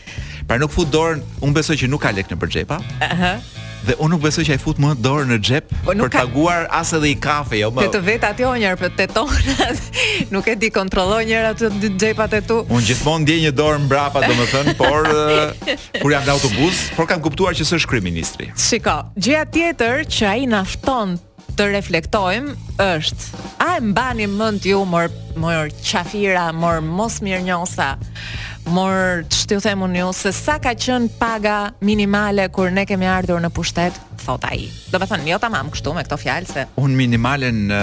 Pra 0.51 0.61
nuk 0.61 0.75
fut 0.77 0.91
dorën, 0.93 1.25
unë 1.41 1.63
besoj 1.63 1.81
që 1.81 1.89
nuk 1.97 2.05
ka 2.05 2.13
lek 2.13 2.29
në 2.29 2.43
përxhepa. 2.45 2.83
Ëh. 3.01 3.05
Uh 3.09 3.23
-huh 3.25 3.53
dhe 3.85 3.97
unë 4.01 4.15
nuk 4.15 4.23
besoj 4.25 4.45
që 4.49 4.57
ai 4.57 4.61
fut 4.63 4.79
më 4.83 4.93
dorë 5.05 5.29
në 5.33 5.37
xhep 5.45 5.69
po 5.85 5.91
për 5.95 6.01
të 6.01 6.09
paguar 6.17 6.67
as 6.75 6.93
edhe 6.97 7.11
i 7.13 7.17
kafe, 7.21 7.59
jo 7.61 7.71
më. 7.75 7.85
Te 7.89 7.93
të 7.99 8.03
vetë 8.09 8.31
aty 8.31 8.47
herë 8.65 8.79
për 8.81 8.93
te 9.01 9.07
tonat. 9.13 9.99
nuk 10.35 10.49
e 10.49 10.57
di 10.61 10.71
kontrolloj 10.75 11.21
njëra 11.29 11.53
të 11.61 11.71
dy 11.83 11.91
xhepat 12.01 12.39
e 12.41 12.41
tu. 12.49 12.59
Unë 12.71 12.89
gjithmonë 12.89 13.25
ndjej 13.27 13.39
një 13.45 13.53
dorë 13.61 13.83
mbrapa, 13.87 14.25
domethënë, 14.31 14.75
por 14.81 15.09
eh, 15.13 15.77
kur 16.01 16.15
jam 16.15 16.25
në 16.27 16.35
autobus, 16.37 16.83
por 16.97 17.09
kam 17.11 17.23
kuptuar 17.25 17.57
që 17.59 17.69
s'është 17.69 17.91
kryeministri. 17.93 18.51
Shiko, 18.57 18.99
gjëja 19.21 19.45
tjetër 19.55 20.05
që 20.09 20.33
ai 20.35 20.47
na 20.55 20.65
fton 20.69 21.19
të 21.55 21.69
reflektojmë 21.71 22.55
është 22.83 23.45
a 23.63 23.77
e 23.79 23.83
mbani 23.91 24.27
mend 24.33 24.65
ju 24.67 24.81
mor 24.91 25.07
mor 25.39 25.69
qafira 25.87 26.49
mor 26.55 26.81
mos 26.83 27.21
Mor 28.65 29.25
ç'tiu 29.29 29.61
them 29.61 29.83
unë 29.85 29.99
jo, 30.01 30.09
se 30.17 30.33
sa 30.33 30.57
ka 30.63 30.73
qen 30.81 31.09
paga 31.21 31.73
minimale 31.85 32.47
kur 32.49 32.71
ne 32.73 32.87
kemi 32.89 33.07
ardhur 33.09 33.43
në 33.45 33.51
pushtet, 33.53 33.99
thot 34.25 34.47
ai. 34.49 34.65
Do 34.93 35.01
të 35.01 35.09
thonë, 35.11 35.29
jo 35.35 35.39
tamam 35.43 35.69
kështu 35.75 35.93
me 35.97 36.05
këto 36.07 36.17
fjalë 36.21 36.49
se 36.49 36.65
un 36.81 36.97
minimalen 36.97 37.67
në... 37.71 37.83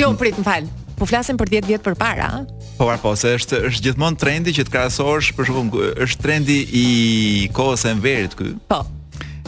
Jo, 0.00 0.10
prit, 0.18 0.34
më 0.42 0.46
fal. 0.46 0.66
Po 0.96 1.04
flasim 1.06 1.36
për 1.38 1.50
10 1.60 1.68
vjet 1.70 1.84
përpara, 1.86 2.30
ëh? 2.40 2.68
Po, 2.78 2.86
por 2.88 2.98
po, 3.02 3.12
se 3.20 3.34
është 3.36 3.62
është 3.70 3.86
gjithmonë 3.90 4.20
trendi 4.20 4.56
që 4.56 4.66
të 4.66 4.74
krahasosh, 4.74 5.30
për 5.36 5.50
shembull, 5.50 5.90
është 6.08 6.24
trendi 6.24 6.58
i 6.82 6.86
kohës 7.56 7.86
së 7.86 7.94
enverit 7.94 8.36
këy. 8.38 8.54
Po 8.72 8.82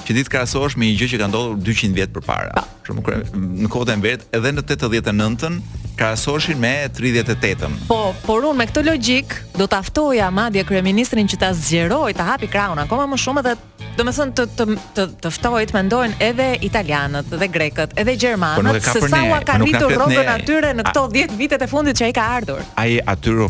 që 0.09 0.17
ditë 0.17 0.33
krahasohesh 0.33 0.77
me 0.81 0.89
një 0.89 0.97
gjë 1.03 1.09
që 1.13 1.19
ka 1.21 1.27
ndodhur 1.29 1.59
200 1.69 1.99
vjet 1.99 2.13
përpara. 2.17 2.63
Për 2.89 2.97
kre... 3.05 3.19
në 3.37 3.69
kohën 3.71 3.91
e 3.95 3.97
vet, 4.01 4.23
edhe 4.35 4.53
në 4.57 4.63
89-ën 4.65 5.59
krahasoheshin 5.99 6.61
me 6.63 6.71
38-ën. 6.97 7.75
Po, 7.91 7.99
por 8.25 8.47
unë 8.49 8.57
me 8.63 8.67
këtë 8.71 8.85
logjik 8.89 9.35
do 9.59 9.67
ta 9.69 9.83
ftoja 9.85 10.31
madje 10.33 10.65
kryeministrin 10.65 11.29
që 11.29 11.41
ta 11.43 11.51
zgjeroj, 11.59 12.15
ta 12.17 12.29
hapi 12.33 12.49
krahun 12.49 12.81
akoma 12.87 13.11
më 13.13 13.21
shumë 13.27 13.45
edhe 13.45 13.59
Do 13.99 14.05
me 14.07 14.13
thënë 14.15 14.31
të, 14.39 14.43
të, 14.55 14.65
të, 14.95 15.05
të 15.25 15.31
ftoj 15.35 15.63
të 15.67 15.75
mendojnë 15.75 16.21
edhe 16.23 16.45
italianët, 16.69 17.33
edhe 17.35 17.49
grekët, 17.51 17.97
edhe 17.99 18.13
po 18.15 18.21
gjermanët, 18.23 18.79
se 18.93 19.01
sa 19.11 19.25
ua 19.27 19.41
ka 19.43 19.57
po 19.59 19.65
rritur 19.67 19.97
rogën 20.05 20.31
atyre 20.37 20.71
në 20.79 20.85
këto 20.87 21.03
10 21.17 21.35
vitet 21.41 21.65
e 21.67 21.67
fundit 21.67 21.99
që 21.99 22.07
ai 22.07 22.13
i 22.13 22.15
ka 22.15 22.29
ardhur. 22.37 22.63
A 22.79 22.85
i 22.87 23.01
atyre 23.11 23.43
u 23.43 23.49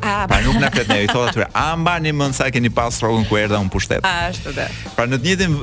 pra 0.00 0.38
nuk 0.44 0.54
na 0.60 0.70
flet 0.70 0.88
ne 0.88 1.02
i 1.04 1.08
thotë 1.10 1.28
atyre 1.32 1.48
a 1.56 1.72
mbani 1.76 2.12
mend 2.14 2.36
sa 2.36 2.48
keni 2.52 2.70
pas 2.72 2.96
rrogën 3.02 3.26
ku 3.28 3.36
erdha 3.38 3.58
un 3.60 3.68
pushtet 3.70 4.04
ashtu 4.06 4.52
dhe 4.56 4.66
pra 4.96 5.06
në 5.08 5.18
të 5.20 5.26
njëjtin 5.26 5.56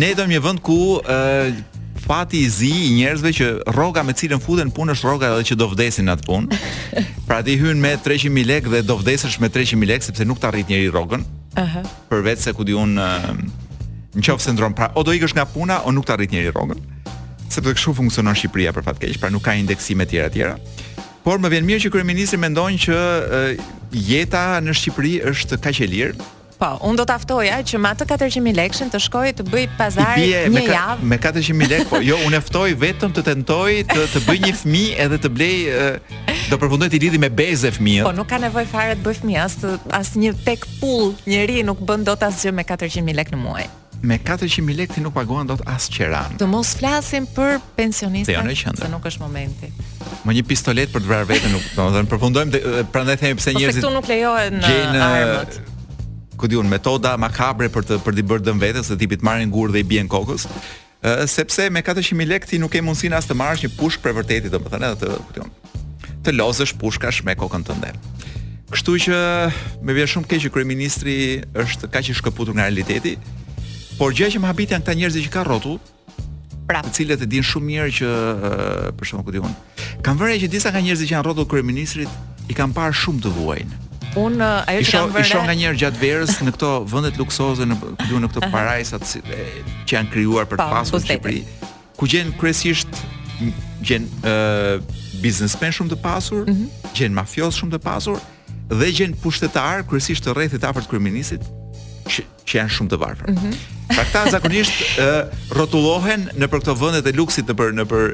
ne 0.00 0.10
jetojmë 0.12 0.32
një 0.34 0.40
vend 0.46 0.62
ku 0.64 0.78
pati 2.06 2.44
i 2.46 2.50
zi 2.50 2.70
i 2.86 2.90
njerëzve 3.00 3.32
që 3.38 3.46
rroga 3.74 4.02
me 4.06 4.14
cilën 4.14 4.38
futen 4.42 4.70
punë 4.70 4.94
është 4.94 5.08
rroga 5.10 5.32
edhe 5.34 5.46
që 5.48 5.54
do 5.58 5.66
vdesin 5.72 6.06
atë 6.12 6.22
punë. 6.22 6.54
Pra 7.26 7.40
ti 7.42 7.56
hyn 7.58 7.80
me 7.82 7.96
300000 7.98 8.46
lekë 8.46 8.70
dhe 8.76 8.82
do 8.86 8.94
vdesësh 9.00 9.40
me 9.42 9.50
300000 9.50 9.90
lekë 9.90 10.06
sepse 10.06 10.26
nuk 10.28 10.38
të 10.38 10.46
arrit 10.52 10.70
njerëj 10.70 10.92
rrogën. 10.94 11.24
Ëhë. 11.58 11.82
Uh 12.12 12.22
-huh. 12.22 12.36
se 12.38 12.52
ku 12.52 12.62
di 12.62 12.72
un 12.72 12.94
në 12.94 14.22
qof 14.22 14.40
sindrom, 14.42 14.74
pra 14.74 14.90
o 14.94 15.02
do 15.02 15.10
ikësh 15.10 15.34
nga 15.34 15.44
puna 15.44 15.80
o 15.84 15.90
nuk 15.90 16.06
të 16.06 16.12
arrit 16.12 16.30
njeri 16.30 16.50
rrogën. 16.52 16.78
Sepse 17.50 17.74
kështu 17.74 17.94
funksionon 17.94 18.34
Shqipëria 18.34 18.70
për 18.72 18.84
fat 18.84 18.98
keq, 18.98 19.18
pra 19.18 19.30
nuk 19.30 19.42
ka 19.42 19.52
indeksime 19.54 20.04
të 20.04 20.08
tjera 20.10 20.28
të 20.28 20.32
tjera. 20.32 20.56
Por 21.26 21.42
më 21.42 21.48
vjen 21.56 21.64
mirë 21.66 21.82
që 21.82 21.88
kryeministri 21.90 22.38
mendon 22.38 22.76
që 22.78 22.96
uh, 22.96 23.52
jeta 23.90 24.44
në 24.62 24.72
Shqipëri 24.78 25.14
është 25.32 25.56
kaq 25.58 25.80
e 25.82 25.86
lirë. 25.90 26.26
Po, 26.56 26.68
un 26.88 26.94
do 26.96 27.02
ta 27.04 27.16
ftoja 27.20 27.58
që 27.66 27.78
me 27.82 27.90
atë 27.92 28.06
400000 28.12 28.54
lekë 28.56 28.86
të 28.94 29.00
shkoj 29.04 29.32
të 29.40 29.46
bëj 29.50 29.64
pazar 29.76 30.20
një 30.22 30.44
me 30.54 30.62
ka, 30.64 30.76
javë. 30.76 31.08
Me 31.10 31.18
400000 31.18 31.72
lekë, 31.72 31.86
po 31.90 31.98
jo, 32.06 32.16
un 32.28 32.36
e 32.38 32.40
ftoj 32.46 32.68
vetëm 32.80 33.12
të 33.18 33.24
tentoj 33.26 33.72
të 33.90 34.06
të 34.14 34.22
bëj 34.28 34.38
një 34.46 34.52
fëmijë 34.60 34.94
edhe 35.08 35.18
të 35.26 35.32
blej 35.34 35.56
do 36.46 36.58
përfundoj 36.62 36.90
të 36.94 37.00
lidhi 37.08 37.20
me 37.26 37.32
beze 37.42 37.72
fëmijë. 37.74 38.06
Po 38.06 38.14
nuk 38.20 38.30
ka 38.30 38.38
nevojë 38.46 38.70
fare 38.70 38.94
të 38.94 39.04
bëj 39.08 39.18
fëmijë, 39.18 39.42
as 39.42 39.58
as 40.00 40.14
një 40.22 40.30
tek 40.46 40.68
pull, 40.78 41.10
njeriu 41.26 41.66
nuk 41.66 41.82
bën 41.90 42.06
dot 42.06 42.22
asgjë 42.30 42.54
me 42.54 42.64
400000 42.70 43.18
lekë 43.18 43.34
në 43.34 43.42
muaj 43.42 43.66
me 44.02 44.18
400.000 44.18 44.74
lekë 44.76 44.96
ti 44.98 45.02
nuk 45.02 45.14
paguan 45.16 45.48
dot 45.48 45.62
as 45.70 45.88
qiran. 45.92 46.34
Të 46.40 46.46
mos 46.50 46.74
flasim 46.78 47.26
për 47.32 47.58
pensionistët, 47.76 48.80
se 48.80 48.90
nuk 48.92 49.06
është 49.08 49.22
momenti. 49.24 49.70
Më 50.26 50.36
një 50.38 50.44
pistolet 50.48 50.92
për 50.92 51.04
të 51.04 51.10
vrarë 51.10 51.28
veten, 51.30 51.54
nuk, 51.54 51.64
domethënë 51.78 52.10
përfundojmë 52.10 52.62
prandaj 52.92 53.16
themi 53.22 53.38
pse 53.40 53.54
njerëzit. 53.56 53.82
Po 53.82 53.88
këtu 53.88 53.96
nuk 53.96 54.10
lejohet 54.10 54.54
në 54.58 54.72
gjen, 54.72 54.98
armët. 55.00 55.60
Ku 56.36 56.50
diun 56.52 56.68
metoda 56.68 57.14
makabre 57.16 57.70
për 57.72 57.86
të 57.88 57.98
për 58.04 58.18
të 58.18 58.26
bërë 58.32 58.44
dëm 58.50 58.60
vetes, 58.60 58.90
se 58.90 58.98
tipit 59.00 59.22
marrin 59.24 59.52
gur 59.54 59.72
dhe 59.72 59.80
i 59.80 59.86
bien 59.94 60.08
kokës. 60.12 60.46
sepse 61.28 61.70
me 61.70 61.80
400.000 61.82 62.26
lekë 62.26 62.46
ti 62.48 62.58
nuk 62.58 62.72
ke 62.72 62.80
mundësinë 62.82 63.14
as 63.16 63.26
të 63.30 63.34
marrësh 63.34 63.62
një 63.66 63.72
pushkë 63.78 64.02
për 64.02 64.16
vërtetë, 64.20 64.52
domethënë 64.52 64.90
edhe 64.90 65.00
të, 65.00 65.16
ku 65.26 65.36
diun. 65.38 65.50
Të 66.26 66.34
lozësh 66.34 66.76
pushkash 66.80 67.22
me 67.24 67.34
kokën 67.34 67.62
tënde. 67.64 67.92
Kështu 68.72 68.92
që 69.06 69.18
më 69.86 69.92
vjen 69.94 70.08
shumë 70.10 70.26
keq 70.26 70.42
që 70.44 70.50
kryeministri 70.50 71.14
është 71.54 71.86
kaq 71.94 72.08
i 72.10 72.16
shkëputur 72.18 72.56
nga 72.56 72.66
realiteti, 72.66 73.12
Por 73.96 74.12
gjë 74.12 74.30
që 74.34 74.40
më 74.42 74.50
habit 74.50 74.72
janë 74.74 74.84
këta 74.84 74.94
njerëz 74.98 75.14
që 75.24 75.30
kanë 75.32 75.46
rrotull, 75.48 75.76
pra, 76.68 76.82
të 76.84 76.92
cilët 76.98 77.22
e 77.24 77.28
din 77.32 77.44
shumë 77.46 77.66
mirë 77.70 77.92
që 77.96 78.10
për 78.98 79.08
shkakun 79.08 79.24
ku 79.28 79.34
diun. 79.38 79.54
Kam 80.04 80.18
vërejë 80.20 80.42
që 80.44 80.50
disa 80.52 80.72
nga 80.74 80.82
njerëzit 80.84 81.08
që 81.08 81.14
janë 81.16 81.24
rrotull 81.24 81.48
kryeministrit 81.48 82.50
i 82.52 82.56
kanë 82.58 82.76
parë 82.76 82.96
shumë 83.02 83.22
të 83.24 83.32
vuajin. 83.38 83.72
Un 84.20 84.38
ajo 84.42 84.84
që 84.84 84.92
kam 84.96 85.14
vërejë. 85.14 85.30
Isha 85.30 85.42
nga 85.46 85.56
njerëz 85.62 85.80
gjatë 85.84 86.00
verës 86.02 86.36
në 86.44 86.52
këto 86.58 86.70
vende 86.92 87.14
luksoze 87.22 87.66
në 87.70 87.78
këtu 88.04 88.20
në 88.26 88.30
këto 88.34 88.52
parajsa 88.52 89.00
që 89.00 89.92
janë 89.94 90.12
krijuar 90.12 90.50
për 90.50 90.60
të 90.60 90.68
po, 90.68 90.70
pasur 90.76 91.00
në 91.00 91.04
Shqipëri, 91.06 91.44
ku 91.96 92.10
gjen 92.12 92.34
kryesisht 92.40 93.02
gjen 93.84 94.06
ë 94.20 94.32
uh, 94.32 95.04
biznesmen 95.22 95.72
shumë 95.72 95.94
të 95.94 96.02
pasur, 96.04 96.44
mm 96.44 96.52
-hmm. 96.52 96.88
gjen 96.96 97.14
mafioz 97.16 97.56
shumë 97.56 97.78
të 97.78 97.82
pasur 97.84 98.20
dhe 98.72 98.92
gjen 98.92 99.16
pushtetar 99.22 99.84
kryesisht 99.88 100.26
të 100.28 100.36
rrethit 100.36 100.64
afër 100.64 100.84
të 100.84 100.90
kryeministit, 100.90 101.44
që 102.50 102.58
janë 102.62 102.74
shumë 102.78 102.90
të 102.94 102.98
varfër. 103.02 103.30
Mm 103.30 103.38
-hmm. 103.38 103.62
Pra 103.86 104.04
këta 104.08 104.32
zakonisht 104.34 104.98
e, 104.98 106.34
në 106.34 106.50
për 106.50 106.62
këto 106.62 106.76
vëndet 106.80 107.06
e 107.06 107.14
luksit 107.18 107.48
në 107.50 107.54
për, 107.60 107.76
në 107.78 107.86
për 107.90 108.04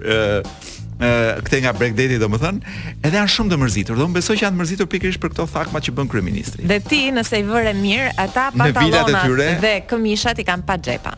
këte 1.46 1.58
nga 1.64 1.72
break 1.74 1.94
do 2.20 2.28
më 2.30 2.38
thënë, 2.38 2.74
edhe 3.08 3.16
janë 3.18 3.32
shumë 3.36 3.50
të 3.52 3.56
mërzitur, 3.62 3.96
do 3.98 4.06
më 4.08 4.20
besoj 4.20 4.36
që 4.38 4.44
janë 4.44 4.54
të 4.56 4.60
mërzitur 4.62 4.86
pikrish 4.92 5.18
për 5.18 5.32
këto 5.34 5.48
thakma 5.54 5.80
që 5.82 5.94
bënë 5.98 6.10
kryeministri. 6.12 6.68
Dhe 6.70 6.78
ti 6.80 7.10
nëse 7.10 7.36
i 7.38 7.44
vërë 7.48 7.72
e 7.74 7.74
mirë, 7.80 8.12
ata 8.22 8.50
patalonat 8.56 9.60
dhe 9.64 9.74
këmishat 9.90 10.38
i 10.38 10.44
kam 10.46 10.62
pa 10.62 10.76
gjepa. 10.78 11.14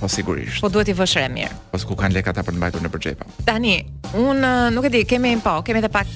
Po 0.00 0.08
sigurisht. 0.12 0.60
Po 0.60 0.68
duhet 0.68 0.90
i 0.92 0.94
vësh 0.96 1.14
re 1.16 1.26
mirë. 1.32 1.52
Po 1.72 1.78
ku 1.88 1.96
kanë 1.96 2.18
lekë 2.18 2.32
ata 2.34 2.42
për 2.44 2.52
të 2.56 2.60
mbajtur 2.60 2.82
në 2.84 2.90
përxhepa? 2.92 3.26
Tani, 3.48 3.70
un 4.20 4.44
nuk 4.74 4.88
e 4.88 4.90
di, 4.92 5.00
kemi 5.08 5.30
po, 5.44 5.54
kemi 5.64 5.80
edhe 5.80 5.88
pak 5.94 6.10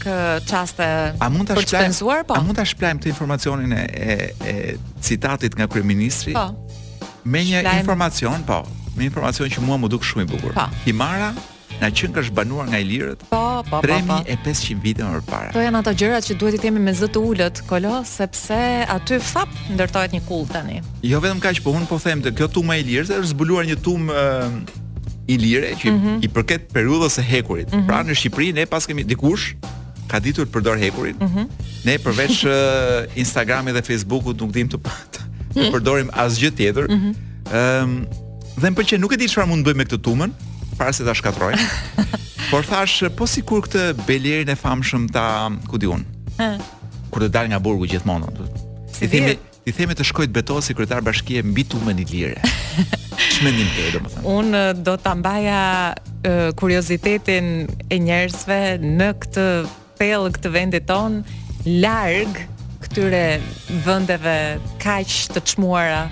çaste. 0.51 0.87
A 1.17 1.31
mund 1.33 1.49
ta 1.49 1.57
shplajmë? 1.57 2.27
Po? 2.29 2.37
A 2.37 2.43
mund 2.45 2.61
ta 2.61 2.67
shplajmë 2.69 3.01
të 3.07 3.11
informacionin 3.15 3.73
e, 3.79 3.87
e, 4.05 4.27
e 4.51 4.55
citatit 5.05 5.57
nga 5.57 5.67
kryeministri? 5.71 6.37
Po. 6.37 6.45
Me 7.25 7.41
një 7.47 7.63
shplajm... 7.63 7.81
informacion, 7.87 8.45
po. 8.49 8.61
Me 8.99 9.09
informacion 9.09 9.49
që 9.49 9.65
mua 9.65 9.81
më 9.81 9.93
duk 9.97 10.05
shumë 10.05 10.27
i 10.27 10.31
bukur. 10.35 10.57
Po. 10.59 10.69
Himara 10.85 11.33
Në 11.81 11.89
qenë 11.97 12.15
ka 12.17 12.23
banuar 12.37 12.67
nga 12.69 12.77
Ilirët. 12.83 13.23
Po, 13.31 13.41
po, 13.65 13.73
po. 13.73 13.79
Premi 13.85 14.19
e 14.29 14.35
500 14.45 14.77
vite 14.85 15.05
më 15.09 15.21
parë. 15.29 15.53
To 15.55 15.63
janë 15.65 15.81
ato 15.81 15.95
gjërat 15.97 16.27
që 16.29 16.37
duhet 16.41 16.59
i 16.59 16.61
themi 16.61 16.83
me 16.85 16.93
zë 16.97 17.09
të 17.15 17.23
ulët, 17.31 17.63
Kolo, 17.71 17.95
sepse 18.09 18.59
aty 18.93 19.17
fap 19.25 19.53
ndërtohet 19.73 20.13
një 20.17 20.21
kull 20.29 20.45
tani. 20.51 20.81
Jo 21.09 21.21
vetëm 21.25 21.41
kaq, 21.41 21.63
po 21.65 21.73
un 21.77 21.87
po 21.89 21.97
them 22.05 22.21
të 22.25 22.35
kjo 22.37 22.51
tumë 22.59 22.77
e 22.77 22.83
Ilirës 22.85 23.13
është 23.17 23.33
zbuluar 23.33 23.65
një 23.71 23.79
tumë 23.87 24.13
uh, 24.13 25.33
Ilire 25.33 25.73
që 25.81 25.93
mm 25.93 25.99
-hmm. 25.99 26.25
i 26.25 26.29
përket 26.37 26.69
periudhës 26.75 27.17
së 27.19 27.25
hekurit. 27.31 27.73
Mm 27.73 27.79
-hmm. 27.79 27.87
Pra 27.89 28.03
në 28.05 28.15
Shqipëri 28.21 28.53
ne 28.55 28.67
pas 28.67 28.87
kemi 28.87 29.05
dikush 29.05 29.47
ka 30.09 30.19
ditur 30.19 30.47
të 30.47 30.53
përdor 30.53 30.77
hekurin. 30.85 31.17
Mm 31.21 31.29
-hmm. 31.29 31.47
Ne 31.85 31.97
përveç 32.05 32.45
uh, 32.45 33.19
Instagramit 33.23 33.73
dhe 33.75 33.83
Facebookut 33.83 34.37
nuk 34.41 34.53
dim 34.53 34.69
të, 34.69 34.77
të 35.13 35.19
mhm. 35.57 35.73
përdorim 35.73 36.09
asgjë 36.13 36.51
tjetër. 36.57 36.85
Mhm. 36.89 37.01
Ëm 37.01 37.05
mm 37.07 37.15
-hmm. 37.49 37.85
um, 37.85 38.07
dhe 38.61 38.67
më 38.69 38.75
pëlqen 38.77 39.01
nuk 39.01 39.13
e 39.13 39.17
di 39.17 39.25
çfarë 39.29 39.47
mund 39.49 39.65
të 39.67 39.71
bëj 39.73 39.77
me 39.81 39.85
këtë 39.85 40.01
tumën, 40.05 40.31
para 40.81 40.93
se 40.95 41.05
ta 41.05 41.13
shkatroj. 41.13 41.53
por 42.51 42.65
thash 42.65 43.05
po 43.17 43.27
sikur 43.29 43.61
këtë 43.69 43.83
belerin 44.09 44.49
e 44.49 44.57
famshëm 44.57 45.03
ta 45.13 45.25
ku 45.69 45.77
di 45.79 45.85
un. 45.87 46.01
kur 47.13 47.21
të 47.23 47.29
dal 47.29 47.51
nga 47.53 47.61
burgu 47.61 47.85
gjithmonë. 47.91 48.29
Si 48.97 49.05
I 49.05 49.09
themi 49.13 49.37
ti 49.65 49.71
themi 49.77 49.95
të 49.99 50.07
shkojë 50.09 50.31
të 50.31 50.35
betohesh 50.39 50.69
sekretar 50.71 51.05
bashkie 51.05 51.43
mbi 51.45 51.67
tumën 51.69 52.01
e 52.03 52.07
lirë. 52.13 52.39
Ç'mendim 53.35 53.69
ti 53.75 53.83
domethënë? 53.93 54.25
Un 54.39 54.49
do 54.87 54.95
ta 55.05 55.13
mbaja 55.21 55.61
uh, 55.93 56.49
kuriozitetin 56.57 57.69
e 57.93 57.97
njerëzve 58.07 58.61
në 58.81 59.09
këtë 59.25 59.47
thell 60.01 60.25
këtë 60.39 60.55
vendit 60.57 60.89
ton 60.89 61.21
larg 61.67 62.41
këtyre 62.83 63.27
vendeve 63.85 64.37
kaq 64.81 65.37
të 65.37 65.45
çmuara. 65.45 66.03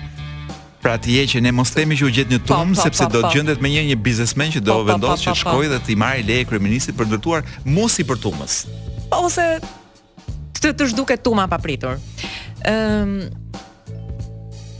Pra 0.81 0.95
ti 0.97 1.13
je 1.19 1.25
që 1.35 1.41
ne 1.43 1.51
mos 1.51 1.73
themi 1.75 1.97
që 1.99 2.07
u 2.07 2.11
gjet 2.13 2.29
një 2.31 2.39
tum 2.47 2.71
sepse 2.77 3.03
do 3.11 3.19
të 3.25 3.33
gjendet 3.35 3.59
me 3.63 3.67
një 3.71 3.81
një 3.91 3.97
biznesmen 4.03 4.51
që 4.55 4.61
do 4.63 4.77
vendos 4.87 5.23
që 5.25 5.35
shkoj 5.41 5.67
dhe 5.73 5.79
ti 5.87 5.95
marrë 5.99 6.23
leje 6.27 6.45
kryeministit 6.51 6.95
për 6.99 7.09
ndërtuar 7.11 7.43
musi 7.67 8.05
për 8.07 8.21
tumës. 8.23 8.61
Ose 9.19 9.47
të 10.59 10.71
të 10.79 10.87
zhduket 10.93 11.23
tuma 11.27 11.49
papritur. 11.51 11.99
Ëm 12.63 12.69
um, 12.69 12.69
ehm, 12.69 13.17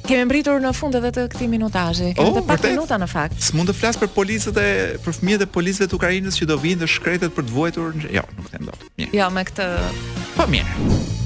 Kemë 0.10 0.26
mbritur 0.26 0.56
në 0.58 0.70
fund 0.74 0.96
edhe 0.98 1.12
të 1.14 1.24
këtij 1.36 1.48
minutazhi. 1.52 2.08
Kemë 2.18 2.32
oh, 2.32 2.38
të 2.40 2.42
pak 2.50 2.64
minuta 2.66 2.98
në 2.98 3.08
fakt. 3.12 3.44
S'mund 3.46 3.70
të 3.70 3.76
flas 3.78 4.00
për 4.02 4.10
policët 4.16 4.58
e 4.58 4.64
për 5.06 5.14
fëmijët 5.20 5.44
e 5.46 5.50
policëve 5.60 5.90
të 5.92 5.98
Ukrainës 6.00 6.40
që 6.42 6.48
do 6.50 6.58
vinë 6.66 6.82
të 6.82 6.90
shkretet 6.96 7.38
për 7.38 7.46
të 7.46 7.54
vuajtur. 7.54 8.02
Jo, 8.18 8.26
nuk 8.40 8.50
them 8.50 8.66
dot. 8.72 8.90
Mirë. 8.98 9.14
Jo, 9.14 9.30
me 9.38 9.46
këtë. 9.52 9.70
Po 10.34 10.48
mirë. 10.50 11.18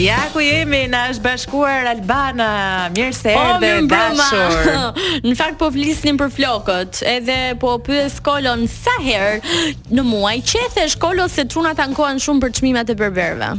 Ja 0.00 0.16
ku 0.32 0.40
jemi, 0.40 0.86
na 0.88 1.02
është 1.12 1.20
bashkuar 1.24 1.84
Albana, 1.90 2.46
mirë 2.94 3.12
se 3.12 3.34
po, 3.36 3.40
erdhe 3.66 3.96
dashur. 4.16 4.70
Në 5.28 5.32
fakt 5.36 5.58
po 5.60 5.66
flisnim 5.74 6.16
për 6.20 6.30
flokët, 6.36 7.02
edhe 7.04 7.34
po 7.60 7.74
pyet 7.84 8.14
Kolon 8.24 8.62
sa 8.72 8.94
herë 9.02 9.74
në 9.92 10.04
muaj 10.08 10.38
qethesh 10.52 10.96
Kolo 11.02 11.26
se 11.28 11.44
trunat 11.52 11.82
ankohen 11.84 12.16
shumë 12.22 12.40
për 12.46 12.54
çmimet 12.58 12.92
e 12.92 12.96
berberëve. 12.96 13.50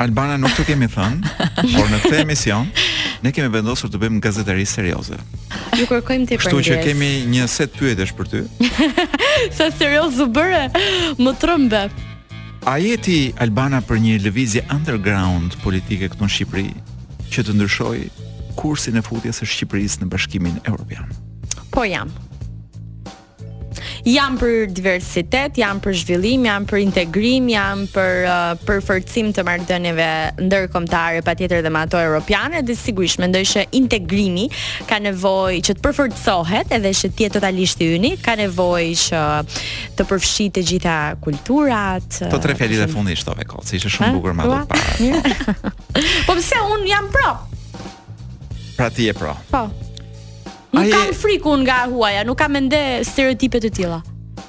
Albana 0.00 0.38
nuk 0.40 0.54
të 0.56 0.64
kemi 0.70 0.88
thënë, 0.94 1.32
por 1.74 1.90
në 1.92 1.98
këtë 2.06 2.22
emision 2.22 2.70
ne 3.22 3.32
kemi 3.36 3.52
vendosur 3.54 3.92
të 3.92 4.00
bëjmë 4.02 4.22
gazetari 4.24 4.64
serioze. 4.66 5.18
Ju 5.76 5.84
kërkojmë 5.92 6.30
ti 6.32 6.40
për. 6.40 6.46
Kështu 6.46 6.64
që 6.70 6.80
kemi 6.88 7.10
një 7.36 7.50
set 7.52 7.76
pyetësh 7.76 8.16
për 8.16 8.32
ty. 8.32 8.42
sa 9.60 9.68
serioz 9.76 10.22
u 10.24 10.28
bëre? 10.38 10.70
Më 11.20 11.36
trembë. 11.44 11.82
A 12.62 12.76
jeti 12.78 13.32
Albana 13.42 13.80
për 13.82 13.98
një 13.98 14.18
lëvizje 14.22 14.60
underground 14.70 15.56
politike 15.64 16.06
këtu 16.12 16.22
në 16.22 16.28
Shqipëri 16.30 16.68
që 17.34 17.42
të 17.48 17.54
ndryshoj 17.58 17.96
kursin 18.60 19.00
e 19.00 19.02
futjes 19.02 19.40
së 19.42 19.48
Shqipërisë 19.52 20.04
në 20.04 20.08
Bashkimin 20.12 20.60
Evropian? 20.70 21.10
Po 21.74 21.82
jam 21.90 22.12
jam 24.06 24.36
për 24.40 24.66
diversitet, 24.74 25.58
jam 25.60 25.78
për 25.82 25.96
zhvillim, 26.00 26.44
jam 26.48 26.66
për 26.68 26.82
integrim, 26.82 27.48
jam 27.52 27.84
për 27.92 28.26
uh, 28.28 28.40
për 28.66 28.80
forcim 28.84 29.30
të 29.34 29.44
marrëdhënieve 29.46 30.08
ndërkombëtare, 30.46 31.22
patjetër 31.26 31.62
dhe 31.66 31.72
me 31.74 31.82
ato 31.86 32.00
europiane, 32.00 32.62
dhe 32.68 32.76
sigurisht 32.78 33.20
mendoj 33.22 33.44
se 33.52 33.64
integrimi 33.80 34.48
ka 34.88 34.98
nevojë 35.02 35.62
që 35.68 35.78
të 35.78 35.86
përforcohet 35.86 36.74
edhe 36.78 36.94
që 37.00 37.12
të 37.12 37.26
jetë 37.26 37.38
totalisht 37.38 37.84
i 37.86 37.90
ynit, 37.98 38.20
ka 38.24 38.36
nevojë 38.40 38.96
që 39.06 39.22
të 39.98 40.08
përfshi 40.10 40.48
të 40.56 40.66
gjitha 40.72 40.98
kulturat. 41.24 42.08
To 42.22 42.28
uh, 42.28 42.32
po 42.36 42.42
tre 42.42 42.56
fjalë 42.58 42.82
e 42.86 42.90
fundit 42.92 43.20
shtove 43.22 43.46
kot, 43.48 43.68
se 43.68 43.78
ishte 43.80 43.92
shumë 43.96 44.10
ha? 44.10 44.18
bukur 44.18 44.36
më 44.36 44.50
duk 44.50 44.68
para. 44.72 45.54
po 46.28 46.38
pse 46.38 46.62
un 46.74 46.84
jam 46.88 47.08
pro? 47.14 47.32
Pra 48.72 48.88
ti 48.92 49.06
je 49.08 49.14
pro. 49.16 49.36
Po. 49.52 49.66
Nuk 50.72 50.88
kam 50.88 51.06
kam 51.08 51.12
frikun 51.12 51.60
nga 51.68 51.84
huaja, 51.84 52.24
nuk 52.24 52.38
kam 52.40 52.56
ende 52.56 52.80
stereotipe 53.04 53.60
të 53.60 53.70
tilla. 53.76 54.00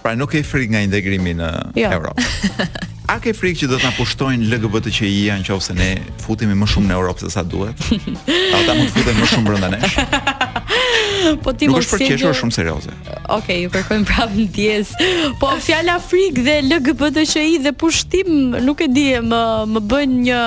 Pra 0.04 0.14
nuk 0.16 0.34
e 0.36 0.40
frik 0.44 0.72
nga 0.72 0.80
integrimi 0.84 1.34
në 1.40 1.52
jo. 1.80 1.92
Evropë. 2.00 2.66
A 3.14 3.18
ke 3.22 3.34
frikë 3.36 3.64
që 3.64 3.68
do 3.68 3.78
të 3.78 3.84
na 3.90 3.92
pushtojnë 3.98 4.48
LGBT 4.50 4.92
që 4.96 5.06
i 5.10 5.18
janë 5.28 5.44
qofse 5.50 5.76
ne 5.76 5.90
futemi 6.24 6.56
më 6.58 6.70
shumë 6.72 6.88
në 6.90 6.96
Europë 6.96 7.26
se 7.28 7.34
sa 7.36 7.44
duhet? 7.44 7.84
A 8.32 8.62
ta 8.68 8.78
mund 8.80 8.88
të 8.96 9.02
futemi 9.04 9.20
më 9.20 9.28
shumë 9.34 9.50
brenda 9.52 9.70
nesh? 9.76 9.98
po 11.44 11.54
ti 11.54 11.68
mos 11.72 11.88
e 12.00 12.08
shumë 12.18 12.52
serioze. 12.54 12.92
Okej, 12.94 13.22
okay, 13.36 13.58
ju 13.64 13.72
kërkojmë 13.74 14.08
prapë 14.08 14.38
ndjes. 14.48 14.92
Po 15.42 15.52
fjala 15.64 15.98
frik 16.04 16.40
dhe 16.44 16.56
LGBTQI 16.68 17.60
dhe 17.64 17.72
pushtim, 17.80 18.58
nuk 18.66 18.82
e 18.86 18.90
di, 18.92 19.06
më 19.24 19.42
më 19.74 19.84
bën 19.92 20.16
një 20.28 20.42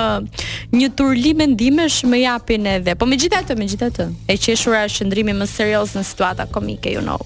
një 0.77 0.89
turli 0.99 1.33
mendimesh 1.39 2.01
më 2.09 2.21
japin 2.23 2.69
edhe. 2.75 2.95
Po 2.99 3.07
megjithatë, 3.09 3.57
megjithatë, 3.59 4.07
e 4.29 4.37
qeshura 4.41 4.83
është 4.89 5.03
qendrimi 5.05 5.35
më 5.39 5.49
serioz 5.51 5.95
në 5.97 6.03
situata 6.07 6.47
komike, 6.51 6.91
you 6.93 7.01
know. 7.03 7.17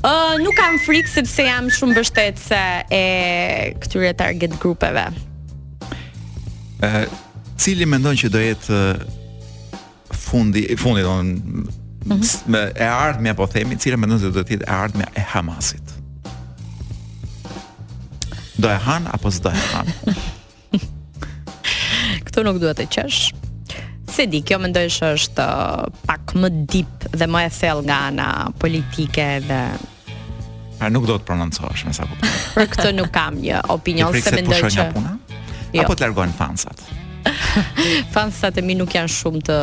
Ë, 0.00 0.10
uh, 0.10 0.36
nuk 0.42 0.56
kam 0.58 0.78
frikë 0.86 1.14
sepse 1.18 1.48
jam 1.48 1.68
shumë 1.76 1.96
mbështetse 1.98 2.62
e 2.94 3.02
këtyre 3.82 4.14
target 4.18 4.56
grupeve. 4.62 5.08
Ë, 6.80 6.88
uh, 6.88 7.02
cili 7.60 7.84
mendon 7.84 8.16
që 8.16 8.30
do 8.32 8.40
jetë 8.40 8.78
uh, 8.78 9.18
fundi 10.20 10.62
fundi 10.80 11.02
don 11.04 11.28
-hmm. 12.08 12.54
e 12.76 12.84
ardhme 12.92 13.28
apo 13.30 13.46
themi, 13.46 13.76
cila 13.76 13.96
mendon 13.96 14.18
se 14.18 14.24
do 14.30 14.42
të 14.42 14.50
jetë 14.56 14.62
e 14.66 14.70
ardhme 14.74 15.04
e 15.16 15.20
Hamasit. 15.20 15.82
Do 18.58 18.68
e 18.68 18.76
han 18.86 19.06
apo 19.12 19.28
s'do 19.30 19.50
e 19.50 19.54
han? 19.72 19.86
Kto 22.30 22.44
nuk 22.46 22.60
duhet 22.62 22.78
të 22.80 22.86
qesh. 22.92 23.20
Se 24.10 24.22
di, 24.26 24.40
kjo 24.42 24.58
mendoj 24.58 24.88
se 24.90 25.04
është 25.16 25.44
uh, 25.44 25.44
pak 26.08 26.32
më 26.34 26.48
dip 26.70 27.04
dhe 27.14 27.26
më 27.30 27.38
e 27.46 27.48
thellë 27.60 27.82
nga 27.88 27.98
ana 28.10 28.28
politike 28.58 29.26
dhe 29.46 29.60
A 30.80 30.88
nuk 30.90 31.04
do 31.06 31.14
të 31.20 31.24
prononcohesh 31.28 31.82
me 31.86 31.92
sa 31.92 32.04
kuptoj. 32.08 32.30
Për 32.56 32.66
këtë 32.72 32.88
nuk 32.98 33.10
kam 33.14 33.36
një 33.42 33.58
opinion 33.70 34.12
se 34.16 34.30
mendoj 34.34 34.60
që 34.64 34.68
jo. 34.72 34.88
Apo 35.84 35.92
të 35.94 36.08
largojnë 36.08 36.34
fansat. 36.38 36.78
Fansat 38.14 38.56
e 38.60 38.64
mi 38.64 38.76
nuk 38.78 38.92
janë 38.94 39.10
shumë 39.12 39.40
të 39.48 39.56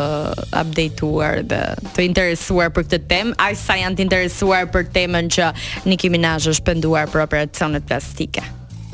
updateuar 0.60 1.42
dhe 1.50 1.60
të 1.96 2.06
interesuar 2.08 2.72
për 2.76 2.86
këtë 2.88 3.00
temë, 3.10 3.34
aq 3.48 3.58
sa 3.60 3.78
janë 3.80 3.98
të 4.00 4.06
interesuar 4.08 4.68
për 4.74 4.88
temën 4.94 5.30
që 5.38 5.50
Nicki 5.90 6.12
Minaj 6.14 6.48
është 6.54 6.66
penduar 6.72 7.10
për 7.14 7.24
operacionet 7.28 7.86
plastike. 7.90 8.44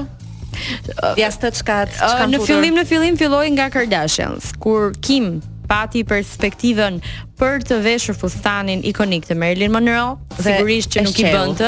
Ja 1.17 1.31
stë 1.33 1.49
çka 1.57 1.77
çka 1.95 2.27
në 2.29 2.37
fillim 2.45 2.75
në 2.77 2.83
fillim 2.85 3.15
filloi 3.17 3.47
nga 3.55 3.69
Kardashians 3.73 4.51
kur 4.61 4.91
Kim 5.01 5.39
pati 5.65 6.03
perspektivën 6.05 6.99
për 7.39 7.63
të 7.65 7.77
veshur 7.85 8.15
fustanin 8.17 8.83
ikonik 8.85 9.25
të 9.25 9.35
Marilyn 9.39 9.71
Monroe, 9.73 10.17
sigurisht 10.37 10.91
që 10.93 11.03
nuk 11.07 11.19
i 11.19 11.25
bën 11.25 11.61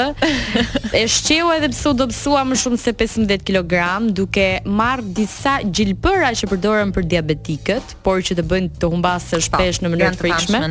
E 1.00 1.02
shqeu 1.10 1.48
edhe 1.56 1.70
pse 1.72 1.88
u 1.90 1.94
dobësua 1.98 2.44
më 2.48 2.58
shumë 2.60 2.78
se 2.80 2.94
15 2.98 3.44
kg, 3.46 3.76
duke 4.16 4.46
marr 4.76 5.02
disa 5.16 5.56
gjilpëra 5.66 6.30
që 6.38 6.48
përdoren 6.52 6.92
për 6.96 7.08
diabetikët, 7.16 7.96
por 8.06 8.22
që 8.24 8.38
të 8.38 8.46
bëjnë 8.50 8.80
të 8.82 8.90
humbasë 8.94 9.34
po, 9.38 9.42
shpesh 9.48 9.82
në 9.84 9.92
mënyrë 9.94 10.20
frikshme. 10.22 10.62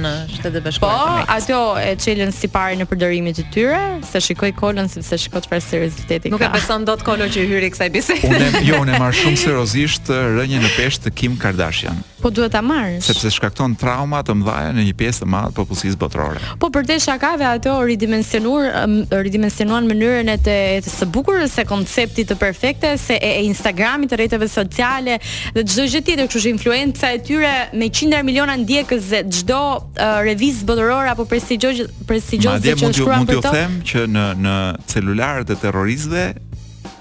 Po, 0.86 0.94
ato 1.36 1.62
e 1.82 1.94
çelën 2.06 2.32
si 2.36 2.50
pari 2.52 2.80
në 2.80 2.88
përdorimin 2.90 3.36
e 3.36 3.48
tyre, 3.54 3.82
se 4.08 4.22
shikoj 4.30 4.54
kolën 4.58 4.90
sepse 4.96 5.20
shikoj 5.26 5.44
çfarë 5.48 5.92
ka 6.06 6.34
Nuk 6.34 6.42
e 6.44 6.50
beson 6.56 6.86
dot 6.88 7.04
kolën 7.06 7.30
që 7.36 7.44
hyri 7.52 7.68
kësaj 7.76 7.92
bisede. 7.94 8.30
Unë 8.32 8.64
jo, 8.66 8.80
unë 8.84 8.98
marr 9.02 9.16
shumë 9.20 9.38
seriozisht 9.44 10.10
rënjen 10.12 10.64
në 10.66 10.72
peshë 10.78 11.04
të 11.06 11.14
Kim 11.20 11.36
Kardashian. 11.42 12.00
Po 12.24 12.32
duhet 12.34 12.54
ta 12.56 12.64
marrësh. 12.66 13.06
Sepse 13.06 13.30
shkakton 13.36 13.76
trauma 13.80 14.24
të 14.26 14.34
mëdha 14.40 14.64
në 14.74 14.85
një 14.86 14.94
pjesë 15.00 15.24
të 15.24 15.28
madhe 15.32 15.54
popullsisë 15.58 16.00
botërore. 16.02 16.42
Po 16.62 16.70
për 16.74 16.86
të 16.90 16.98
shakave 17.06 17.46
ato 17.50 17.76
ridimensionuar 17.86 18.86
ridimensionuan 19.26 19.88
mënyrën 19.90 20.32
e 20.36 20.38
të, 20.46 20.58
së 20.92 21.08
bukurës 21.14 21.58
e 21.62 21.66
konceptit 21.70 22.30
të 22.32 22.38
perfekte 22.42 22.94
se 23.02 23.18
e, 23.18 23.34
Instagramit, 23.48 24.12
të 24.14 24.20
rrjeteve 24.22 24.50
sociale 24.52 25.18
dhe 25.56 25.64
çdo 25.66 25.88
gjë 25.92 26.04
tjetër, 26.08 26.26
kështu 26.32 26.44
që 26.46 26.54
influenca 26.54 27.12
e 27.18 27.22
tyre 27.26 27.54
me 27.80 27.90
qindra 27.96 28.22
miliona 28.28 28.56
ndjekës 28.62 29.10
dhe 29.12 29.24
çdo 29.42 29.62
uh, 29.82 30.18
revistë 30.28 30.68
botërore 30.70 31.12
apo 31.14 31.26
prestigjioz 31.30 31.84
prestigjioz 32.10 32.62
që 32.62 32.76
shkruan 33.00 33.28
për 33.30 33.40
to. 33.40 33.40
Mund 33.42 33.46
të 33.46 33.54
them 33.56 33.78
që 33.92 34.06
në 34.16 34.28
në 34.46 34.58
celularët 34.92 35.54
e 35.56 35.60
terroristëve 35.62 36.26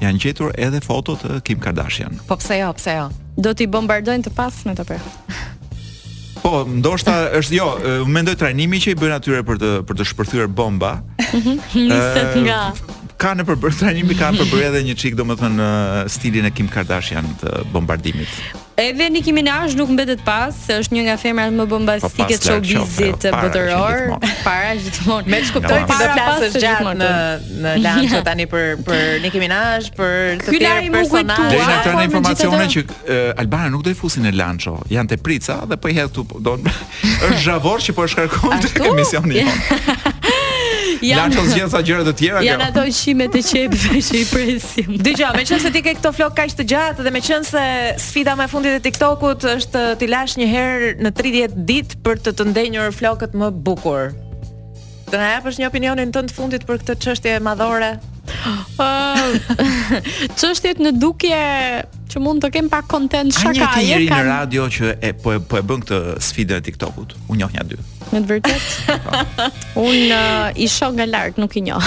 janë 0.03 0.21
gjetur 0.23 0.55
edhe 0.61 0.81
fotot 0.85 1.21
të 1.25 1.41
Kim 1.47 1.61
Kardashian. 1.63 2.19
Po 2.29 2.37
pse 2.41 2.61
jo, 2.61 2.71
pse 2.79 2.97
jo? 2.99 3.09
Do 3.41 3.53
t'i 3.57 3.67
bombardojnë 3.71 4.29
të 4.29 4.35
pasme 4.37 4.77
të 4.79 4.85
për. 4.91 5.13
Po, 6.45 6.65
ndoshta 6.69 7.13
është 7.39 7.55
jo, 7.57 7.67
mendoj 8.13 8.35
trajnimi 8.43 8.77
që 8.85 8.93
i 8.93 8.99
bën 9.01 9.15
atyre 9.17 9.41
për 9.49 9.61
të 9.63 9.71
për 9.89 9.97
të 10.01 10.07
shpërthyer 10.11 10.51
bomba. 10.59 10.91
Niset 11.39 12.37
nga 12.45 12.59
ka 13.25 13.33
në 13.39 13.47
përbërë 13.49 13.81
trajnimi, 13.81 14.17
ka 14.21 14.29
në 14.35 14.43
përbërë 14.43 14.67
edhe 14.69 14.83
një 14.91 14.99
qikë, 15.01 15.17
do 15.17 15.25
më 15.31 15.39
thënë, 15.41 15.69
stilin 16.19 16.51
e 16.51 16.53
Kim 16.53 16.69
Kardashian 16.69 17.31
të 17.41 17.63
bombardimit. 17.73 18.37
Edhe 18.75 19.07
Nicki 19.11 19.31
Minaj 19.33 19.75
nuk 19.79 19.89
mbetet 19.95 20.21
pas, 20.27 20.51
se 20.67 20.75
është 20.83 20.97
një 20.97 21.03
nga 21.07 21.13
femrat 21.23 21.53
më 21.55 21.65
bombastike 21.71 22.27
të 22.35 22.43
po 22.43 22.47
showbizit 22.71 23.27
jo, 23.29 23.31
botëror. 23.31 24.17
Para 24.47 24.73
gjithmonë. 24.81 25.31
Me 25.31 25.39
kuptoj 25.47 25.79
ti 25.87 25.99
do 26.01 26.09
flasësh 26.11 26.57
gjatë 26.65 26.95
në 26.99 27.11
në 27.63 27.75
lançë 27.85 28.23
tani 28.27 28.49
për 28.51 28.83
për 28.89 29.05
Nicki 29.23 29.43
Minaj, 29.45 29.93
për 29.99 30.43
të 30.43 30.57
tjerë 30.59 30.91
personazhe. 30.97 31.47
Dhe 31.55 31.63
na 31.63 31.77
tani 31.87 32.09
informacione 32.09 32.67
që 32.75 32.85
Albana 33.45 33.71
nuk 33.77 33.85
do 33.87 33.93
të 33.95 33.99
fusin 34.01 34.27
në 34.27 34.35
lançë. 34.41 34.75
Janë 34.97 35.13
te 35.15 35.21
prica 35.23 35.61
dhe 35.71 35.79
po 35.79 35.93
i 35.95 35.95
hedh 35.99 36.11
këtu 36.15 36.27
po, 36.33 36.43
don. 36.45 36.65
Është 37.29 37.39
zhavor 37.47 37.83
që 37.87 37.95
po 37.97 38.05
e 38.09 38.11
shkarkon 38.11 38.67
tek 38.67 40.11
janë 41.09 41.37
ato 41.37 41.45
zgjen 41.53 41.71
sa 41.73 41.81
gjëra 41.85 42.05
të 42.09 42.13
tjera 42.19 42.43
këtu. 42.43 42.51
kjo. 42.51 42.69
ato 42.69 42.85
qimet 43.01 43.31
të 43.35 43.43
qepëve 43.49 44.03
që 44.07 44.17
i 44.17 44.25
presim. 44.33 44.91
Dgjaj, 45.05 45.31
meqense 45.41 45.69
ti 45.75 45.83
ke 45.85 45.95
këto 45.99 46.13
flok 46.17 46.35
kaq 46.39 46.55
të 46.61 46.67
gjatë 46.73 47.05
dhe 47.07 47.13
meqense 47.15 47.63
sfida 48.07 48.33
më 48.37 48.45
me 48.45 48.49
fundit 48.53 48.79
e 48.79 48.83
TikTokut 48.87 49.45
është 49.57 49.83
ti 50.01 50.07
lash 50.11 50.39
një 50.41 50.49
herë 50.55 50.91
në 51.05 51.13
30 51.21 51.61
ditë 51.69 52.01
për 52.05 52.25
të 52.25 52.35
të 52.39 52.49
ndenjur 52.53 52.93
flokët 52.99 53.35
më 53.37 53.51
bukur. 53.67 54.15
Të 55.11 55.21
na 55.21 55.29
japësh 55.37 55.59
një 55.61 55.69
opinionin 55.71 56.13
tënd 56.15 56.33
të 56.33 56.39
fundit 56.39 56.65
për 56.69 56.81
këtë 56.83 56.99
çështje 57.07 57.39
madhore? 57.45 57.95
Çështjet 60.41 60.79
në 60.81 60.95
dukje 60.97 61.43
që 62.15 62.21
mund 62.25 62.41
të 62.45 62.51
kem 62.57 62.71
pak 62.73 62.89
kontent 62.89 63.35
shaka. 63.37 63.53
Ka 63.53 63.75
një 63.77 63.85
tjetër 63.85 64.07
kan... 64.09 64.23
në 64.25 64.39
radio 64.39 64.67
që 64.73 64.95
e 65.05 65.13
po 65.21 65.35
e, 65.37 65.41
po 65.49 65.61
e 65.61 65.67
bën 65.67 65.85
këtë 65.85 66.01
sfidën 66.25 66.59
e 66.63 66.65
TikTokut. 66.71 67.17
Unë 67.29 67.39
njoh 67.45 67.53
një 67.59 67.67
dy. 67.73 67.81
Me 68.13 68.21
të 68.21 68.27
vërtet? 68.29 68.65
Unë 69.87 70.07
uh, 70.13 70.61
i 70.61 70.67
shoh 70.71 70.93
nga 70.97 71.07
lart, 71.09 71.39
nuk 71.41 71.55
i 71.57 71.63
njoh. 71.65 71.87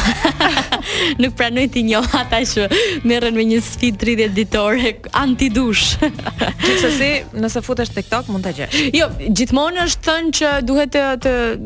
nuk 1.22 1.36
pranoj 1.38 1.66
të 1.74 1.84
njoh 1.90 2.08
ata 2.18 2.40
që 2.48 2.66
merren 3.08 3.36
me 3.38 3.46
një 3.48 3.60
sfidë 3.64 4.00
30 4.06 4.34
ditore 4.38 4.92
antidush. 5.18 5.98
Gjithsesi, 6.64 7.10
nëse 7.40 7.62
futesh 7.66 7.94
tek 7.94 8.06
TikTok 8.08 8.30
mund 8.34 8.48
ta 8.48 8.54
gjesh. 8.58 8.80
Jo, 8.96 9.10
gjithmonë 9.22 9.84
është 9.88 10.06
thënë 10.08 10.34
që 10.40 10.52
duhet 10.68 10.94
të, 10.96 11.04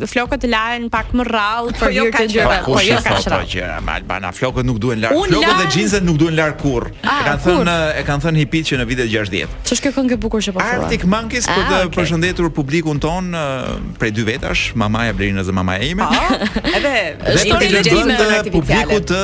të 0.02 0.10
flokët 0.12 0.44
të 0.46 0.52
lahen 0.52 0.88
pak 0.94 1.12
më 1.18 1.28
rrall 1.30 1.72
për 1.80 1.96
jo 1.96 2.06
ka 2.14 2.24
gjëra, 2.32 2.60
po 2.68 2.80
jo 2.82 3.00
ka 3.04 3.18
gjëra. 3.20 3.42
Po 3.46 3.52
gjëra 3.56 3.80
Albana, 4.02 4.32
flokët 4.34 4.66
nuk 4.66 4.80
duhen 4.82 5.02
lart. 5.04 5.14
Flokët 5.14 5.48
lan... 5.48 5.66
dhe 5.66 5.70
xhinset 5.76 6.06
nuk 6.06 6.18
duhen 6.22 6.38
lart 6.38 6.58
kurr. 6.62 6.88
Ah, 7.04 7.22
e 7.22 7.28
kanë 7.28 7.42
thënë, 7.46 7.74
e 8.00 8.04
kanë 8.08 8.26
thënë 8.28 8.42
hipit 8.44 8.70
që 8.72 8.80
në 8.82 8.86
vitet 8.90 9.12
60. 9.12 9.58
Ç'është 9.68 9.84
kjo 9.88 9.92
këngë 9.98 10.16
e 10.16 10.20
bukur 10.26 10.46
që 10.46 10.54
po 10.56 10.62
thua? 10.64 10.80
Arctic 10.80 11.04
Monkeys 11.12 11.50
për 11.50 11.62
të 11.70 11.76
ah, 11.76 11.84
përshëndetur 11.94 12.48
publikun 12.56 13.02
ton 13.04 13.28
uh, 13.36 13.76
prej 14.00 14.14
dy 14.18 14.26
tash 14.42 14.76
mamaja 14.76 15.14
Blerina 15.18 15.44
dhe 15.44 15.52
mamaja 15.52 15.84
ime. 15.94 16.04
Ah, 16.04 16.36
edhe 16.78 16.96
është 17.36 17.48
një 17.62 17.70
legjendë 17.78 18.28
e 18.38 18.44
publikut 18.56 19.06
të 19.12 19.22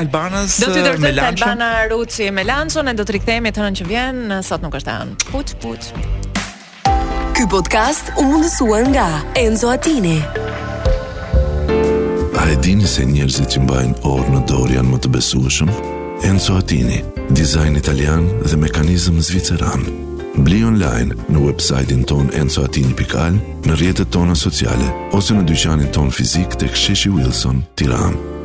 Albanës 0.00 0.58
do 0.62 0.70
të 0.74 0.96
me 1.04 1.12
të 1.16 1.24
Albana 1.24 1.70
Ruçi 1.92 2.30
me 2.36 2.44
Lanço 2.48 2.82
E 2.90 2.94
do 2.98 3.04
të 3.06 3.16
rikthehemi 3.18 3.50
të 3.54 3.62
hënën 3.62 3.78
që 3.80 3.86
vjen, 3.90 4.24
sot 4.46 4.62
nuk 4.64 4.74
është 4.80 4.94
anë. 5.02 5.14
Puç 5.30 5.52
puç. 5.62 5.90
Ky 7.36 7.46
podcast 7.52 8.10
u 8.20 8.24
mundësuar 8.28 8.88
nga 8.92 9.06
Enzo 9.40 9.70
Attini. 9.72 10.18
A 12.40 12.46
e 12.48 12.56
dini 12.64 12.86
se 12.88 13.04
njerëzit 13.06 13.50
që 13.54 13.62
mbajnë 13.66 13.98
orë 14.14 14.32
në 14.34 14.40
dorë 14.50 14.78
janë 14.78 14.94
më 14.94 14.98
të 15.04 15.10
besueshëm? 15.16 15.70
Enzo 16.30 16.56
Attini, 16.58 17.02
dizajn 17.36 17.76
italian 17.78 18.26
dhe 18.48 18.56
mekanizëm 18.58 19.20
zviceran 19.22 19.84
Bli 20.40 20.62
online 20.64 21.12
në 21.34 21.40
websajtin 21.42 22.06
ton 22.08 22.30
encoatini.al, 22.32 23.36
në 23.68 23.76
rjetët 23.76 24.08
tona 24.14 24.32
sociale, 24.38 24.88
ose 25.12 25.36
në 25.36 25.44
dyqanin 25.52 25.92
ton 25.92 26.08
fizik 26.10 26.56
të 26.60 26.72
ksheshi 26.72 27.12
Wilson, 27.12 27.60
tiranë. 27.76 28.39